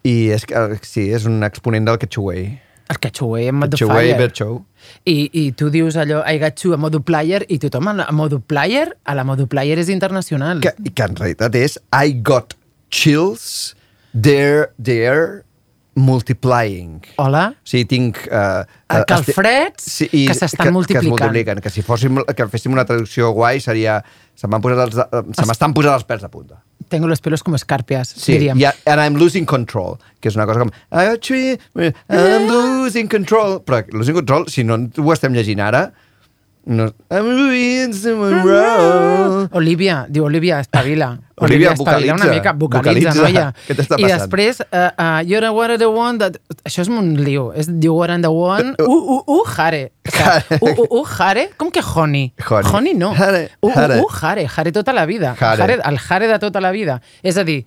I 0.04 0.30
és, 0.34 0.44
sí, 0.82 1.09
és 1.12 1.24
un 1.24 1.42
exponent 1.44 1.86
del 1.88 1.96
Catch-Away. 1.98 2.61
El 2.89 2.99
Catch-Away 3.03 3.49
en 3.49 3.55
modo 3.57 3.70
Catch-Away, 3.76 4.12
fire. 4.14 4.32
Show. 4.34 4.61
I, 5.05 5.16
I 5.32 5.53
tu 5.59 5.70
dius 5.74 5.97
allò, 5.99 6.20
I 6.26 6.39
got 6.39 6.62
you 6.62 6.74
a 6.74 6.78
modo 6.78 7.01
player, 7.03 7.45
i 7.49 7.59
tothom 7.59 7.89
a 7.91 8.12
modo 8.12 8.39
player, 8.41 8.93
a 9.05 9.14
la 9.18 9.24
modo 9.24 9.49
player 9.51 9.78
és 9.82 9.89
internacional. 9.91 10.61
Que, 10.62 10.74
que 10.95 11.09
en 11.09 11.16
realitat 11.18 11.59
és 11.59 11.80
I 11.91 12.14
got 12.22 12.55
chills, 12.95 13.74
they're, 14.14 14.70
they're 14.78 15.43
multiplying. 15.97 17.01
Hola? 17.16 17.49
O 17.57 17.68
sigui, 17.68 17.89
tinc... 17.91 18.22
Uh, 18.30 18.62
Ah, 18.87 19.01
calfreds 19.03 20.05
que 20.07 20.34
s'estan 20.37 20.68
multiplicant. 20.70 21.03
Que 21.03 21.09
es 21.09 21.11
multipliquen. 21.11 21.61
Que 21.64 21.70
si 21.74 21.82
fóssim, 21.82 22.20
que 22.39 22.45
féssim 22.53 22.70
una 22.76 22.84
traducció 22.87 23.32
guai 23.34 23.59
seria... 23.64 23.97
Se 24.37 24.47
m'han 24.47 24.62
posat 24.62 24.82
els, 24.84 25.01
eh, 25.01 25.22
se 25.34 25.47
m'estan 25.49 25.74
posant 25.74 25.97
els 25.97 26.05
pèls 26.07 26.22
de 26.22 26.28
punta. 26.30 26.61
Tengo 26.89 27.09
los 27.09 27.20
pelos 27.20 27.43
como 27.43 27.57
escarpias, 27.57 28.09
Sí, 28.09 28.32
diríem. 28.39 28.59
i, 28.61 28.64
and 28.87 29.01
I'm 29.01 29.16
losing 29.18 29.45
control, 29.45 29.97
que 30.20 30.28
és 30.28 30.37
una 30.37 30.47
cosa 30.47 30.61
com 30.61 30.70
I'm 32.09 32.47
losing 32.49 33.09
control. 33.09 33.61
Però 33.66 33.82
losing 33.93 34.14
control, 34.14 34.47
si 34.49 34.62
no 34.64 34.76
ho 34.78 35.12
estem 35.12 35.34
llegint 35.34 35.61
ara, 35.61 35.93
no, 36.66 36.90
I'm 37.10 37.26
losing 37.26 37.92
someone 37.94 38.42
wrong. 38.42 39.48
Olivia, 39.54 40.04
diu 40.10 40.24
Olivia, 40.26 40.58
espavila. 40.60 41.12
Olivia, 41.36 41.72
espavila 41.72 42.14
una 42.14 42.26
mica, 42.26 42.52
vocalitza, 42.52 43.12
Vocalitza. 43.12 43.22
noia. 43.22 43.44
Què 43.68 43.74
t'està 43.78 43.98
I 43.98 44.02
passant? 44.02 44.20
després, 44.20 44.60
uh, 44.66 44.90
uh, 44.98 45.20
you're 45.22 45.50
one 45.52 45.74
of 45.74 45.78
the 45.78 45.86
one 45.88 46.18
that... 46.18 46.38
Això 46.66 46.82
és 46.82 46.88
un 46.90 47.12
lío. 47.22 47.52
És 47.54 47.68
you 47.70 47.94
are 48.02 48.16
the 48.20 48.30
one... 48.32 48.74
Uh, 48.82 49.18
uh, 49.18 49.22
uh, 49.26 49.42
jare. 49.54 49.92
O 50.08 50.10
sea, 50.10 50.42
uh, 50.60 50.72
uh, 50.72 50.86
uh, 51.00 51.04
jare? 51.06 51.50
Com 51.56 51.70
que 51.70 51.82
honey? 51.84 52.32
Honey. 52.48 52.70
Honey 52.72 52.94
no. 52.94 53.12
Jare, 53.14 53.50
Uh, 53.60 53.68
uh, 53.68 53.74
jare. 53.74 54.00
uh, 54.00 54.08
jare. 54.20 54.46
Jare 54.48 54.72
tota 54.72 54.92
la 54.92 55.04
vida. 55.06 55.34
Jare. 55.38 55.56
Jare, 55.62 55.78
el 55.84 55.98
jare 55.98 56.26
de 56.26 56.38
tota 56.42 56.60
la 56.60 56.72
vida. 56.72 57.00
És 57.22 57.36
a 57.38 57.44
dir, 57.44 57.64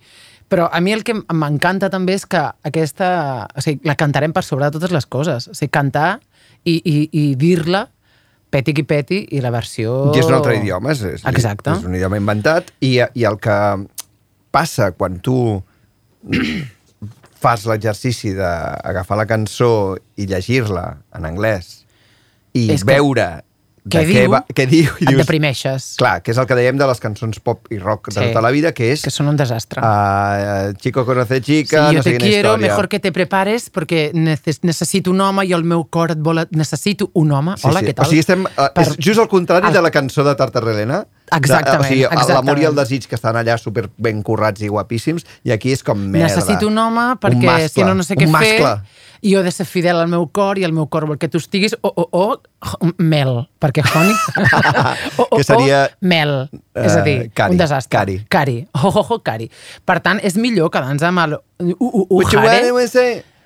però 0.50 0.68
a 0.72 0.80
mi 0.80 0.92
el 0.92 1.04
que 1.04 1.14
m'encanta 1.14 1.88
també 1.88 2.18
és 2.18 2.26
que 2.26 2.42
aquesta... 2.68 3.46
O 3.56 3.62
sigui, 3.64 3.80
la 3.88 3.94
cantarem 3.96 4.32
per 4.36 4.42
sobre 4.44 4.66
de 4.68 4.76
totes 4.76 4.92
les 4.92 5.06
coses. 5.06 5.48
O 5.48 5.54
sigui, 5.54 5.70
cantar 5.72 6.18
i, 6.64 6.76
i, 6.84 7.08
i 7.12 7.24
dir-la 7.40 7.86
peti 8.50 8.74
qui 8.74 8.82
peti 8.84 9.20
i 9.36 9.40
la 9.44 9.50
versió... 9.54 10.10
I 10.14 10.18
és 10.20 10.26
un 10.26 10.34
altre 10.40 10.56
idioma, 10.58 10.92
és, 10.94 11.02
és, 11.06 11.24
Exacte. 11.30 11.70
és 11.78 11.84
un 11.86 11.94
idioma 11.94 12.18
inventat, 12.18 12.72
i, 12.82 12.96
i 13.14 13.26
el 13.28 13.38
que 13.42 13.56
passa 14.50 14.90
quan 14.92 15.20
tu 15.22 15.36
fas 17.40 17.64
l'exercici 17.70 18.34
d'agafar 18.36 19.16
la 19.20 19.26
cançó 19.30 19.70
i 20.20 20.26
llegir-la 20.28 20.86
en 21.16 21.24
anglès 21.28 21.70
i 22.58 22.66
És 22.74 22.82
que- 22.84 22.90
veure 22.92 23.28
què 23.88 24.02
diu, 24.04 24.16
què, 24.18 24.24
va, 24.28 24.40
què 24.54 24.66
diu 24.68 24.84
i 25.00 25.04
et 25.04 25.08
dius, 25.08 25.20
deprimeixes. 25.22 25.84
Clar, 25.96 26.18
que 26.22 26.32
és 26.34 26.38
el 26.38 26.46
que 26.46 26.54
dèiem 26.58 26.76
de 26.76 26.86
les 26.86 27.00
cançons 27.00 27.38
pop 27.40 27.64
i 27.72 27.78
rock 27.78 28.10
de 28.12 28.20
Sí. 28.20 28.26
tota 28.28 28.42
la 28.44 28.50
vida, 28.50 28.72
que 28.76 28.90
és... 28.92 29.00
Que 29.02 29.10
són 29.10 29.28
un 29.32 29.36
desastre. 29.40 29.80
Uh, 29.80 30.74
chico 30.80 31.06
conoce 31.06 31.38
Sí, 31.40 31.64
chica, 31.64 31.86
yo 31.92 31.98
no 31.98 32.02
sé 32.02 32.10
te 32.12 32.16
quina 32.18 32.28
quiero, 32.28 32.48
història. 32.56 32.68
mejor 32.68 32.88
que 32.88 33.00
te 33.00 33.12
prepares 33.12 33.70
perquè 33.72 34.10
neces 34.12 34.60
necessito 34.64 35.10
un 35.10 35.20
home 35.20 35.46
i 35.46 35.52
el 35.56 35.64
meu 35.64 35.86
cor 35.88 36.10
et 36.12 36.18
vol... 36.20 36.42
Necessito 36.50 37.10
un 37.14 37.32
home. 37.32 37.56
Sí, 37.56 37.66
Hola, 37.68 37.80
sí. 37.80 37.86
què 37.86 37.94
tal? 37.94 38.04
O 38.06 38.08
sigui, 38.10 38.20
estem, 38.20 38.44
uh, 38.44 38.68
Per- 38.74 38.86
és 38.88 38.96
just 39.00 39.18
al 39.20 39.28
contrari 39.28 39.66
el- 39.68 39.72
de 39.72 39.82
la 39.82 39.90
cançó 39.90 40.24
de 40.24 40.34
Tartarelena. 40.36 41.06
Exactament, 41.32 41.88
De, 41.94 42.06
o 42.06 42.10
sigui, 42.20 42.32
l'amor 42.34 42.58
i 42.58 42.64
el 42.66 42.74
desig 42.74 43.06
que 43.06 43.14
estan 43.14 43.36
allà 43.38 43.56
super 43.58 43.88
ben 43.96 44.20
currats 44.26 44.60
i 44.62 44.68
guapíssims, 44.68 45.24
i 45.46 45.52
aquí 45.54 45.70
és 45.72 45.82
com 45.86 45.96
merda. 45.98 46.26
Necessito 46.26 46.66
un 46.66 46.76
home 46.78 47.12
Un 47.12 47.18
perquè 47.22 47.44
mascle, 47.46 47.68
si 47.70 47.84
no 47.86 47.94
no 47.94 48.02
sé 48.02 48.16
què 48.18 48.26
un 48.26 48.34
fer 48.34 48.58
mascle. 48.60 48.72
I 49.22 49.32
jo 49.34 49.40
he 49.40 49.42
de 49.44 49.50
ser 49.52 49.66
fidel 49.68 49.96
al 50.00 50.08
meu 50.08 50.26
cor 50.32 50.58
i 50.58 50.64
el 50.64 50.72
meu 50.72 50.86
cor 50.88 51.06
vol 51.08 51.18
que 51.20 51.28
tu 51.28 51.38
estiguis 51.38 51.74
o, 51.82 51.88
o, 51.88 52.08
o 52.10 52.92
mel, 52.98 53.48
perquè 53.60 53.82
honey 53.94 54.14
o, 55.18 55.26
o, 55.30 55.36
Que 55.36 55.44
seria, 55.44 55.82
o 55.92 56.06
mel, 56.06 56.34
és 56.74 56.96
a 56.96 57.02
dir, 57.06 57.16
eh, 57.26 57.30
cari, 57.34 57.52
un 57.56 57.58
desastre. 57.60 57.96
cari. 57.98 58.18
Cari. 58.28 58.56
Oh, 58.74 58.88
oh, 58.94 59.06
oh, 59.16 59.18
cari. 59.24 59.50
Per 59.84 59.98
tant, 60.04 60.20
és 60.24 60.36
millor 60.40 60.70
quedar-nos 60.72 61.02
amb 61.06 61.24
el 61.26 61.36
uh, 61.36 61.74
uh, 61.76 62.06
uh? 62.08 62.22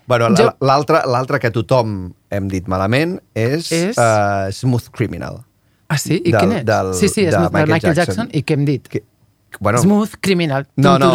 Bueno, 0.06 0.28
Jo- 0.36 0.52
l'altre 0.60 1.38
que 1.40 1.50
tothom 1.50 2.12
hem 2.30 2.48
dit 2.52 2.66
malament 2.68 3.18
és, 3.34 3.70
És? 3.72 3.96
Uh, 3.96 4.50
Smooth 4.52 4.90
Criminal. 4.92 5.40
Ah, 5.88 5.96
sí? 5.98 6.18
I 6.24 6.32
Del- 6.32 6.40
quin 6.40 6.52
és? 6.58 6.64
del- 6.68 6.92
sí, 6.94 7.08
sí, 7.08 7.24
és 7.24 7.32
de 7.32 7.40
Michael, 7.40 7.70
Michael 7.72 7.94
Jackson. 7.96 8.26
Jackson. 8.26 8.28
I 8.32 8.42
què 8.44 8.56
hem 8.58 8.64
dit? 8.68 8.88
Que, 8.88 9.02
bueno, 9.60 9.78
Smooth 9.78 10.14
Criminal. 10.20 10.66
No, 10.76 10.98
no. 10.98 11.10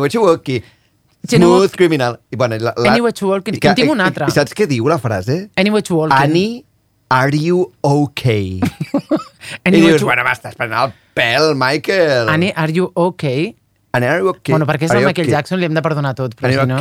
Ochiwoki, 0.00 0.62
You 1.28 1.38
know- 1.38 1.56
Smooth 1.58 1.72
Criminal. 1.76 2.20
I, 2.30 2.36
bueno, 2.36 2.56
la, 2.58 2.72
la, 2.76 2.90
Annie 2.90 3.02
Ochiwoki. 3.02 3.50
i 3.56 3.58
que- 3.58 3.68
En 3.68 3.74
tinc 3.74 3.90
una 3.90 4.06
altra. 4.06 4.26
I 4.28 4.30
saps 4.30 4.54
què 4.54 4.66
diu 4.66 4.86
la 4.88 4.98
frase? 4.98 5.50
Walking. 5.90 6.16
Annie, 6.22 6.64
are 7.10 7.36
you 7.38 7.72
okay? 7.82 8.60
I 9.66 9.70
dius, 9.70 10.02
bueno, 10.02 10.22
m'estàs 10.26 10.54
prenent 10.56 10.78
el 10.84 10.92
pèl, 11.14 11.54
Michael. 11.54 12.28
Annie, 12.28 12.52
are 12.56 12.72
you 12.72 12.90
okay? 12.94 13.54
Annie, 13.92 14.08
are 14.08 14.20
you 14.20 14.28
okay? 14.28 14.52
Bueno, 14.52 14.66
perquè 14.66 14.84
és 14.84 14.90
el 14.90 15.04
Michael? 15.06 15.28
Jackson, 15.30 15.58
li 15.60 15.66
hem 15.66 15.74
de 15.74 15.82
perdonar 15.82 16.14
tot, 16.14 16.34
però 16.34 16.50
si 16.52 16.66
no... 16.68 16.78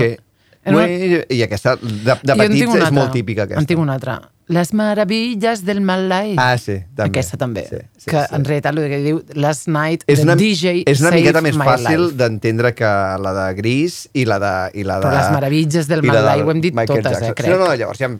una- 0.74 0.88
I 1.30 1.42
aquesta, 1.44 1.76
de, 1.82 2.16
de 2.24 2.36
petits, 2.40 2.76
és 2.76 2.92
molt 2.92 3.12
típica, 3.14 3.44
aquesta. 3.44 3.60
En 3.62 3.68
tinc 3.70 3.80
una 3.80 3.94
altra. 3.94 4.22
Les 4.48 4.74
meravilles 4.78 5.64
del 5.66 5.82
mal 5.82 6.08
life. 6.08 6.36
Ah, 6.38 6.56
sí, 6.58 6.76
també. 6.96 7.10
Aquesta 7.20 7.38
també. 7.38 7.64
Sí, 7.66 7.78
sí, 7.98 8.10
que 8.12 8.20
sí. 8.22 8.36
en 8.36 8.46
realitat 8.46 8.78
el 8.78 8.88
que 8.92 9.00
diu 9.02 9.24
Last 9.34 9.68
Night, 9.68 10.04
és 10.06 10.22
una, 10.22 10.36
DJ 10.38 10.84
és 10.86 11.02
una 11.02 11.12
miqueta 11.16 11.42
més 11.42 11.58
fàcil 11.58 12.12
d'entendre 12.16 12.76
que 12.78 12.86
la 13.26 13.34
de 13.34 13.48
Gris 13.58 14.08
i 14.14 14.26
la 14.30 14.38
de... 14.40 14.54
I 14.78 14.84
la 14.86 15.00
de 15.02 15.08
Però 15.08 15.18
les 15.18 15.32
meravilles 15.34 15.88
del 15.90 16.04
i 16.06 16.08
la 16.08 16.14
mal 16.14 16.22
del 16.22 16.32
life 16.38 16.46
ho 16.48 16.52
hem 16.52 16.62
dit 16.62 16.76
Michael 16.78 17.02
totes, 17.02 17.18
eh, 17.18 17.26
Jackson. 17.26 17.36
crec. 17.42 17.50
No, 17.56 17.58
no, 17.66 17.74
llavors 17.76 17.98
ja 18.00 18.12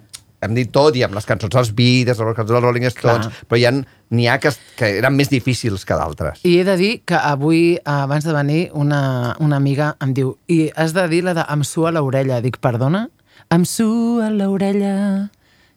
hem, 0.44 0.56
dit 0.58 0.72
tot 0.74 0.96
i 0.96 1.04
amb 1.06 1.16
les 1.18 1.28
cançons 1.28 1.54
dels 1.54 1.72
Beatles, 1.76 2.20
les 2.20 2.38
cançons 2.38 2.54
dels 2.56 2.66
Rolling 2.66 2.88
Stones, 2.92 3.30
Clar. 3.30 3.46
però 3.50 3.60
hi 3.60 3.66
ha, 3.70 3.74
n'hi 4.16 4.28
ha 4.30 4.38
que, 4.42 4.52
que 4.80 4.92
eren 5.00 5.16
més 5.16 5.32
difícils 5.32 5.86
que 5.88 5.98
d'altres. 5.98 6.44
I 6.44 6.58
he 6.60 6.66
de 6.68 6.78
dir 6.80 6.92
que 7.08 7.20
avui, 7.20 7.78
abans 7.86 8.28
de 8.28 8.36
venir, 8.36 8.62
una, 8.74 9.36
una 9.40 9.62
amiga 9.62 9.94
em 10.04 10.14
diu 10.18 10.36
i 10.52 10.70
has 10.76 10.96
de 10.98 11.08
dir 11.12 11.24
la 11.26 11.36
de 11.38 11.46
em 11.56 11.64
sua 11.68 11.94
l'orella. 11.96 12.42
Dic, 12.46 12.60
perdona? 12.64 13.08
Em 13.54 13.66
sua 13.70 14.32
l'orella 14.34 14.96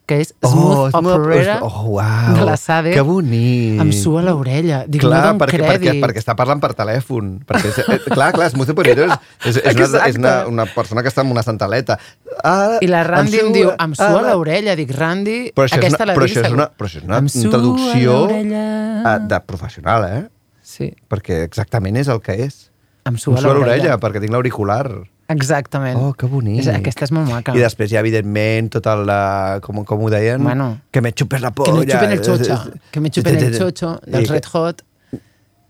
que 0.09 0.17
és 0.25 0.31
Smooth 0.41 0.89
Smooth 0.95 1.19
Operator 1.21 1.61
Oh, 1.69 1.83
uau, 1.99 2.35
de 2.39 2.45
la 2.49 2.57
Sade. 2.57 2.95
que 2.97 3.03
bonic. 3.05 3.81
Em 3.85 3.91
sua 3.93 4.23
l'orella. 4.25 4.81
Dic, 4.89 5.03
clar, 5.05 5.35
no 5.35 5.43
perquè, 5.43 5.59
perquè, 5.61 5.79
crèdit. 5.85 6.01
perquè 6.03 6.23
està 6.23 6.35
parlant 6.39 6.63
per 6.65 6.71
telèfon. 6.79 7.35
Perquè 7.45 7.69
és, 7.69 7.79
eh, 7.85 7.99
clar, 8.09 8.31
clar, 8.33 8.49
Smooth 8.55 8.73
Operator 8.73 9.13
és, 9.45 9.59
és, 9.59 9.61
és, 9.63 9.77
una, 9.93 10.07
és 10.09 10.17
una, 10.17 10.33
una 10.49 10.67
persona 10.73 11.05
que 11.05 11.13
està 11.13 11.21
en 11.27 11.31
una 11.35 11.45
santaleta. 11.45 11.99
Ah, 12.43 12.79
I 12.81 12.89
la 12.89 13.05
Randy 13.05 13.37
em, 13.37 13.45
sua- 13.51 13.53
diu, 13.59 13.71
em 13.77 13.95
sua 13.95 14.09
ah, 14.23 14.33
l'orella. 14.33 14.75
Dic, 14.81 14.91
Randy, 14.97 15.37
Però 15.53 15.69
això, 15.69 15.77
és 15.77 15.85
aquesta 15.85 16.03
una, 16.05 16.11
la 16.13 16.17
però 16.19 16.25
això 16.31 16.41
és 16.47 16.57
una, 16.57 16.69
però 16.73 16.89
això 16.89 17.03
és 17.03 17.05
una 17.05 17.19
Em 17.19 17.29
traducció 17.51 18.19
eh, 18.33 19.19
de 19.29 19.41
professional, 19.47 20.09
eh? 20.09 20.25
Sí, 20.69 20.91
Perquè 21.09 21.43
exactament 21.45 21.97
és 22.01 22.09
el 22.09 22.21
que 22.25 22.33
és. 22.49 22.71
em 23.05 23.15
Em 23.15 23.19
sua 23.21 23.41
l'orella. 23.41 23.99
perquè 24.01 24.21
tinc 24.21 24.33
l'auricular. 24.33 24.87
Exactament. 25.29 25.99
Oh, 26.01 26.14
que 26.16 26.26
bonic. 26.26 26.62
És, 26.62 26.68
aquesta 26.72 27.05
és 27.05 27.12
molt 27.12 27.29
maca. 27.29 27.53
I 27.57 27.61
després 27.61 27.93
hi 27.93 27.99
ha, 27.99 28.01
evidentment, 28.05 28.70
tot 28.72 28.87
el... 28.89 29.09
eh, 29.12 29.61
Com, 29.64 29.83
com 29.85 30.05
ho 30.07 30.11
deien? 30.11 30.43
Bueno. 30.43 30.79
que 30.91 31.01
me 31.05 31.12
chupes 31.12 31.43
la 31.45 31.51
Que 31.53 31.62
polla. 31.62 31.74
me 31.81 31.87
chupen 31.93 32.12
el 32.12 32.20
chocha. 32.22 32.61
Que 32.91 33.01
me 33.01 33.11
chupen 33.11 33.37
el 33.37 33.59
chocho 33.61 34.01
dels 34.07 34.29
I- 34.31 34.33
Red 34.33 34.45
Hot. 34.55 34.85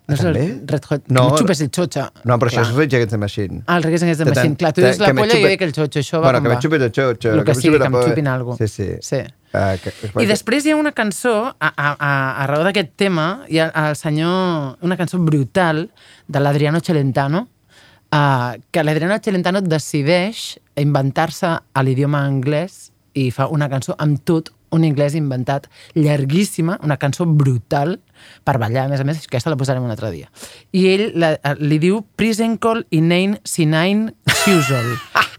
No 0.09 0.15
és 0.15 0.23
el? 0.25 0.37
Red 0.65 0.85
Hot. 0.89 1.03
No. 1.13 1.27
Que 1.27 1.33
me 1.33 1.39
chupes 1.43 1.61
el 1.61 1.71
chocha. 1.71 2.07
No, 2.25 2.39
però 2.39 2.49
això 2.49 2.63
Clar. 2.63 2.71
és 2.71 2.77
Rage 2.79 2.97
Against 2.97 3.11
the 3.13 3.19
Machine. 3.21 3.59
Ah, 3.67 3.77
el 3.77 3.83
Rage 3.83 3.99
Against 4.07 4.23
the 4.25 4.31
Machine. 4.31 4.55
Clar, 4.57 4.71
tu 4.73 4.81
dius 4.81 4.99
la 5.03 5.11
que 5.11 5.15
polla 5.19 5.35
i 5.37 5.43
jo 5.43 5.49
dic 5.53 5.67
el 5.67 5.75
xocho. 5.77 5.99
Això 6.01 6.21
va 6.23 6.31
Bueno, 6.31 6.39
que 6.41 6.49
me 6.49 6.55
va. 6.55 6.61
chupes 6.63 6.81
el 6.87 6.93
xocho. 6.97 7.35
El 7.35 7.45
que 7.45 7.55
sigui, 7.59 7.75
la 7.79 7.91
que 7.91 7.97
em 7.99 8.01
xupin 8.07 8.29
algo. 8.33 8.57
Sí, 8.57 8.69
sí. 8.69 8.89
Sí. 9.03 9.21
Uh, 9.53 9.75
que, 9.83 9.93
I 10.23 10.27
després 10.29 10.65
hi 10.65 10.73
ha 10.73 10.77
una 10.77 10.93
cançó, 10.93 11.35
a, 11.59 11.69
a, 11.69 11.93
a, 11.99 12.11
a 12.45 12.47
raó 12.47 12.65
d'aquest 12.65 12.91
tema, 13.01 13.45
hi 13.49 13.59
ha 13.61 13.69
el 13.89 13.97
senyor, 13.97 14.77
una 14.85 14.97
cançó 14.97 15.19
brutal 15.19 15.87
de 16.29 16.41
l'Adriano 16.41 16.81
Celentano, 16.85 17.47
uh, 18.13 18.59
que 18.71 18.85
l'Adriano 18.85 19.19
Celentano 19.23 19.63
decideix 19.65 20.59
inventar-se 20.79 21.57
a 21.59 21.83
l'idioma 21.85 22.23
anglès 22.27 22.89
i 23.19 23.31
fa 23.35 23.49
una 23.53 23.69
cançó 23.71 23.97
amb 23.99 24.23
tot 24.25 24.53
un 24.71 24.85
anglès 24.85 25.15
inventat, 25.17 25.69
llarguíssima, 25.95 26.79
una 26.85 26.99
cançó 27.01 27.25
brutal 27.27 27.99
per 28.45 28.59
ballar, 28.61 28.85
a 28.87 28.93
més 28.93 29.01
a 29.01 29.07
més, 29.09 29.21
que 29.25 29.33
aquesta 29.33 29.51
la 29.53 29.57
posarem 29.57 29.85
un 29.85 29.95
altre 29.95 30.11
dia. 30.13 30.29
I 30.77 30.87
ell 30.91 31.05
la, 31.17 31.33
eh, 31.37 31.55
li 31.61 31.79
diu 31.81 32.03
Prisenkol 32.17 32.85
Chusol. 34.45 34.95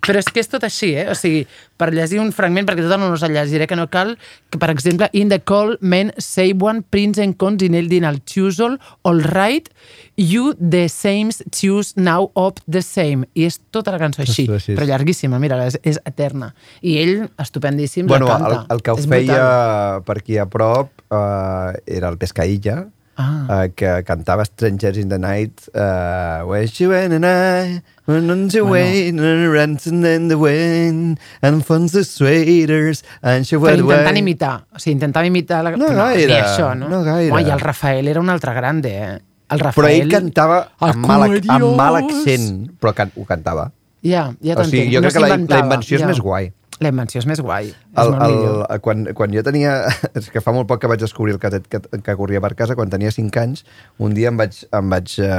Però 0.10 0.18
és 0.24 0.30
que 0.34 0.41
és 0.41 0.47
tot 0.50 0.64
així, 0.66 0.88
eh? 0.97 1.06
O 1.12 1.14
sigui, 1.18 1.43
per 1.78 1.91
llegir 1.93 2.18
un 2.22 2.32
fragment, 2.34 2.66
perquè 2.66 2.82
tot 2.88 2.97
no 2.97 3.12
us 3.14 3.22
el 3.28 3.34
llegiré, 3.36 3.68
que 3.70 3.76
no 3.78 3.86
cal, 3.91 4.16
que 4.50 4.58
per 4.58 4.70
exemple, 4.74 5.10
in 5.14 5.30
the 5.30 5.38
call 5.43 5.76
men 5.82 6.10
say 6.18 6.54
one 6.58 6.82
prince 6.89 7.22
and 7.22 7.38
cons 7.38 7.62
in 7.66 7.76
el 7.78 7.89
din 7.91 8.08
al 8.08 8.18
Chusol, 8.26 8.80
all 9.06 9.22
right, 9.36 9.70
you 10.18 10.56
the 10.58 10.88
same 10.89 11.30
choose 11.54 11.93
now 12.00 12.32
up 12.36 12.60
the 12.66 12.82
same. 12.82 13.28
I 13.38 13.45
és 13.52 13.60
tota 13.76 13.93
la 13.93 14.00
cançó 14.02 14.24
així, 14.26 14.47
sí. 14.50 14.74
però 14.74 14.88
llarguíssima, 14.89 15.38
mira, 15.39 15.60
és, 15.70 15.78
és 15.84 16.00
eterna. 16.10 16.54
I 16.82 16.97
ell, 17.04 17.16
estupendíssim, 17.38 18.08
Bueno, 18.10 18.32
la 18.32 18.38
el, 18.39 18.45
canta. 18.47 18.74
el 18.74 18.82
que 18.82 18.95
ho 18.95 18.97
És 19.04 19.10
feia 19.12 19.36
brutal. 19.36 20.06
per 20.10 20.18
aquí 20.24 20.39
a 20.41 20.47
prop 20.50 20.89
uh, 21.12 21.76
era 21.86 22.10
el 22.10 22.18
Pescaïlla, 22.18 22.88
Ah. 23.20 23.43
uh, 23.51 23.67
que 23.76 23.99
cantava 24.07 24.45
Strangers 24.47 24.95
in 24.95 25.09
the 25.11 25.20
Night, 25.20 25.67
uh, 25.76 26.47
Where 26.47 26.65
she 26.72 26.88
went 26.88 27.11
and 27.11 27.26
I, 27.28 27.84
when 28.07 28.32
on 28.32 28.47
the 28.47 28.61
way, 28.63 29.09
and 29.09 29.20
ransom 29.51 30.05
in 30.05 30.30
the 30.30 30.38
wind, 30.39 31.20
and 31.41 31.65
funds 31.65 31.91
the 31.91 32.05
sweaters, 32.07 33.03
and 33.22 33.43
she 33.43 33.57
Però 33.57 33.76
went 33.76 33.84
intentant 33.84 34.15
away. 34.15 34.24
imitar. 34.24 34.53
O 34.72 34.80
sigui, 34.80 34.95
intentava 34.95 35.28
imitar... 35.28 35.59
La... 35.67 35.74
No 35.76 35.89
però 35.91 36.05
gaire, 36.07 36.30
ni 36.32 36.38
això, 36.39 36.72
no? 36.80 36.88
no 36.88 37.03
gaire. 37.03 37.34
Ui, 37.36 37.43
el 37.43 37.59
Rafael 37.59 38.07
era 38.07 38.24
un 38.24 38.32
altre 38.32 38.53
grande, 38.55 38.93
eh? 38.95 39.20
El 39.51 39.59
Rafael... 39.59 39.84
Però 39.84 39.91
ell 39.91 40.13
cantava 40.15 40.61
amb 40.80 41.03
mal, 41.03 41.28
amb 41.28 41.76
mal 41.76 41.99
accent, 41.99 42.70
però 42.80 42.95
can, 42.95 43.11
ho 43.20 43.28
cantava. 43.28 43.67
Ja, 43.99 44.30
ja 44.39 44.55
O 44.55 44.63
sigui, 44.63 44.88
t'entenc. 44.88 44.93
jo 44.95 45.03
no 45.03 45.09
crec 45.11 45.20
que 45.20 45.26
la, 45.28 45.36
la 45.36 45.61
invenció 45.65 45.99
és 45.99 46.05
ja. 46.05 46.07
més 46.07 46.24
guai. 46.24 46.53
La 46.80 46.91
invenció 46.93 47.19
és 47.19 47.25
més 47.27 47.41
guai. 47.43 47.73
És 47.73 47.99
El, 47.99 48.11
molt 48.13 48.23
el, 48.23 48.36
millor. 48.38 48.80
quan, 48.86 49.01
quan 49.17 49.34
jo 49.36 49.43
tenia... 49.43 49.73
És 50.19 50.30
que 50.32 50.39
fa 50.43 50.53
molt 50.55 50.69
poc 50.69 50.80
que 50.84 50.88
vaig 50.91 51.01
descobrir 51.01 51.34
el 51.36 51.41
caset 51.43 51.65
que, 51.67 51.82
que 51.82 52.15
corria 52.15 52.39
per 52.43 52.53
casa. 52.55 52.75
Quan 52.80 52.91
tenia 52.93 53.11
5 53.11 53.41
anys, 53.41 53.65
un 53.99 54.15
dia 54.15 54.32
em 54.32 54.39
vaig, 54.39 54.61
em 54.71 54.93
vaig 54.93 55.17
eh, 55.19 55.34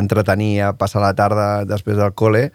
entretenir 0.00 0.50
a 0.66 0.72
passar 0.78 1.04
la 1.04 1.12
tarda 1.18 1.46
després 1.70 2.00
del 2.00 2.10
col·le 2.18 2.48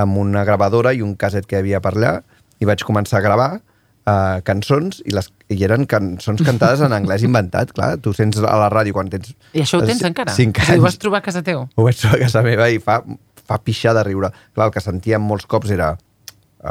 amb 0.00 0.16
una 0.18 0.42
gravadora 0.48 0.94
i 0.96 1.04
un 1.04 1.12
caset 1.14 1.44
que 1.46 1.60
havia 1.60 1.78
per 1.84 1.92
allà 1.94 2.14
i 2.58 2.66
vaig 2.66 2.82
començar 2.88 3.20
a 3.20 3.24
gravar 3.26 3.50
eh, 3.58 4.40
cançons 4.48 5.02
i, 5.04 5.12
les, 5.14 5.28
i 5.52 5.60
eren 5.68 5.84
cançons 5.90 6.40
cantades 6.46 6.80
en 6.86 6.94
anglès 6.96 7.22
inventat, 7.26 7.74
clar. 7.76 7.92
Tu 8.02 8.14
sents 8.16 8.40
a 8.40 8.56
la 8.64 8.70
ràdio 8.72 8.96
quan 8.96 9.12
tens... 9.12 9.34
I 9.52 9.62
això 9.66 9.78
ho 9.82 9.84
tens 9.86 10.02
encara? 10.08 10.32
Cinc 10.34 10.62
O 10.62 10.66
sigui, 10.66 10.80
ho 10.80 10.86
vas 10.88 10.96
anys. 10.96 11.02
trobar 11.04 11.20
a 11.22 11.26
casa 11.28 11.44
teu? 11.46 11.66
Ho 11.76 11.86
vaig 11.88 12.00
trobar 12.00 12.18
a 12.18 12.24
casa 12.26 12.42
meva 12.48 12.70
i 12.72 12.80
fa, 12.82 13.02
fa 13.44 13.60
pixar 13.60 13.92
de 14.00 14.04
riure. 14.08 14.32
Clar, 14.56 14.70
el 14.70 14.74
que 14.74 14.82
sentíem 14.84 15.22
molts 15.24 15.46
cops 15.50 15.70
era 15.76 15.92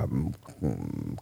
um, 0.04 0.32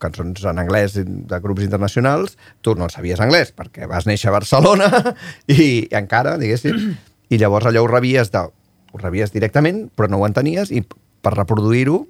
cançons 0.02 0.46
en 0.48 0.62
anglès 0.62 0.96
de 1.02 1.40
grups 1.44 1.66
internacionals, 1.66 2.38
tu 2.62 2.76
no 2.78 2.90
sabies 2.94 3.22
anglès 3.24 3.54
perquè 3.56 3.90
vas 3.90 4.08
néixer 4.10 4.32
a 4.32 4.38
Barcelona 4.38 4.90
i, 5.52 5.88
encara, 5.98 6.38
diguéssim, 6.42 6.96
i 7.32 7.42
llavors 7.42 7.70
allò 7.70 7.86
ho 7.86 7.92
rebies, 7.92 8.32
de, 8.34 8.46
ho 8.92 9.02
rebies 9.02 9.34
directament, 9.34 9.86
però 9.96 10.10
no 10.12 10.22
ho 10.22 10.28
entenies 10.28 10.74
i 10.74 10.84
per 11.22 11.36
reproduir-ho 11.38 12.04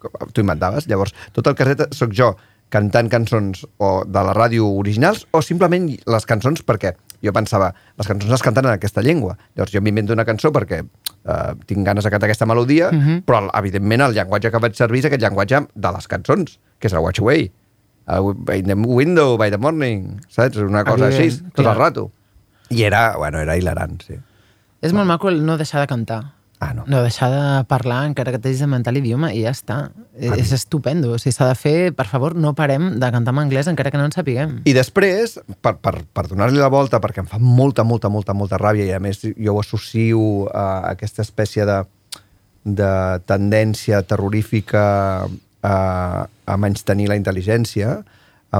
t'ho 0.00 0.40
inventaves. 0.42 0.86
Llavors, 0.88 1.12
tot 1.36 1.48
el 1.50 1.56
caset 1.58 1.82
sóc 1.96 2.14
jo 2.16 2.32
cantant 2.70 3.08
cançons 3.10 3.64
o 3.82 4.04
de 4.06 4.22
la 4.24 4.32
ràdio 4.36 4.68
originals 4.78 5.26
o 5.34 5.42
simplement 5.42 5.88
les 6.06 6.26
cançons 6.26 6.62
perquè 6.66 6.94
jo 7.22 7.32
pensava, 7.36 7.72
les 7.98 8.06
cançons 8.08 8.30
les 8.30 8.42
canten 8.42 8.64
en 8.64 8.72
aquesta 8.72 9.02
llengua. 9.02 9.34
Llavors 9.56 9.72
jo 9.74 9.82
m'invento 9.82 10.14
una 10.16 10.24
cançó 10.24 10.52
perquè 10.54 10.80
eh, 10.84 11.52
tinc 11.66 11.84
ganes 11.84 12.04
de 12.06 12.10
cantar 12.10 12.30
aquesta 12.30 12.46
melodia, 12.46 12.90
Mhm. 12.92 13.24
però 13.26 13.50
evidentment 13.58 14.00
el 14.06 14.14
llenguatge 14.14 14.50
que 14.50 14.58
vaig 14.58 14.74
servir 14.74 15.00
és 15.00 15.04
aquest 15.10 15.20
llenguatge 15.22 15.66
de 15.74 15.92
les 15.92 16.08
cançons, 16.08 16.58
que 16.78 16.86
és 16.88 16.92
el 16.94 17.00
Watch 17.00 17.20
Away. 17.20 17.50
Uh, 18.08 18.32
by 18.34 18.62
the 18.62 18.74
window, 18.74 19.36
by 19.36 19.50
the 19.50 19.58
morning, 19.58 20.20
saps? 20.28 20.56
Una 20.56 20.82
cosa 20.84 21.06
Evident, 21.08 21.30
així, 21.30 21.42
tot 21.52 21.64
clar. 21.64 21.74
el 21.74 21.78
rato. 21.80 22.10
I 22.70 22.82
era, 22.84 23.16
bueno, 23.18 23.38
era 23.38 23.56
hilarant, 23.56 24.00
sí. 24.02 24.14
És 24.80 24.92
molt 24.94 25.06
maco 25.06 25.28
el 25.28 25.44
no 25.44 25.58
deixar 25.58 25.80
de 25.82 25.86
cantar. 25.86 26.32
Ah, 26.60 26.74
no. 26.76 26.84
No 26.86 27.00
deixar 27.00 27.30
de 27.32 27.44
parlar 27.64 28.02
encara 28.04 28.34
que 28.34 28.38
t'hagis 28.38 28.60
d'inventar 28.60 28.92
l'idioma 28.92 29.30
i 29.32 29.46
ja 29.46 29.52
està. 29.54 29.78
És 30.20 30.52
estupendo. 30.52 31.14
O 31.16 31.18
sigui, 31.18 31.32
s'ha 31.32 31.48
de 31.48 31.56
fer, 31.56 31.76
per 31.96 32.04
favor, 32.10 32.36
no 32.36 32.52
parem 32.58 32.98
de 33.00 33.10
cantar 33.14 33.32
en 33.32 33.40
anglès 33.46 33.70
encara 33.70 33.88
que 33.90 33.96
no 33.96 34.04
en 34.04 34.12
sapiguem. 34.12 34.58
I 34.68 34.74
després, 34.76 35.38
per, 35.64 35.78
per, 35.80 35.94
per 36.04 36.26
donar-li 36.28 36.60
la 36.60 36.68
volta, 36.68 37.00
perquè 37.00 37.24
em 37.24 37.30
fa 37.30 37.40
molta, 37.40 37.82
molta, 37.88 38.12
molta, 38.12 38.36
molta 38.36 38.60
ràbia 38.60 38.84
i 38.90 38.92
a 38.92 39.00
més 39.00 39.24
jo 39.24 39.56
ho 39.56 39.62
associo 39.64 40.20
a 40.52 40.66
aquesta 40.92 41.24
espècie 41.24 41.64
de, 41.64 41.80
de 42.64 42.92
tendència 43.24 44.02
terrorífica 44.04 44.84
a, 45.64 45.76
a 46.28 46.60
menys 46.60 46.84
tenir 46.84 47.08
la 47.08 47.16
intel·ligència, 47.16 48.02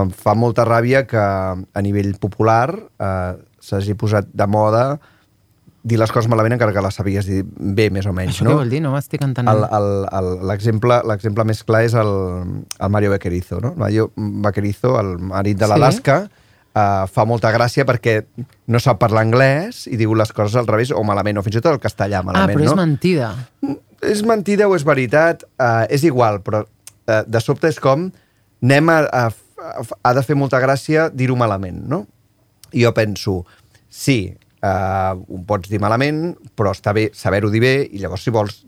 em 0.01 0.11
fa 0.14 0.36
molta 0.38 0.64
ràbia 0.64 1.05
que 1.09 1.20
a 1.20 1.82
nivell 1.82 2.14
popular 2.22 2.68
eh, 2.78 3.32
s'hagi 3.61 3.96
posat 3.98 4.28
de 4.32 4.46
moda 4.46 4.84
dir 5.82 5.98
les 6.00 6.12
coses 6.12 6.28
malament 6.28 6.54
encara 6.56 6.74
que 6.76 6.82
les 6.84 6.96
sabies 6.98 7.26
dir 7.28 7.40
bé, 7.46 7.88
més 7.92 8.06
o 8.06 8.12
menys. 8.16 8.34
Això 8.34 8.44
no? 8.44 8.52
què 8.52 8.60
vol 8.60 8.72
dir? 8.72 8.82
No 8.84 8.92
ho 8.92 8.98
estic 8.98 9.22
entenent. 9.24 9.64
L'exemple 11.08 11.46
més 11.48 11.62
clar 11.64 11.84
és 11.86 11.96
el, 11.96 12.12
el 12.76 12.92
Mario 12.92 13.14
Vaquerizo. 13.14 13.60
No? 13.64 13.72
Mario 13.80 14.10
Vaquerizo, 14.16 14.98
el 15.00 15.16
marit 15.32 15.58
de 15.58 15.64
Sí. 15.64 15.70
l'Alaska, 15.72 16.18
eh, 16.74 17.06
fa 17.10 17.24
molta 17.24 17.52
gràcia 17.54 17.86
perquè 17.88 18.20
no 18.68 18.80
sap 18.82 19.00
parlar 19.00 19.24
anglès 19.26 19.86
i 19.90 19.96
diu 20.00 20.14
les 20.14 20.32
coses 20.36 20.56
al 20.60 20.68
revés 20.68 20.92
o 20.92 21.02
malament, 21.06 21.38
o 21.38 21.42
fins 21.46 21.56
i 21.56 21.62
tot 21.62 21.72
el 21.72 21.82
castellà 21.82 22.20
ah, 22.20 22.26
malament. 22.26 22.58
però 22.58 22.66
és 22.66 22.74
no? 22.74 22.76
mentida. 22.76 23.30
és 24.00 24.22
mentida 24.24 24.68
o 24.68 24.76
és 24.76 24.84
veritat, 24.84 25.44
eh, 25.58 25.86
és 25.90 26.04
igual, 26.04 26.40
però 26.44 26.64
eh, 27.06 27.22
de 27.26 27.40
sobte 27.40 27.68
és 27.68 27.80
com 27.80 28.10
anem 28.62 28.88
a, 28.92 29.00
a, 29.08 29.26
a, 29.30 29.84
ha 30.02 30.14
de 30.16 30.22
fer 30.22 30.36
molta 30.36 30.60
gràcia 30.60 31.08
dir-ho 31.12 31.36
malament, 31.36 31.82
no? 31.88 32.06
I 32.72 32.84
jo 32.84 32.92
penso, 32.94 33.40
sí, 33.88 34.36
eh, 34.62 35.12
ho 35.16 35.40
pots 35.46 35.70
dir 35.70 35.80
malament, 35.82 36.34
però 36.56 36.72
està 36.74 36.92
bé 36.96 37.08
saber-ho 37.16 37.50
dir 37.52 37.61
bé, 37.62 37.74
i 37.92 38.00
llavors 38.02 38.24
si 38.26 38.32
vols 38.34 38.61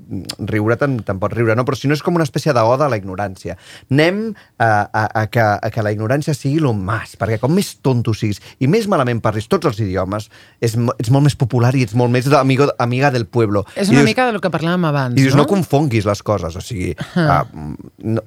riure, 0.48 0.76
te'n 0.80 0.98
te 1.06 1.14
pots 1.20 1.36
riure, 1.36 1.56
no? 1.58 1.64
Però 1.68 1.78
si 1.78 1.88
no 1.90 1.96
és 1.96 2.02
com 2.04 2.16
una 2.18 2.26
espècie 2.26 2.54
d'oda 2.56 2.86
a 2.86 2.92
la 2.92 2.98
ignorància. 3.00 3.56
Anem 3.92 4.22
a, 4.58 4.66
a, 4.66 5.04
a, 5.22 5.26
que, 5.32 5.42
a 5.42 5.70
que 5.72 5.84
la 5.84 5.92
ignorància 5.94 6.34
sigui 6.36 6.60
lo 6.62 6.72
más, 6.76 7.16
perquè 7.20 7.38
com 7.42 7.54
més 7.54 7.74
tonto 7.84 8.14
siguis 8.16 8.40
i 8.60 8.68
més 8.70 8.88
malament 8.90 9.20
parlis 9.24 9.48
tots 9.50 9.68
els 9.70 9.80
idiomes, 9.84 10.28
és, 10.60 10.76
ets 10.98 11.12
molt 11.12 11.28
més 11.28 11.36
popular 11.38 11.72
i 11.76 11.84
ets 11.86 11.94
molt 11.98 12.12
més 12.12 12.28
amigo, 12.32 12.70
amiga 12.82 13.10
del 13.14 13.26
pueblo. 13.26 13.64
És 13.76 13.88
I 13.88 13.96
una 13.96 14.02
dius, 14.02 14.10
mica 14.12 14.26
del 14.30 14.40
que 14.42 14.50
parlàvem 14.52 14.88
abans, 14.88 15.16
i 15.16 15.22
dius, 15.22 15.36
no, 15.36 15.44
no? 15.44 15.50
confonguis 15.50 16.06
les 16.08 16.22
coses, 16.22 16.56
o 16.56 16.64
sigui, 16.64 16.92
Ah. 17.16 17.42
uh, 17.44 17.74
no, 17.98 18.22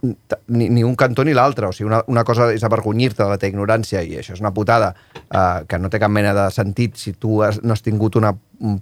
ni, 0.48 0.70
ni 0.70 0.84
un 0.84 0.96
cantó 0.96 1.24
ni 1.26 1.34
l'altre, 1.34 1.68
o 1.68 1.74
sigui, 1.74 1.88
una, 1.90 2.02
una 2.12 2.24
cosa 2.28 2.52
és 2.54 2.64
avergonyir-te 2.64 3.24
de 3.24 3.30
la 3.30 3.38
teva 3.42 3.54
ignorància 3.54 4.04
i 4.06 4.18
això 4.20 4.36
és 4.36 4.42
una 4.44 4.54
putada 4.54 4.92
uh, 4.94 5.64
que 5.68 5.80
no 5.82 5.90
té 5.90 6.00
cap 6.02 6.12
mena 6.14 6.34
de 6.38 6.46
sentit 6.54 6.98
si 7.00 7.14
tu 7.14 7.42
has, 7.46 7.55
no 7.64 7.76
has 7.76 7.84
tingut 7.86 8.18
una 8.20 8.34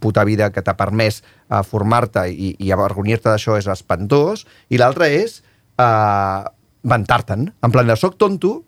puta 0.01 0.23
vida 0.27 0.49
que 0.53 0.63
t'ha 0.63 0.75
permès 0.79 1.21
uh, 1.23 1.61
formar-te 1.67 2.25
i, 2.31 2.53
i 2.59 2.73
avergonyir-te 2.73 3.29
d'això 3.29 3.57
és 3.59 3.69
espantós, 3.71 4.45
i 4.69 4.79
l'altre 4.81 5.09
és 5.13 5.41
uh, 5.81 6.43
vantar-te'n, 6.83 7.47
en 7.49 7.73
plan 7.73 7.87
de 7.87 7.97
soc 7.99 8.17
tonto, 8.21 8.61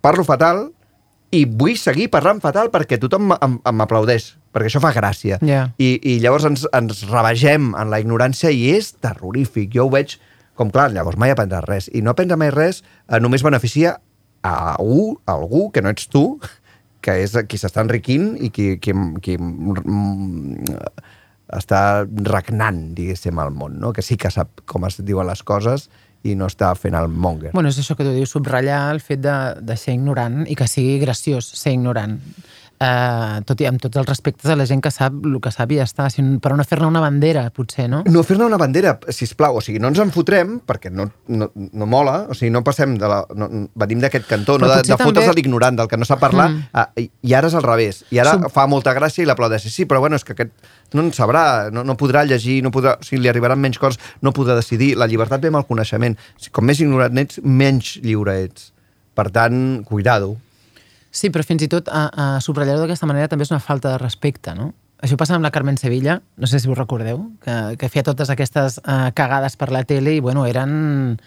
parlo 0.00 0.24
fatal 0.24 0.68
i 1.34 1.42
vull 1.44 1.74
seguir 1.76 2.06
parlant 2.12 2.38
fatal 2.40 2.70
perquè 2.72 3.00
tothom 3.02 3.28
m'aplaudeix, 3.28 4.30
perquè 4.54 4.70
això 4.70 4.80
fa 4.80 4.94
gràcia. 4.96 5.40
Ja. 5.44 5.66
I, 5.82 5.96
I 6.00 6.16
llavors 6.22 6.46
ens, 6.48 6.64
ens 6.76 7.02
rebegem 7.10 7.74
en 7.76 7.92
la 7.92 8.00
ignorància 8.00 8.52
i 8.54 8.70
és 8.76 8.94
terrorífic. 9.02 9.74
Jo 9.74 9.88
ho 9.88 9.92
veig 9.92 10.16
com, 10.56 10.72
clar, 10.72 10.88
llavors 10.94 11.18
mai 11.20 11.34
aprendràs 11.34 11.66
res. 11.68 11.90
I 11.92 12.02
no 12.02 12.14
aprendre 12.14 12.38
mai 12.40 12.50
res 12.54 12.80
eh, 12.82 13.20
només 13.20 13.44
beneficia 13.44 13.98
a 14.46 14.54
algú, 14.76 15.18
a 15.26 15.36
algú 15.36 15.66
que 15.74 15.82
no 15.84 15.92
ets 15.92 16.08
tu, 16.08 16.24
que 17.04 17.18
és 17.22 17.36
qui 17.48 17.58
s'està 17.60 17.84
enriquint 17.84 18.34
i 18.42 18.50
qui, 18.50 18.76
qui, 18.82 18.94
qui 19.22 19.36
mm, 19.38 20.74
està 21.56 21.80
regnant, 22.26 22.80
diguéssim, 22.96 23.38
al 23.38 23.52
món, 23.54 23.78
no? 23.80 23.92
que 23.94 24.02
sí 24.02 24.18
que 24.18 24.32
sap 24.34 24.64
com 24.66 24.86
es 24.88 24.98
diuen 25.04 25.28
les 25.28 25.42
coses 25.46 25.88
i 26.26 26.34
no 26.34 26.48
està 26.50 26.72
fent 26.74 26.96
el 26.98 27.08
monger. 27.08 27.52
Bueno, 27.54 27.70
és 27.70 27.78
això 27.78 27.94
que 27.94 28.06
tu 28.06 28.14
dius, 28.14 28.32
subratllar 28.34 28.80
el 28.90 29.00
fet 29.04 29.22
de, 29.22 29.36
de 29.62 29.76
ser 29.78 29.94
ignorant 29.94 30.42
i 30.50 30.56
que 30.58 30.66
sigui 30.70 30.98
graciós 31.02 31.52
ser 31.54 31.76
ignorant. 31.76 32.18
Uh, 32.76 33.38
tot 33.48 33.56
i 33.62 33.64
amb 33.64 33.80
tots 33.80 33.96
els 33.96 34.04
respectes 34.04 34.50
a 34.52 34.54
la 34.58 34.66
gent 34.68 34.82
que 34.84 34.90
sap 34.92 35.14
el 35.24 35.38
que 35.40 35.48
sap 35.48 35.70
i 35.72 35.78
ja 35.78 35.84
està, 35.88 36.10
sinó, 36.12 36.34
però 36.44 36.58
no 36.58 36.64
fer-ne 36.68 36.84
una 36.90 37.00
bandera, 37.00 37.46
potser, 37.56 37.86
no? 37.88 38.02
No 38.04 38.20
fer-ne 38.22 38.44
una 38.44 38.58
bandera, 38.60 38.98
si 39.08 39.24
plau, 39.32 39.56
o 39.56 39.62
sigui, 39.64 39.78
no 39.80 39.88
ens 39.88 40.00
en 40.02 40.10
fotrem, 40.12 40.58
perquè 40.68 40.90
no, 40.92 41.06
no, 41.32 41.48
no 41.56 41.86
mola, 41.88 42.26
o 42.28 42.36
sigui, 42.36 42.50
no 42.52 42.60
passem 42.66 42.98
de 43.00 43.08
la... 43.08 43.22
No, 43.34 43.48
venim 43.80 44.02
d'aquest 44.04 44.28
cantó, 44.28 44.58
no 44.60 44.66
Però 44.66 44.74
de, 44.74 44.82
potser 44.82 44.92
de 44.92 44.98
fotre's 45.06 45.24
també- 45.24 45.32
a 45.32 45.38
l'ignorant, 45.40 45.78
del 45.80 45.88
que 45.88 45.96
no 45.96 46.04
sap 46.04 46.20
parlar, 46.20 46.50
Mm. 46.50 46.62
ah, 46.76 46.86
i, 47.00 47.32
ara 47.34 47.48
és 47.48 47.54
al 47.56 47.64
revés. 47.64 48.04
I 48.12 48.20
ara 48.20 48.36
Som- 48.36 48.50
fa 48.52 48.66
molta 48.68 48.92
gràcia 48.94 49.22
i 49.24 49.26
l'aplaudeix. 49.26 49.64
Sí, 49.72 49.86
però 49.88 50.00
bueno, 50.04 50.16
és 50.20 50.24
que 50.28 50.36
aquest 50.36 50.52
no 50.92 51.00
en 51.00 51.12
sabrà, 51.16 51.70
no, 51.72 51.82
no 51.82 51.96
podrà 51.96 52.26
llegir, 52.28 52.60
no 52.62 52.70
podrà, 52.70 52.98
o 53.00 53.02
sigui, 53.08 53.22
li 53.22 53.28
arribaran 53.32 53.58
menys 53.58 53.78
coses, 53.80 53.98
no 54.20 54.32
podrà 54.36 54.54
decidir. 54.54 54.94
La 55.00 55.08
llibertat 55.08 55.40
ve 55.40 55.48
amb 55.48 55.56
el 55.62 55.66
coneixement. 55.66 56.18
Si, 56.36 56.50
com 56.52 56.64
més 56.68 56.78
ignorant 56.84 57.16
ets, 57.24 57.40
menys 57.42 57.96
lliure 58.04 58.36
ets. 58.44 58.74
Per 59.16 59.30
tant, 59.32 59.82
cuidado. 59.88 60.36
Sí, 61.16 61.30
però 61.32 61.44
fins 61.46 61.64
i 61.64 61.70
tot 61.72 61.88
a, 61.88 62.06
a 62.12 62.24
subratllar-ho 62.44 62.82
d'aquesta 62.84 63.08
manera 63.08 63.30
també 63.32 63.46
és 63.46 63.52
una 63.54 63.62
falta 63.62 63.94
de 63.94 64.00
respecte, 64.02 64.52
no? 64.56 64.74
Això 65.04 65.16
passa 65.20 65.36
amb 65.36 65.44
la 65.44 65.52
Carmen 65.52 65.76
Sevilla, 65.80 66.18
no 66.40 66.48
sé 66.48 66.60
si 66.60 66.68
us 66.72 66.78
recordeu, 66.78 67.22
que, 67.44 67.56
que 67.80 67.88
feia 67.92 68.04
totes 68.04 68.32
aquestes 68.32 68.78
uh, 68.82 69.10
cagades 69.16 69.56
per 69.60 69.70
la 69.72 69.84
tele 69.88 70.16
i, 70.16 70.22
bueno, 70.24 70.46
eren 70.48 71.18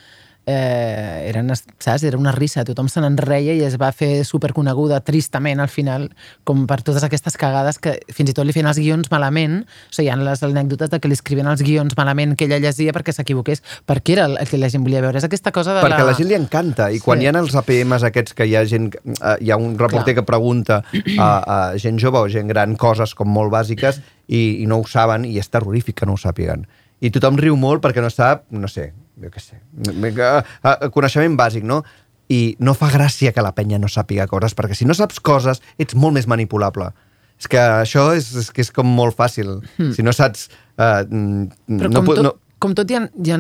eh, 0.50 1.30
eren, 1.30 1.52
saps? 1.54 2.04
era 2.08 2.18
una 2.18 2.32
risa, 2.34 2.64
tothom 2.66 2.90
se 2.90 3.02
n'enreia 3.04 3.54
i 3.54 3.62
es 3.68 3.78
va 3.82 3.92
fer 3.96 4.24
superconeguda 4.26 5.00
tristament 5.06 5.62
al 5.62 5.70
final, 5.70 6.08
com 6.48 6.66
per 6.70 6.80
totes 6.86 7.06
aquestes 7.06 7.38
cagades 7.40 7.78
que 7.82 7.98
fins 8.16 8.32
i 8.32 8.36
tot 8.38 8.48
li 8.48 8.56
feien 8.56 8.70
els 8.72 8.80
guions 8.82 9.12
malament, 9.14 9.62
o 9.64 9.94
sigui, 9.94 10.08
hi 10.08 10.12
ha 10.14 10.18
les 10.20 10.44
anècdotes 10.48 10.90
de 10.90 11.00
que 11.00 11.12
li 11.12 11.18
escrivien 11.18 11.50
els 11.52 11.62
guions 11.66 11.96
malament 12.00 12.36
que 12.40 12.48
ella 12.50 12.60
llegia 12.64 12.96
perquè 12.96 13.14
s'equivoqués, 13.16 13.62
perquè 13.90 14.18
era 14.18 14.26
el, 14.32 14.38
que 14.50 14.58
la 14.62 14.72
gent 14.74 14.86
volia 14.88 15.04
veure. 15.06 15.22
És 15.22 15.28
aquesta 15.28 15.54
cosa 15.56 15.78
de 15.78 15.84
Perquè 15.86 16.02
a 16.02 16.08
la... 16.08 16.12
la 16.14 16.18
gent 16.18 16.30
li 16.32 16.38
encanta, 16.40 16.90
i 16.92 17.00
quan 17.04 17.20
Sí. 17.20 17.26
hi 17.26 17.30
ha 17.30 17.36
els 17.40 17.56
APMs 17.60 18.04
aquests 18.08 18.34
que 18.38 18.48
hi 18.50 18.56
ha 18.56 18.64
gent, 18.66 18.90
eh, 18.96 19.36
hi 19.44 19.52
ha 19.52 19.58
un 19.60 19.78
reporter 19.78 20.14
Clar. 20.16 20.24
que 20.24 20.28
pregunta 20.28 20.82
a, 21.20 21.28
a 21.30 21.60
gent 21.78 22.00
jove 22.02 22.22
o 22.24 22.30
gent 22.32 22.48
gran 22.50 22.76
coses 22.80 23.14
com 23.14 23.28
molt 23.30 23.52
bàsiques 23.54 24.00
i, 24.28 24.64
i 24.64 24.66
no 24.70 24.80
ho 24.80 24.88
saben 24.88 25.26
i 25.28 25.38
és 25.42 25.50
terrorífic 25.52 26.00
que 26.00 26.08
no 26.10 26.16
ho 26.16 26.22
sàpiguen. 26.22 26.66
I 27.00 27.12
tothom 27.16 27.38
riu 27.40 27.56
molt 27.60 27.84
perquè 27.84 28.02
no 28.04 28.10
sap, 28.12 28.46
no 28.52 28.68
sé, 28.68 28.90
jo 29.22 29.32
què 29.34 29.44
sé, 29.44 29.60
eh, 29.90 30.12
eh, 30.14 30.90
coneixement 30.94 31.38
bàsic, 31.40 31.66
no? 31.68 31.82
I 32.30 32.56
no 32.62 32.76
fa 32.78 32.92
gràcia 32.94 33.34
que 33.34 33.42
la 33.42 33.56
penya 33.58 33.80
no 33.82 33.90
sàpiga 33.90 34.28
coses, 34.30 34.54
perquè 34.58 34.78
si 34.78 34.86
no 34.86 34.94
saps 34.98 35.20
coses 35.20 35.64
ets 35.82 35.98
molt 35.98 36.14
més 36.20 36.28
manipulable. 36.30 36.92
És 37.40 37.48
que 37.50 37.60
això 37.60 38.10
és, 38.18 38.28
és, 38.36 38.50
que 38.52 38.62
és 38.66 38.70
com 38.76 38.86
molt 38.86 39.16
fàcil. 39.18 39.60
Hmm. 39.78 39.94
Si 39.96 40.04
no 40.06 40.14
saps... 40.14 40.50
Eh, 40.76 41.04
Però 41.08 41.90
no, 41.90 42.02
com, 42.02 42.10
tot, 42.12 42.24
no, 42.26 42.34
com 42.60 42.76
tot 42.78 42.92
hi 42.92 43.00
ha, 43.00 43.06
hi 43.08 43.34
ha 43.34 43.40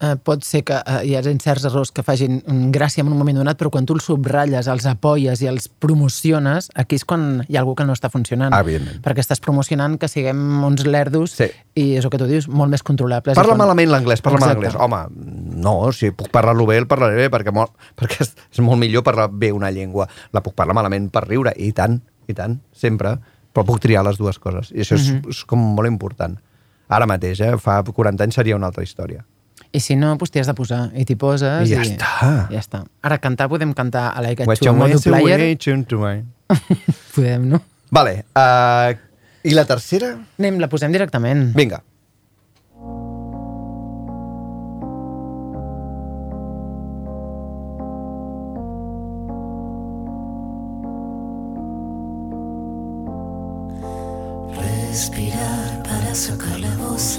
eh, 0.00 0.16
pot 0.22 0.44
ser 0.44 0.62
que 0.64 0.74
eh, 0.78 1.00
hi 1.08 1.14
hagi 1.18 1.34
certs 1.42 1.64
errors 1.68 1.90
que 1.92 2.02
facin 2.02 2.42
mm, 2.46 2.70
gràcia 2.74 3.02
en 3.02 3.08
un 3.10 3.18
moment 3.18 3.36
donat, 3.38 3.58
però 3.58 3.70
quan 3.70 3.86
tu 3.86 3.94
els 3.94 4.04
subratlles, 4.04 4.68
els 4.68 4.86
apoyes 4.86 5.40
i 5.42 5.46
els 5.50 5.68
promociones, 5.68 6.70
aquí 6.74 6.96
és 6.96 7.04
quan 7.04 7.44
hi 7.48 7.56
ha 7.56 7.60
algú 7.60 7.74
que 7.78 7.84
no 7.84 7.92
està 7.96 8.10
funcionant. 8.10 8.52
Ah, 8.54 8.60
evidentment. 8.64 9.00
Perquè 9.04 9.20
estàs 9.24 9.40
promocionant 9.44 9.98
que 9.98 10.08
siguem 10.08 10.64
uns 10.64 10.84
lerdos 10.86 11.32
Sí. 11.32 11.48
i 11.74 11.96
és 11.98 12.04
el 12.04 12.10
que 12.10 12.18
tu 12.18 12.26
dius, 12.26 12.48
molt 12.48 12.70
més 12.70 12.82
controlables. 12.82 13.34
Parla 13.36 13.52
quan- 13.54 13.58
malament 13.58 13.90
l'anglès, 13.90 14.22
parla 14.22 14.38
Exacte. 14.38 14.54
malament 14.54 14.74
l'anglès. 14.74 15.10
Home, 15.14 15.62
no, 15.62 15.92
si 15.92 16.10
puc 16.12 16.30
parlar-lo 16.30 16.66
bé, 16.66 16.78
el 16.78 16.86
parlaré 16.86 17.16
bé, 17.16 17.30
perquè, 17.30 17.52
molt, 17.52 17.72
perquè 17.96 18.22
és, 18.22 18.34
molt 18.60 18.78
millor 18.78 19.02
parlar 19.02 19.28
bé 19.30 19.52
una 19.52 19.70
llengua. 19.70 20.08
La 20.32 20.42
puc 20.42 20.54
parlar 20.54 20.74
malament 20.74 21.10
per 21.10 21.26
riure, 21.28 21.52
i 21.56 21.72
tant, 21.72 22.00
i 22.26 22.34
tant, 22.34 22.60
sempre. 22.72 23.18
Però 23.54 23.64
puc 23.64 23.80
triar 23.80 24.04
les 24.04 24.18
dues 24.18 24.38
coses, 24.38 24.70
i 24.72 24.80
això 24.84 24.94
és, 24.94 25.10
Mhm. 25.10 25.28
és 25.30 25.44
com 25.44 25.58
molt 25.58 25.88
important. 25.88 26.38
Ara 26.88 27.06
mateix, 27.06 27.40
eh? 27.40 27.56
fa 27.58 27.82
40 27.82 28.22
anys 28.24 28.34
seria 28.34 28.54
una 28.56 28.66
altra 28.66 28.82
història. 28.82 29.24
I 29.72 29.80
si 29.84 29.96
no, 30.00 30.14
doncs 30.16 30.32
t'hi 30.32 30.40
has 30.40 30.48
de 30.48 30.54
posar. 30.56 30.80
I 30.96 31.04
t'hi 31.04 31.16
poses 31.20 31.68
I 31.68 31.74
ja 31.74 31.82
i... 31.82 31.90
està. 31.92 32.12
Ja 32.52 32.62
està. 32.62 32.82
Ara, 33.04 33.18
cantar 33.20 33.48
podem 33.52 33.74
cantar 33.76 34.08
a 34.16 34.22
Like 34.24 34.44
a 34.44 34.48
What 34.48 34.62
Chu 34.62 34.70
you 34.70 34.76
modo 34.76 34.96
want 34.96 35.04
to 35.04 35.10
player. 35.12 35.44
wait 35.44 35.68
to 35.90 36.00
wait. 36.00 36.24
Podem, 37.14 37.48
no? 37.52 37.60
Vale, 37.92 38.24
uh, 38.36 38.96
i 39.44 39.54
la 39.56 39.64
tercera? 39.68 40.14
Anem, 40.40 40.58
la 40.60 40.68
posem 40.72 40.92
directament. 40.92 41.52
Vinga. 41.56 41.82
Respirar 54.56 55.82
para 55.84 56.14
sacar 56.14 56.58
la 56.60 56.74
voz, 56.76 57.18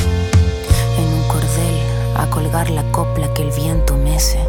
A 2.21 2.29
colgar 2.29 2.69
la 2.69 2.83
copla 2.91 3.33
que 3.33 3.41
el 3.41 3.49
viento 3.49 3.97
mece, 3.97 4.39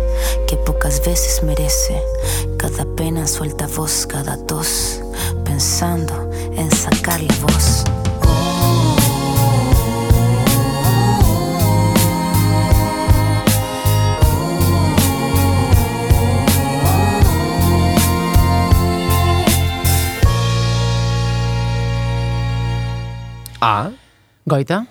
que 0.46 0.56
pocas 0.56 1.00
veces 1.06 1.42
merece. 1.42 2.02
Cada 2.58 2.84
pena 2.84 3.26
suelta 3.26 3.66
voz, 3.66 4.06
cada 4.06 4.36
tos, 4.46 5.00
pensando 5.42 6.30
en 6.54 6.70
sacar 6.70 7.22
la 7.22 7.34
voz. 7.40 7.84
Ah, 23.64 23.90
Goita 24.44 24.84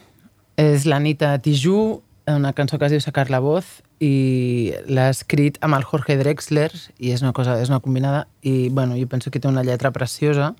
és 0.55 0.85
la 0.87 0.97
Nita 0.99 1.37
Tijú, 1.43 2.01
una 2.35 2.53
cançó 2.53 2.79
que 2.79 2.87
es 2.87 2.95
diu 2.95 3.01
Sacar 3.03 3.29
la 3.29 3.39
voz 3.43 3.81
i 3.99 4.73
l'ha 4.87 5.09
escrit 5.13 5.59
amb 5.61 5.77
el 5.77 5.85
Jorge 5.87 6.17
Drexler 6.19 6.71
i 6.99 7.13
és 7.13 7.21
una 7.21 7.33
cosa, 7.33 7.59
és 7.61 7.69
una 7.69 7.81
combinada 7.83 8.27
i 8.41 8.69
bueno, 8.69 8.97
jo 8.99 9.07
penso 9.07 9.31
que 9.31 9.39
té 9.39 9.47
una 9.47 9.63
lletra 9.63 9.91
preciosa 9.91 10.55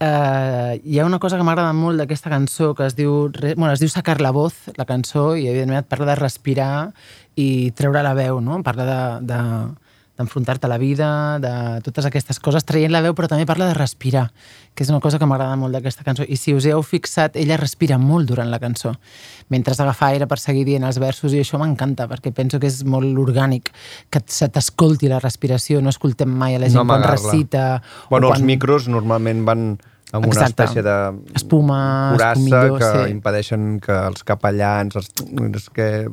Uh, 0.00 0.78
hi 0.84 1.00
ha 1.00 1.04
una 1.04 1.18
cosa 1.18 1.34
que 1.34 1.42
m'agrada 1.42 1.72
molt 1.74 1.98
d'aquesta 1.98 2.30
cançó 2.30 2.68
que 2.78 2.84
es 2.86 2.94
diu, 2.94 3.32
bueno, 3.56 3.72
es 3.72 3.80
diu 3.82 3.90
Sacar 3.90 4.20
la 4.22 4.30
voz, 4.30 4.68
la 4.78 4.86
cançó, 4.86 5.32
i 5.34 5.48
evidentment 5.50 5.80
et 5.82 5.88
parla 5.90 6.12
de 6.12 6.14
respirar 6.20 6.92
i 7.34 7.72
treure 7.74 8.04
la 8.06 8.14
veu, 8.14 8.38
no? 8.38 8.60
Parla 8.62 8.86
de, 8.86 9.00
de, 9.26 9.40
d'enfrontar-te 10.20 10.68
a 10.68 10.70
la 10.70 10.78
vida, 10.78 11.08
de 11.42 11.52
totes 11.82 12.06
aquestes 12.06 12.38
coses, 12.38 12.66
traient 12.66 12.94
la 12.94 13.02
veu, 13.02 13.16
però 13.18 13.26
també 13.30 13.46
parla 13.46 13.66
de 13.72 13.74
respirar, 13.74 14.28
que 14.78 14.84
és 14.86 14.92
una 14.92 15.00
cosa 15.02 15.18
que 15.18 15.26
m'agrada 15.26 15.56
molt 15.58 15.74
d'aquesta 15.74 16.04
cançó. 16.06 16.22
I 16.22 16.36
si 16.38 16.52
us 16.54 16.68
heu 16.70 16.84
fixat, 16.86 17.34
ella 17.40 17.56
respira 17.58 17.96
molt 17.98 18.28
durant 18.30 18.46
la 18.46 18.60
cançó, 18.62 18.92
mentre 19.50 19.74
agafa 19.74 20.12
aire 20.12 20.28
per 20.30 20.38
seguir 20.38 20.62
dient 20.68 20.86
els 20.86 21.00
versos, 21.02 21.34
i 21.34 21.40
això 21.42 21.58
m'encanta, 21.58 22.06
perquè 22.06 22.30
penso 22.30 22.60
que 22.62 22.70
és 22.70 22.84
molt 22.86 23.18
orgànic, 23.18 23.72
que 24.06 24.22
se 24.30 24.46
t'escolti 24.54 25.10
la 25.10 25.18
respiració, 25.18 25.82
no 25.82 25.90
escoltem 25.90 26.30
mai 26.30 26.54
a 26.54 26.62
la 26.62 26.70
gent 26.70 26.78
no 26.78 26.86
quan 26.86 27.02
recita... 27.02 27.82
Bueno, 28.08 28.30
o 28.30 28.36
els 28.36 28.38
quan... 28.38 28.46
micros 28.54 28.86
normalment 28.86 29.42
van 29.48 29.64
amb 30.12 30.24
una 30.24 30.30
Exacte. 30.30 30.68
espècie 30.68 30.86
de 30.86 30.96
Espuma, 31.34 31.80
curassa 32.14 32.62
que 32.78 32.92
sí. 32.94 33.10
impedeixen 33.16 33.70
que 33.82 33.98
els 34.12 34.22
capellans, 34.30 34.94
els, 34.94 35.70
que 35.74 36.06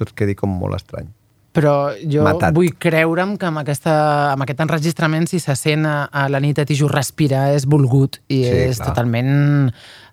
tot 0.00 0.16
quedi 0.16 0.34
com 0.38 0.56
molt 0.64 0.80
estrany. 0.80 1.12
Però 1.52 1.92
jo 2.08 2.22
Matat. 2.24 2.54
vull 2.56 2.70
creure'm 2.80 3.34
que 3.36 3.44
amb, 3.50 3.60
aquesta, 3.60 3.92
amb 4.32 4.44
aquest 4.46 4.62
enregistrament, 4.64 5.26
si 5.28 5.36
se 5.42 5.52
sent 5.58 5.84
a, 5.84 6.06
a 6.08 6.28
la 6.32 6.40
nit 6.40 6.56
a 6.58 6.64
Tijú 6.64 6.88
respirar, 6.88 7.50
és 7.52 7.66
volgut 7.68 8.22
i 8.32 8.38
Sí, 8.46 8.54
és 8.70 8.78
clar. 8.80 8.88
totalment 8.88 9.34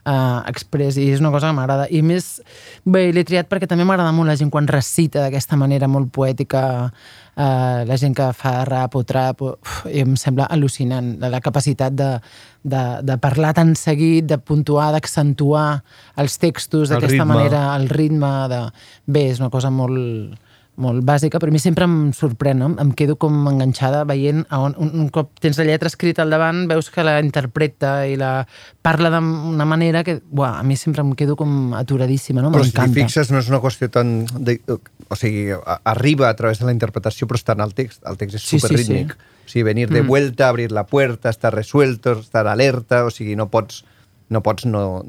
uh, 0.03 0.41
express 0.51 0.97
i 0.99 1.05
és 1.13 1.21
una 1.23 1.31
cosa 1.31 1.47
que 1.47 1.55
m'agrada. 1.55 1.85
I 1.95 2.01
més, 2.03 2.41
bé, 2.83 3.05
l'he 3.15 3.23
triat 3.23 3.47
perquè 3.47 3.69
també 3.71 3.85
m'agrada 3.87 4.11
molt 4.15 4.27
la 4.27 4.35
gent 4.39 4.51
quan 4.51 4.67
recita 4.67 5.23
d'aquesta 5.23 5.55
manera 5.59 5.87
molt 5.87 6.11
poètica 6.11 6.63
uh, 6.89 7.87
la 7.87 7.97
gent 8.01 8.17
que 8.19 8.27
fa 8.35 8.65
rap 8.67 8.99
o 8.99 9.05
trap, 9.07 9.45
uf, 9.47 9.79
i 9.87 10.03
em 10.03 10.17
sembla 10.19 10.49
al·lucinant 10.51 11.15
la, 11.23 11.39
capacitat 11.39 11.95
de, 11.95 12.09
de, 12.67 12.83
de 13.07 13.17
parlar 13.23 13.53
tan 13.55 13.75
seguit, 13.79 14.27
de 14.27 14.41
puntuar, 14.43 14.91
d'accentuar 14.91 15.69
els 16.19 16.35
textos 16.37 16.91
d'aquesta 16.91 17.23
manera, 17.23 17.69
el 17.79 17.87
ritme 17.87 18.35
de... 18.51 18.61
Bé, 19.07 19.29
és 19.31 19.39
una 19.39 19.49
cosa 19.53 19.71
molt, 19.71 20.35
molt 20.79 21.03
bàsica, 21.05 21.39
però 21.41 21.51
a 21.51 21.55
mi 21.55 21.59
sempre 21.59 21.83
em 21.85 22.11
sorprèn, 22.15 22.57
no? 22.61 22.69
em 22.79 22.91
quedo 22.95 23.17
com 23.19 23.35
enganxada 23.51 24.05
veient 24.07 24.45
on, 24.55 24.73
un, 24.79 24.91
un 25.03 25.09
cop 25.13 25.33
tens 25.43 25.59
la 25.59 25.65
lletra 25.67 25.91
escrita 25.91 26.23
al 26.23 26.31
davant, 26.33 26.63
veus 26.71 26.89
que 26.93 27.03
la 27.03 27.17
interpreta 27.19 28.05
i 28.07 28.15
la 28.19 28.45
parla 28.81 29.11
d'una 29.11 29.65
manera 29.67 30.03
que, 30.07 30.21
buah, 30.23 30.59
a 30.59 30.63
mi 30.63 30.77
sempre 30.79 31.03
em 31.03 31.11
quedo 31.19 31.35
com 31.39 31.73
aturadíssima, 31.77 32.41
no? 32.41 32.51
Però 32.55 32.63
si 32.63 32.71
M'encanta. 32.71 32.99
fixes, 33.01 33.31
no 33.31 33.39
és 33.43 33.49
una 33.51 33.59
qüestió 33.63 33.91
tan... 33.91 34.23
De, 34.39 34.57
o 35.09 35.15
sigui, 35.17 35.49
arriba 35.89 36.29
a 36.29 36.35
través 36.37 36.59
de 36.61 36.65
la 36.69 36.71
interpretació, 36.75 37.27
però 37.27 37.39
està 37.41 37.55
en 37.57 37.63
el 37.65 37.73
text. 37.73 38.03
El 38.05 38.17
text 38.21 38.35
és 38.37 38.43
Sí, 38.43 38.57
sí, 38.57 38.59
superrítmic. 38.67 39.13
sí. 39.17 39.35
O 39.45 39.49
sigui, 39.49 39.63
venir 39.65 39.89
de 39.89 40.03
Mm. 40.03 40.07
vuelta, 40.07 40.47
abrir 40.47 40.71
la 40.71 40.85
puerta, 40.85 41.29
estar 41.29 41.53
resuelto, 41.55 42.19
estar 42.19 42.45
alerta, 42.47 43.03
o 43.05 43.09
sigui, 43.11 43.35
no 43.35 43.49
pots 43.49 43.83
no, 44.29 44.43
pots 44.45 44.67
no, 44.69 45.03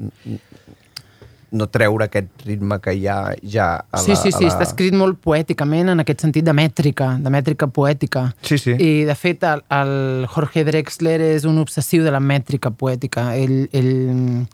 no 1.51 1.67
treure 1.67 2.07
aquest 2.07 2.45
ritme 2.47 2.77
que 2.83 2.93
hi 2.95 3.07
ha 3.11 3.17
ja 3.43 3.67
a 3.83 4.01
Sí, 4.01 4.13
la, 4.13 4.19
sí, 4.19 4.31
sí, 4.31 4.45
a 4.45 4.47
la... 4.47 4.53
està 4.53 4.67
escrit 4.67 4.95
molt 4.97 5.19
poèticament, 5.23 5.91
en 5.93 6.03
aquest 6.03 6.23
sentit 6.23 6.47
de 6.47 6.53
mètrica, 6.55 7.13
de 7.21 7.33
mètrica 7.33 7.67
poètica. 7.67 8.29
Sí, 8.47 8.57
sí. 8.61 8.75
I, 8.75 8.91
de 9.09 9.15
fet, 9.19 9.43
el, 9.47 9.63
el 9.81 10.27
Jorge 10.31 10.63
Drexler 10.67 11.19
és 11.33 11.47
un 11.49 11.59
obsessiu 11.61 12.05
de 12.07 12.13
la 12.13 12.23
mètrica 12.23 12.71
poètica. 12.71 13.31
Ell, 13.35 13.65
ell 13.75 14.47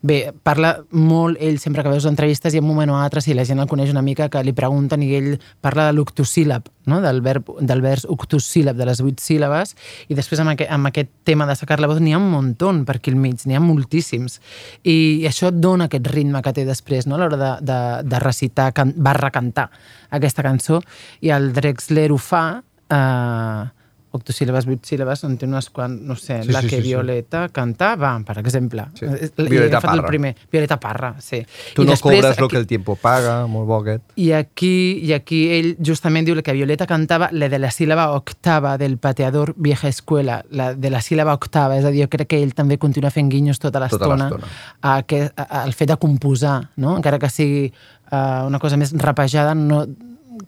Bé, 0.00 0.32
parla 0.32 0.78
molt, 0.96 1.36
ell 1.44 1.58
sempre 1.60 1.82
que 1.84 1.90
veus 1.92 2.06
entrevistes 2.08 2.54
i 2.54 2.58
en 2.58 2.64
un 2.64 2.70
moment 2.72 2.88
o 2.94 2.96
altre, 2.96 3.20
si 3.20 3.34
la 3.36 3.44
gent 3.44 3.58
el 3.60 3.68
coneix 3.68 3.90
una 3.92 4.00
mica, 4.00 4.30
que 4.32 4.40
li 4.40 4.54
pregunten 4.56 5.02
i 5.04 5.10
ell 5.18 5.34
parla 5.60 5.90
de 5.90 5.96
l'octosíl·lab, 5.98 6.70
no? 6.88 7.02
del, 7.04 7.20
verb, 7.20 7.50
del 7.60 7.82
vers 7.84 8.06
octosíl·lab, 8.08 8.78
de 8.78 8.86
les 8.88 9.02
vuit 9.04 9.20
síl·labes, 9.20 9.74
i 10.08 10.16
després 10.16 10.40
amb 10.40 10.54
aquest, 10.54 10.72
amb 10.72 10.88
aquest 10.88 11.10
tema 11.28 11.44
de 11.44 11.56
sacar 11.58 11.82
la 11.84 11.90
voz 11.90 12.00
n'hi 12.00 12.14
ha 12.16 12.20
un 12.20 12.30
muntó 12.32 12.72
per 12.88 12.96
aquí 12.96 13.12
al 13.12 13.18
mig, 13.20 13.44
n'hi 13.44 13.58
ha 13.58 13.60
moltíssims. 13.60 14.38
I, 14.84 14.96
I 15.20 15.28
això 15.28 15.50
dona 15.52 15.90
aquest 15.90 16.08
ritme 16.14 16.40
que 16.40 16.54
té 16.56 16.64
després, 16.64 17.04
no? 17.04 17.18
a 17.18 17.20
l'hora 17.20 17.36
de, 17.36 17.50
de, 17.68 17.80
de 18.08 18.22
recitar, 18.24 18.70
can, 18.72 18.94
barra 18.96 19.28
cantar 19.34 19.68
aquesta 20.16 20.46
cançó, 20.46 20.80
i 21.20 21.34
el 21.36 21.52
Drexler 21.52 22.08
ho 22.08 22.18
fa... 22.30 22.46
Eh, 22.88 23.79
octosíl·labes, 24.12 24.66
vuit 24.66 24.82
síl·labes, 24.84 25.22
en 25.24 25.36
té 25.38 25.46
unes 25.46 25.68
quan, 25.70 25.94
no 26.06 26.16
sé, 26.16 26.40
Sí, 26.42 26.50
la 26.52 26.60
sí, 26.62 26.68
que 26.68 26.76
sí, 26.76 26.82
sí. 26.82 26.88
Violeta 26.88 27.48
cantava, 27.48 28.10
per 28.26 28.38
exemple. 28.38 28.86
Sí. 28.98 29.06
Eh, 29.06 29.30
Violeta 29.48 29.80
Parra. 29.80 29.94
El 30.00 30.04
primer. 30.04 30.36
Violeta 30.50 30.80
Parra, 30.80 31.14
sí. 31.20 31.42
Tu 31.74 31.82
I 31.82 31.86
no 31.86 31.92
després, 31.92 32.20
cobres 32.20 32.38
lo 32.40 32.46
aquí- 32.46 32.50
que 32.54 32.58
el 32.60 32.66
tiempo 32.66 32.96
paga, 32.96 33.46
molt 33.46 33.66
bo 33.68 33.76
aquest. 33.80 34.02
I 34.16 34.32
aquí, 34.32 34.98
I 35.04 35.12
aquí 35.12 35.40
ell 35.58 35.76
justament 35.84 36.26
diu 36.26 36.40
que 36.42 36.52
Violeta 36.52 36.86
cantava 36.86 37.28
la 37.32 37.48
de 37.48 37.58
la 37.58 37.68
síl·laba 37.70 38.10
octava 38.16 38.76
del 38.78 38.98
pateador 38.98 39.54
vieja 39.56 39.88
escuela, 39.88 40.44
la 40.50 40.74
de 40.74 40.90
la 40.90 40.98
síl·laba 41.00 41.34
octava, 41.34 41.76
és 41.78 41.84
a 41.84 41.90
dir, 41.90 42.02
jo 42.04 42.08
crec 42.08 42.28
que 42.28 42.42
ell 42.42 42.54
també 42.54 42.78
continua 42.78 43.10
fent 43.10 43.28
guinyos 43.30 43.58
tota 43.58 43.78
Tota 43.80 44.06
l'estona 44.06 44.28
l'estona. 44.28 44.46
a 44.82 45.02
que, 45.02 45.30
a, 45.36 45.42
al 45.62 45.72
fet 45.72 45.88
de 45.88 45.96
composar, 45.96 46.70
no? 46.76 46.96
encara 46.96 47.18
que 47.18 47.28
sigui 47.30 47.72
uh, 48.12 48.46
una 48.46 48.58
cosa 48.58 48.76
més 48.76 48.92
rapejada, 48.92 49.54
no, 49.54 49.86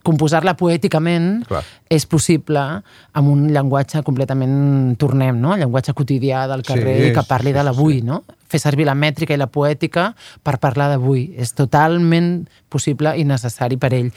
composar-la 0.05 0.55
poèticament 0.59 1.43
Clar. 1.49 1.63
és 1.93 2.07
possible 2.09 2.61
amb 2.61 3.29
un 3.29 3.49
llenguatge 3.53 4.03
completament, 4.07 4.97
tornem, 5.01 5.39
no? 5.41 5.57
llenguatge 5.59 5.95
quotidià 5.97 6.47
del 6.51 6.65
carrer 6.67 6.97
Sí, 6.99 7.11
i 7.11 7.13
que 7.17 7.25
parli 7.29 7.53
sí, 7.53 7.57
de 7.57 7.61
sí, 7.61 7.67
l'avui, 7.69 8.01
no? 8.07 8.23
Fer 8.53 8.61
servir 8.61 8.85
la 8.89 8.97
mètrica 8.99 9.33
i 9.33 9.41
la 9.41 9.49
poètica 9.49 10.11
per 10.45 10.59
parlar 10.61 10.91
d'avui. 10.93 11.31
És 11.41 11.55
totalment 11.57 12.33
possible 12.73 13.15
i 13.17 13.25
necessari 13.29 13.79
per 13.81 13.93
ell. 13.97 14.11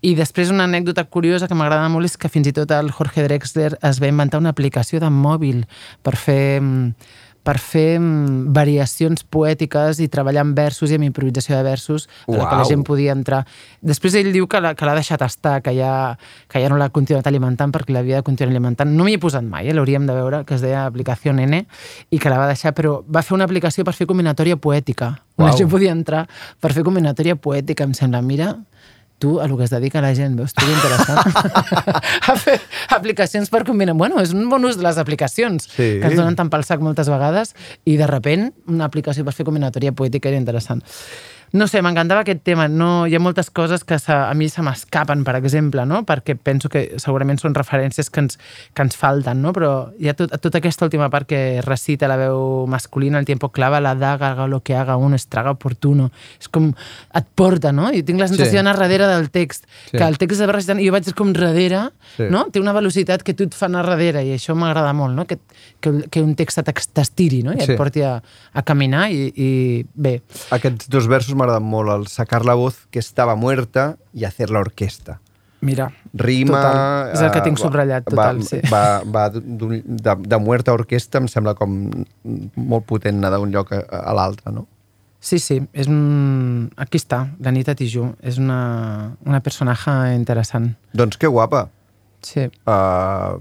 I 0.00 0.14
després 0.16 0.52
una 0.52 0.64
anècdota 0.68 1.04
curiosa 1.04 1.48
que 1.48 1.56
m'agrada 1.58 1.90
molt 1.92 2.08
és 2.08 2.16
que 2.16 2.32
fins 2.32 2.48
i 2.48 2.54
tot 2.56 2.72
el 2.72 2.92
Jorge 2.92 3.26
Drexler 3.26 3.74
es 3.80 4.00
va 4.00 4.08
inventar 4.08 4.40
una 4.40 4.52
aplicació 4.52 5.00
de 5.00 5.12
mòbil 5.12 5.66
per 6.02 6.16
fer 6.16 6.60
mm, 6.60 7.20
per 7.42 7.58
fer 7.58 7.98
mm, 7.98 8.52
variacions 8.54 9.24
poètiques 9.26 9.98
i 10.02 10.08
treballar 10.12 10.44
amb 10.46 10.56
versos 10.56 10.90
i 10.90 10.98
amb 10.98 11.06
improvisació 11.08 11.56
de 11.58 11.64
versos 11.66 12.08
en 12.28 12.38
la 12.38 12.46
que 12.46 12.58
la 12.58 12.62
Uau. 12.62 12.70
gent 12.70 12.84
podia 12.86 13.14
entrar. 13.16 13.42
Després 13.82 14.14
ell 14.18 14.30
diu 14.34 14.46
que 14.50 14.60
l'ha 14.62 14.94
deixat 14.94 15.24
estar, 15.26 15.58
que 15.62 15.74
ja, 15.76 16.16
que 16.48 16.62
ja 16.62 16.70
no 16.70 16.78
l'ha 16.78 16.90
continuat 16.94 17.26
alimentant 17.26 17.74
perquè 17.74 17.94
l'havia 17.94 18.20
de 18.20 18.26
continuar 18.26 18.54
alimentant. 18.54 18.94
No 18.94 19.06
m'hi 19.08 19.18
he 19.18 19.22
posat 19.22 19.46
mai, 19.46 19.68
eh? 19.68 19.74
l'hauríem 19.74 20.06
de 20.06 20.16
veure, 20.16 20.44
que 20.46 20.54
es 20.54 20.64
deia 20.64 20.86
aplicació 20.86 21.34
N, 21.34 21.64
i 22.10 22.18
que 22.22 22.30
la 22.30 22.38
va 22.38 22.46
deixar, 22.50 22.74
però 22.78 23.00
va 23.06 23.24
fer 23.26 23.34
una 23.34 23.48
aplicació 23.48 23.84
per 23.84 23.96
fer 23.98 24.06
combinatòria 24.06 24.56
poètica. 24.56 25.16
On 25.38 25.46
la 25.46 25.52
Uau. 25.52 25.58
gent 25.58 25.70
podia 25.72 25.92
entrar 25.92 26.28
per 26.60 26.72
fer 26.72 26.86
combinatòria 26.86 27.34
poètica, 27.36 27.84
em 27.84 27.94
sembla. 27.98 28.22
Mira, 28.22 28.54
tu 29.22 29.36
a 29.40 29.46
lo 29.46 29.56
que 29.56 29.64
es 29.68 29.70
dedica 29.70 30.02
la 30.02 30.10
gent, 30.18 30.34
veus? 30.38 30.54
Tu 30.58 30.66
interessant. 30.66 31.22
a 32.32 32.34
fer 32.40 32.58
aplicacions 32.96 33.52
per 33.52 33.62
combinar. 33.68 33.94
Bueno, 33.98 34.18
és 34.22 34.34
un 34.34 34.48
bon 34.50 34.66
ús 34.66 34.80
de 34.80 34.82
les 34.86 34.98
aplicacions, 34.98 35.68
Sí. 35.70 36.00
que 36.02 36.08
ens 36.10 36.18
donen 36.18 36.34
tant 36.38 36.50
pel 36.50 36.66
sac 36.66 36.82
moltes 36.82 37.10
vegades, 37.12 37.54
i 37.86 37.94
de 38.00 38.08
repent 38.10 38.50
una 38.66 38.88
aplicació 38.90 39.24
per 39.24 39.36
fer 39.36 39.46
combinatòria 39.46 39.94
poètica 39.94 40.32
era 40.32 40.40
interessant. 40.42 40.82
No 41.52 41.66
sé, 41.68 41.82
m'encantava 41.84 42.22
aquest 42.24 42.40
tema. 42.46 42.64
No, 42.68 43.06
hi 43.06 43.14
ha 43.14 43.20
moltes 43.20 43.50
coses 43.52 43.82
que 43.84 43.98
se, 44.00 44.12
a 44.14 44.32
mi 44.32 44.46
se 44.48 44.62
m'escapen, 44.64 45.20
per 45.24 45.34
exemple, 45.36 45.84
no? 45.84 45.98
perquè 46.08 46.32
penso 46.40 46.70
que 46.72 46.94
segurament 47.02 47.36
són 47.42 47.52
referències 47.54 48.08
que 48.08 48.22
ens, 48.24 48.38
que 48.72 48.82
ens 48.86 48.96
falten, 48.96 49.42
no? 49.44 49.52
però 49.52 49.90
hi 50.00 50.08
ha 50.08 50.14
tot, 50.16 50.32
tota 50.40 50.62
aquesta 50.62 50.86
última 50.88 51.10
part 51.12 51.28
que 51.28 51.60
recita 51.66 52.08
la 52.08 52.16
veu 52.16 52.64
masculina, 52.72 53.18
el 53.20 53.26
tiempo 53.28 53.50
clava, 53.52 53.82
la 53.84 53.92
daga, 53.94 54.30
haga 54.32 54.46
lo 54.48 54.62
que 54.64 54.74
haga 54.74 54.96
uno, 54.96 55.14
estraga 55.16 55.50
oportuno. 55.52 56.10
És 56.40 56.48
com, 56.48 56.70
et 57.14 57.28
porta, 57.36 57.70
no? 57.72 57.90
I 57.92 58.00
tinc 58.02 58.18
la 58.20 58.28
sensació 58.32 58.52
Sí. 58.52 58.56
d'anar 58.56 58.78
darrere 58.80 59.06
del 59.12 59.28
text, 59.30 59.66
Sí. 59.90 59.98
que 59.98 60.04
el 60.08 60.16
text 60.16 60.40
es 60.40 60.48
va 60.48 60.52
recitant 60.56 60.80
i 60.80 60.86
jo 60.88 60.92
vaig 60.96 61.12
com 61.14 61.32
darrere, 61.36 61.90
Sí. 62.16 62.30
no? 62.30 62.46
Té 62.50 62.60
una 62.60 62.72
velocitat 62.72 63.22
que 63.22 63.34
tu 63.34 63.44
et 63.44 63.54
fa 63.54 63.66
anar 63.66 63.84
darrere 63.86 64.24
i 64.24 64.32
això 64.38 64.54
m'agrada 64.56 64.92
molt, 64.96 65.14
no? 65.14 65.26
Que, 65.26 65.36
que, 65.80 66.08
que 66.10 66.22
un 66.22 66.34
text 66.34 66.58
t'ex- 66.64 66.88
t'estiri, 66.96 67.42
no? 67.42 67.52
I 67.52 67.60
Sí. 67.60 67.72
et 67.72 67.76
porti 67.78 68.00
a, 68.02 68.22
a 68.54 68.62
caminar 68.62 69.10
i, 69.12 69.28
i 69.36 69.86
bé, 69.94 70.22
Aquests 70.50 70.88
dos 70.88 71.06
versos 71.08 71.34
m'agraden 71.42 71.66
molt, 71.66 71.92
el 71.92 72.08
sacar 72.12 72.44
la 72.46 72.54
voz 72.58 72.86
que 72.94 73.02
estava 73.02 73.34
muerta 73.36 73.96
i 74.14 74.24
hacer 74.28 74.50
la 74.54 74.62
orquesta. 74.62 75.18
Mira, 75.62 75.92
Rima... 76.18 76.58
Total. 76.58 77.10
És 77.14 77.20
el 77.22 77.30
que 77.30 77.40
tinc 77.44 77.58
eh, 77.58 77.62
subratllat, 77.62 78.06
total, 78.08 78.40
va, 78.40 78.46
sí. 78.48 78.58
Va, 78.66 78.84
va 79.06 79.28
de, 79.30 80.14
de 80.26 80.38
muerta 80.42 80.72
a 80.72 80.74
orquestra, 80.74 81.22
em 81.22 81.28
sembla 81.30 81.54
com 81.58 81.76
molt 82.58 82.86
potent 82.88 83.20
anar 83.22 83.36
d'un 83.36 83.54
lloc 83.54 83.70
a, 83.76 83.84
a 84.00 84.14
l'altre, 84.18 84.50
no? 84.54 84.66
Sí, 85.22 85.38
sí, 85.38 85.60
és 85.70 85.86
un... 85.86 86.66
Aquí 86.82 86.98
està, 86.98 87.22
la 87.38 87.52
Nita 87.54 87.76
Tijú. 87.78 88.08
És 88.26 88.42
una, 88.42 88.58
una 89.22 89.38
personatge 89.38 89.94
interessant. 90.16 90.72
Doncs 90.98 91.20
que 91.22 91.30
guapa. 91.30 91.68
Sí. 92.26 92.48
Uh, 92.66 93.38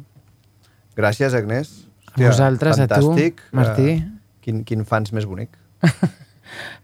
gràcies, 0.97 1.33
Agnès. 1.33 1.73
A 2.13 2.19
vosaltres, 2.21 2.77
a 2.77 2.85
tu, 2.85 3.01
fantàstic. 3.09 3.41
Martí. 3.57 3.95
Uh, 3.97 4.37
quin, 4.45 4.61
quin 4.67 4.85
fans 4.85 5.09
més 5.17 5.25
bonic. 5.25 5.57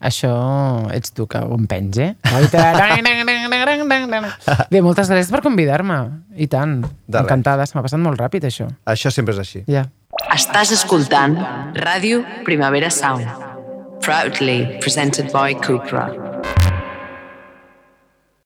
Això 0.10 0.32
ets 0.94 1.14
tu 1.16 1.28
que 1.30 1.42
ho 1.44 1.56
empens, 1.58 1.98
eh? 2.04 2.12
Bé, 4.72 4.82
moltes 4.86 5.10
gràcies 5.12 5.32
per 5.34 5.42
convidar-me. 5.46 6.00
I 6.38 6.48
tant. 6.52 6.80
De 6.84 7.18
res. 7.18 7.26
Encantada. 7.26 7.66
Se 7.68 7.78
m'ha 7.78 7.86
passat 7.86 8.02
molt 8.04 8.20
ràpid, 8.22 8.48
això. 8.50 8.70
Això 8.88 9.12
sempre 9.14 9.36
és 9.38 9.42
així. 9.44 9.64
Ja. 9.72 9.88
Estàs 10.34 10.72
escoltant 10.74 11.38
Ràdio 11.78 12.24
Primavera 12.46 12.90
Sound. 12.94 13.28
Proudly 14.06 14.78
presented 14.82 15.32
by 15.34 15.58
Cupra. 15.60 16.08